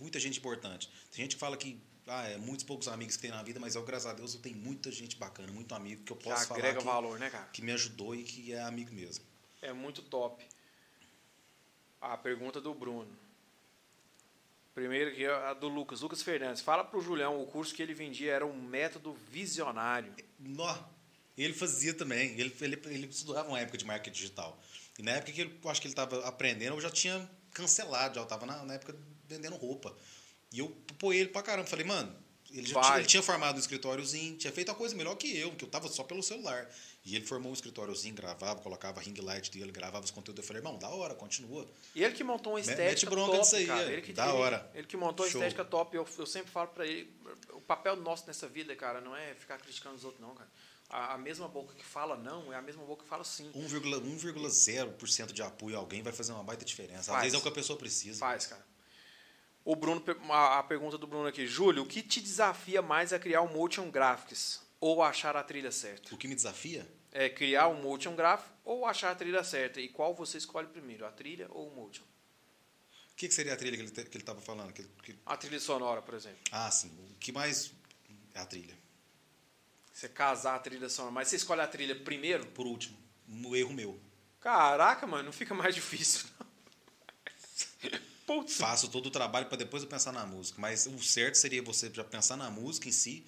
[0.00, 0.88] muita gente importante.
[1.10, 3.74] Tem gente que fala que ah, é muitos poucos amigos que tem na vida, mas
[3.74, 6.52] eu, graças a Deus, eu tenho muita gente bacana, muito amigo que eu posso que
[6.52, 7.46] agrega falar valor, né, cara?
[7.46, 9.24] que me ajudou e que é amigo mesmo.
[9.60, 10.46] É muito top.
[12.00, 13.10] A pergunta do Bruno.
[14.74, 16.60] Primeiro aqui a do Lucas, Lucas Fernandes.
[16.60, 20.14] Fala pro Julião, o curso que ele vendia era um método visionário.
[20.38, 20.76] Nó,
[21.36, 22.38] ele fazia também.
[22.38, 24.60] Ele, ele, ele estudava uma época de marketing digital.
[24.98, 28.16] E na época que ele, eu acho que ele estava aprendendo, eu já tinha cancelado,
[28.16, 28.94] já estava na, na época
[29.26, 29.96] vendendo roupa.
[30.52, 31.66] E eu apoiei ele pra caramba.
[31.66, 32.14] Falei, mano,
[32.58, 35.52] ele já tinha, ele tinha formado um escritóriozinho, tinha feito a coisa melhor que eu,
[35.52, 36.68] que eu tava só pelo celular.
[37.04, 40.42] E ele formou um escritóriozinho, gravava, colocava ring light dele, gravava os conteúdos.
[40.42, 41.66] Eu falei, irmão, da hora, continua.
[41.94, 43.92] E ele que montou uma estética Mete bronca top, disso aí, cara.
[43.92, 44.70] Ele que, da ele, hora.
[44.74, 45.40] Ele que montou Show.
[45.40, 45.96] a estética top.
[45.96, 47.08] Eu, eu sempre falo pra ele,
[47.52, 50.50] o papel nosso nessa vida, cara, não é ficar criticando os outros, não, cara.
[50.88, 53.50] A, a mesma boca que fala não é a mesma boca que fala sim.
[53.52, 57.12] 1,0% de apoio a alguém vai fazer uma baita diferença.
[57.12, 57.18] Faz.
[57.18, 58.18] Às vezes é o que a pessoa precisa.
[58.18, 58.64] Faz, cara.
[59.66, 63.40] O Bruno, a pergunta do Bruno aqui, Júlio, o que te desafia mais a criar
[63.40, 66.14] o motion graphics ou achar a trilha certa?
[66.14, 66.86] O que me desafia?
[67.10, 69.80] É criar um motion graphic ou achar a trilha certa.
[69.80, 72.04] E qual você escolhe primeiro, a trilha ou o motion?
[73.10, 74.72] O que, que seria a trilha que ele que estava falando?
[74.72, 75.18] Que, que...
[75.26, 76.38] A trilha sonora, por exemplo.
[76.52, 76.96] Ah, sim.
[77.10, 77.72] O que mais
[78.34, 78.78] é a trilha?
[79.92, 82.46] Você casar a trilha sonora, mas você escolhe a trilha primeiro?
[82.46, 82.96] Por último.
[83.28, 84.00] Um erro meu.
[84.38, 86.24] Caraca, mano, não fica mais difícil.
[86.38, 88.06] Não.
[88.26, 88.56] Putz.
[88.56, 90.60] Faço todo o trabalho para depois eu pensar na música.
[90.60, 93.24] Mas o certo seria você já pensar na música em si.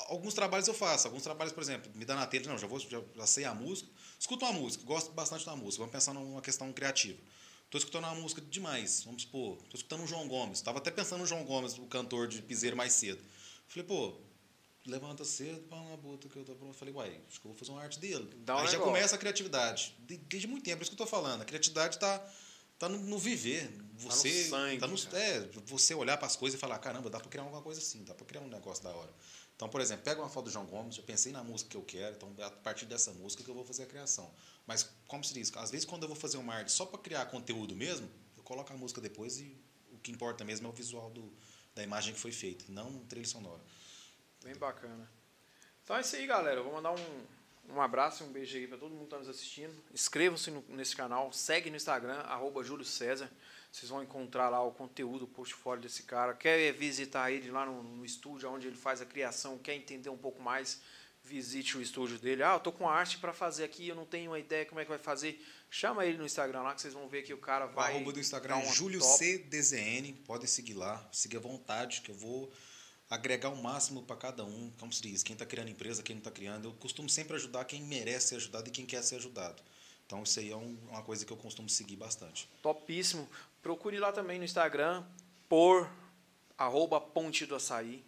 [0.00, 1.06] Alguns trabalhos eu faço.
[1.06, 3.54] Alguns trabalhos, por exemplo, me dá na telha, não, já, vou, já, já sei a
[3.54, 3.88] música.
[4.18, 5.78] Escuto uma música, gosto bastante da música.
[5.78, 7.18] Vamos pensar numa questão criativa.
[7.66, 9.54] Estou escutando uma música demais, vamos supor.
[9.62, 10.58] Estou escutando o João Gomes.
[10.58, 13.22] Estava até pensando no João Gomes, o cantor de Piseiro mais cedo.
[13.66, 14.14] Falei, pô,
[14.84, 16.76] levanta cedo, para uma bota que eu tô pronto.
[16.76, 18.28] Falei, uai, acho que eu vou fazer uma arte dele.
[18.46, 19.96] Um Aí já começa a criatividade.
[20.00, 21.42] Desde muito tempo, é isso que eu estou falando.
[21.42, 22.22] A criatividade está
[22.82, 23.70] tá no, no, viver.
[23.94, 24.80] Você, tá no sangue.
[24.80, 27.62] Tá no, é, você olhar para as coisas e falar, caramba, dá para criar alguma
[27.62, 29.12] coisa assim, dá para criar um negócio da hora.
[29.54, 31.82] Então, por exemplo, pega uma foto do João Gomes, eu pensei na música que eu
[31.82, 34.28] quero, então é a partir dessa música que eu vou fazer a criação.
[34.66, 37.24] Mas, como se diz, às vezes quando eu vou fazer uma arte só para criar
[37.26, 39.56] conteúdo mesmo, eu coloco a música depois e
[39.92, 41.32] o que importa mesmo é o visual do,
[41.76, 43.62] da imagem que foi feita, não trilha sonora.
[44.42, 45.08] Bem bacana.
[45.84, 46.58] Então é isso aí, galera.
[46.58, 47.26] Eu vou mandar um,
[47.68, 49.72] um abraço e um beijo aí para todo mundo que está nos assistindo.
[49.92, 53.30] Inscrevam-se nesse canal, segue no Instagram, arroba Júlio César.
[53.70, 56.34] Vocês vão encontrar lá o conteúdo, o portfólio desse cara.
[56.34, 60.18] Quer visitar ele lá no, no estúdio onde ele faz a criação, quer entender um
[60.18, 60.82] pouco mais,
[61.24, 62.42] visite o estúdio dele.
[62.42, 64.84] Ah, eu tô com arte para fazer aqui, eu não tenho uma ideia como é
[64.84, 65.42] que vai fazer.
[65.70, 67.92] Chama ele no Instagram lá que vocês vão ver que o cara vai.
[67.92, 70.12] O arroba do Instagram é Júlio CDZN.
[70.26, 72.52] Podem seguir lá, siga à vontade, que eu vou
[73.12, 74.72] agregar o máximo para cada um.
[74.80, 76.68] Como se diz, quem está criando empresa, quem não está criando.
[76.68, 79.62] Eu costumo sempre ajudar quem merece ser ajudado e quem quer ser ajudado.
[80.06, 82.48] Então isso aí é um, uma coisa que eu costumo seguir bastante.
[82.62, 83.28] Topíssimo.
[83.62, 85.04] Procure lá também no Instagram
[85.46, 85.90] por
[86.56, 88.02] arroba Ponte do Açaí,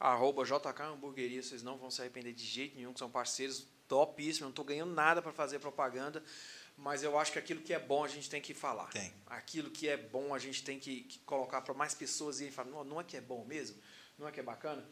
[0.00, 4.40] arroba JK Hamburgueria, vocês não vão se arrepender de jeito nenhum, que são parceiros topíssimos,
[4.40, 6.24] não estou ganhando nada para fazer propaganda,
[6.76, 8.88] mas eu acho que aquilo que é bom a gente tem que falar.
[8.88, 9.12] Tem.
[9.26, 12.70] Aquilo que é bom a gente tem que, que colocar para mais pessoas e falar,
[12.70, 13.80] não, não é que é bom mesmo?
[14.18, 14.86] Não é que é bacana?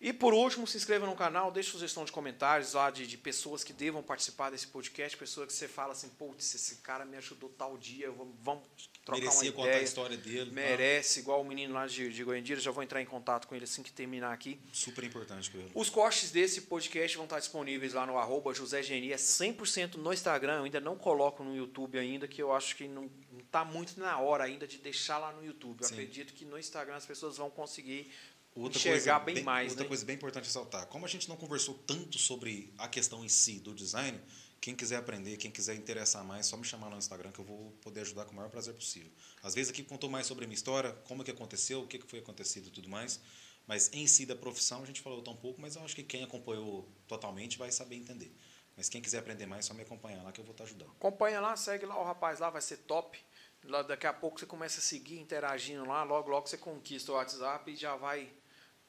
[0.00, 3.62] E por último, se inscreva no canal, deixe sugestão de comentários lá de, de pessoas
[3.62, 7.50] que devam participar desse podcast, pessoas que você fala assim, putz, esse cara me ajudou
[7.50, 8.10] tal dia,
[8.42, 8.64] vamos
[9.04, 9.52] trocar Merecia uma ideia.
[9.52, 10.46] contar a história dele.
[10.46, 10.52] Tá?
[10.52, 11.20] Merece, tá?
[11.20, 13.82] igual o menino lá de, de Goiandira, já vou entrar em contato com ele assim
[13.82, 14.58] que terminar aqui.
[14.72, 15.50] Super importante.
[15.50, 15.66] Cara.
[15.74, 20.14] Os cortes desse podcast vão estar disponíveis lá no arroba José Geni, é 100% no
[20.14, 23.10] Instagram, eu ainda não coloco no YouTube ainda, que eu acho que não
[23.50, 25.82] está muito na hora ainda de deixar lá no YouTube.
[25.82, 25.94] Eu Sim.
[25.94, 28.10] acredito que no Instagram as pessoas vão conseguir
[28.54, 29.70] outra enxergar bem, bem, mais.
[29.70, 29.88] Outra né?
[29.88, 33.60] coisa bem importante ressaltar: como a gente não conversou tanto sobre a questão em si
[33.60, 34.20] do design,
[34.60, 37.72] quem quiser aprender, quem quiser interessar mais, só me chamar no Instagram que eu vou
[37.82, 39.10] poder ajudar com o maior prazer possível.
[39.42, 42.18] Às vezes aqui contou mais sobre a minha história, como que aconteceu, o que foi
[42.18, 43.20] acontecido e tudo mais.
[43.66, 46.22] Mas em si da profissão a gente falou tão pouco, mas eu acho que quem
[46.22, 48.34] acompanhou totalmente vai saber entender.
[48.76, 50.90] Mas quem quiser aprender mais, só me acompanhar lá que eu vou estar ajudando.
[50.90, 53.18] Acompanha lá, segue lá o rapaz lá, vai ser top.
[53.64, 57.14] Lá, daqui a pouco você começa a seguir, interagindo lá, logo, logo você conquista o
[57.14, 58.32] WhatsApp e já vai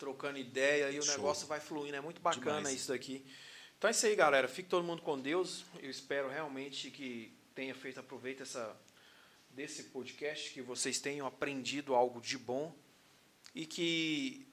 [0.01, 1.15] trocando ideia e o Show.
[1.15, 1.95] negócio vai fluindo.
[1.95, 2.75] É muito bacana Demais.
[2.75, 3.23] isso daqui.
[3.77, 4.47] Então é isso aí, galera.
[4.47, 5.63] Fique todo mundo com Deus.
[5.79, 8.75] Eu espero realmente que tenha feito aproveito essa,
[9.51, 12.75] desse podcast, que vocês tenham aprendido algo de bom
[13.53, 14.47] e que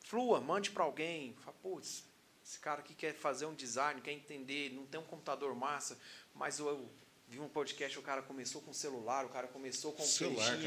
[0.00, 1.32] flua, mande para alguém.
[1.44, 2.04] Fala, putz,
[2.44, 5.96] esse cara aqui quer fazer um design, quer entender, não tem um computador massa,
[6.34, 6.90] mas eu
[7.28, 10.58] vi um podcast, o cara começou com celular, o cara começou com celular,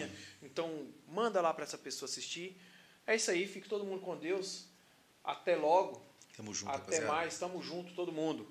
[0.41, 2.57] Então, manda lá para essa pessoa assistir.
[3.05, 4.65] É isso aí, fique todo mundo com Deus.
[5.23, 6.01] Até logo.
[6.35, 7.07] Tamo junto, Até rapaziada.
[7.07, 8.47] mais, tamo junto todo mundo.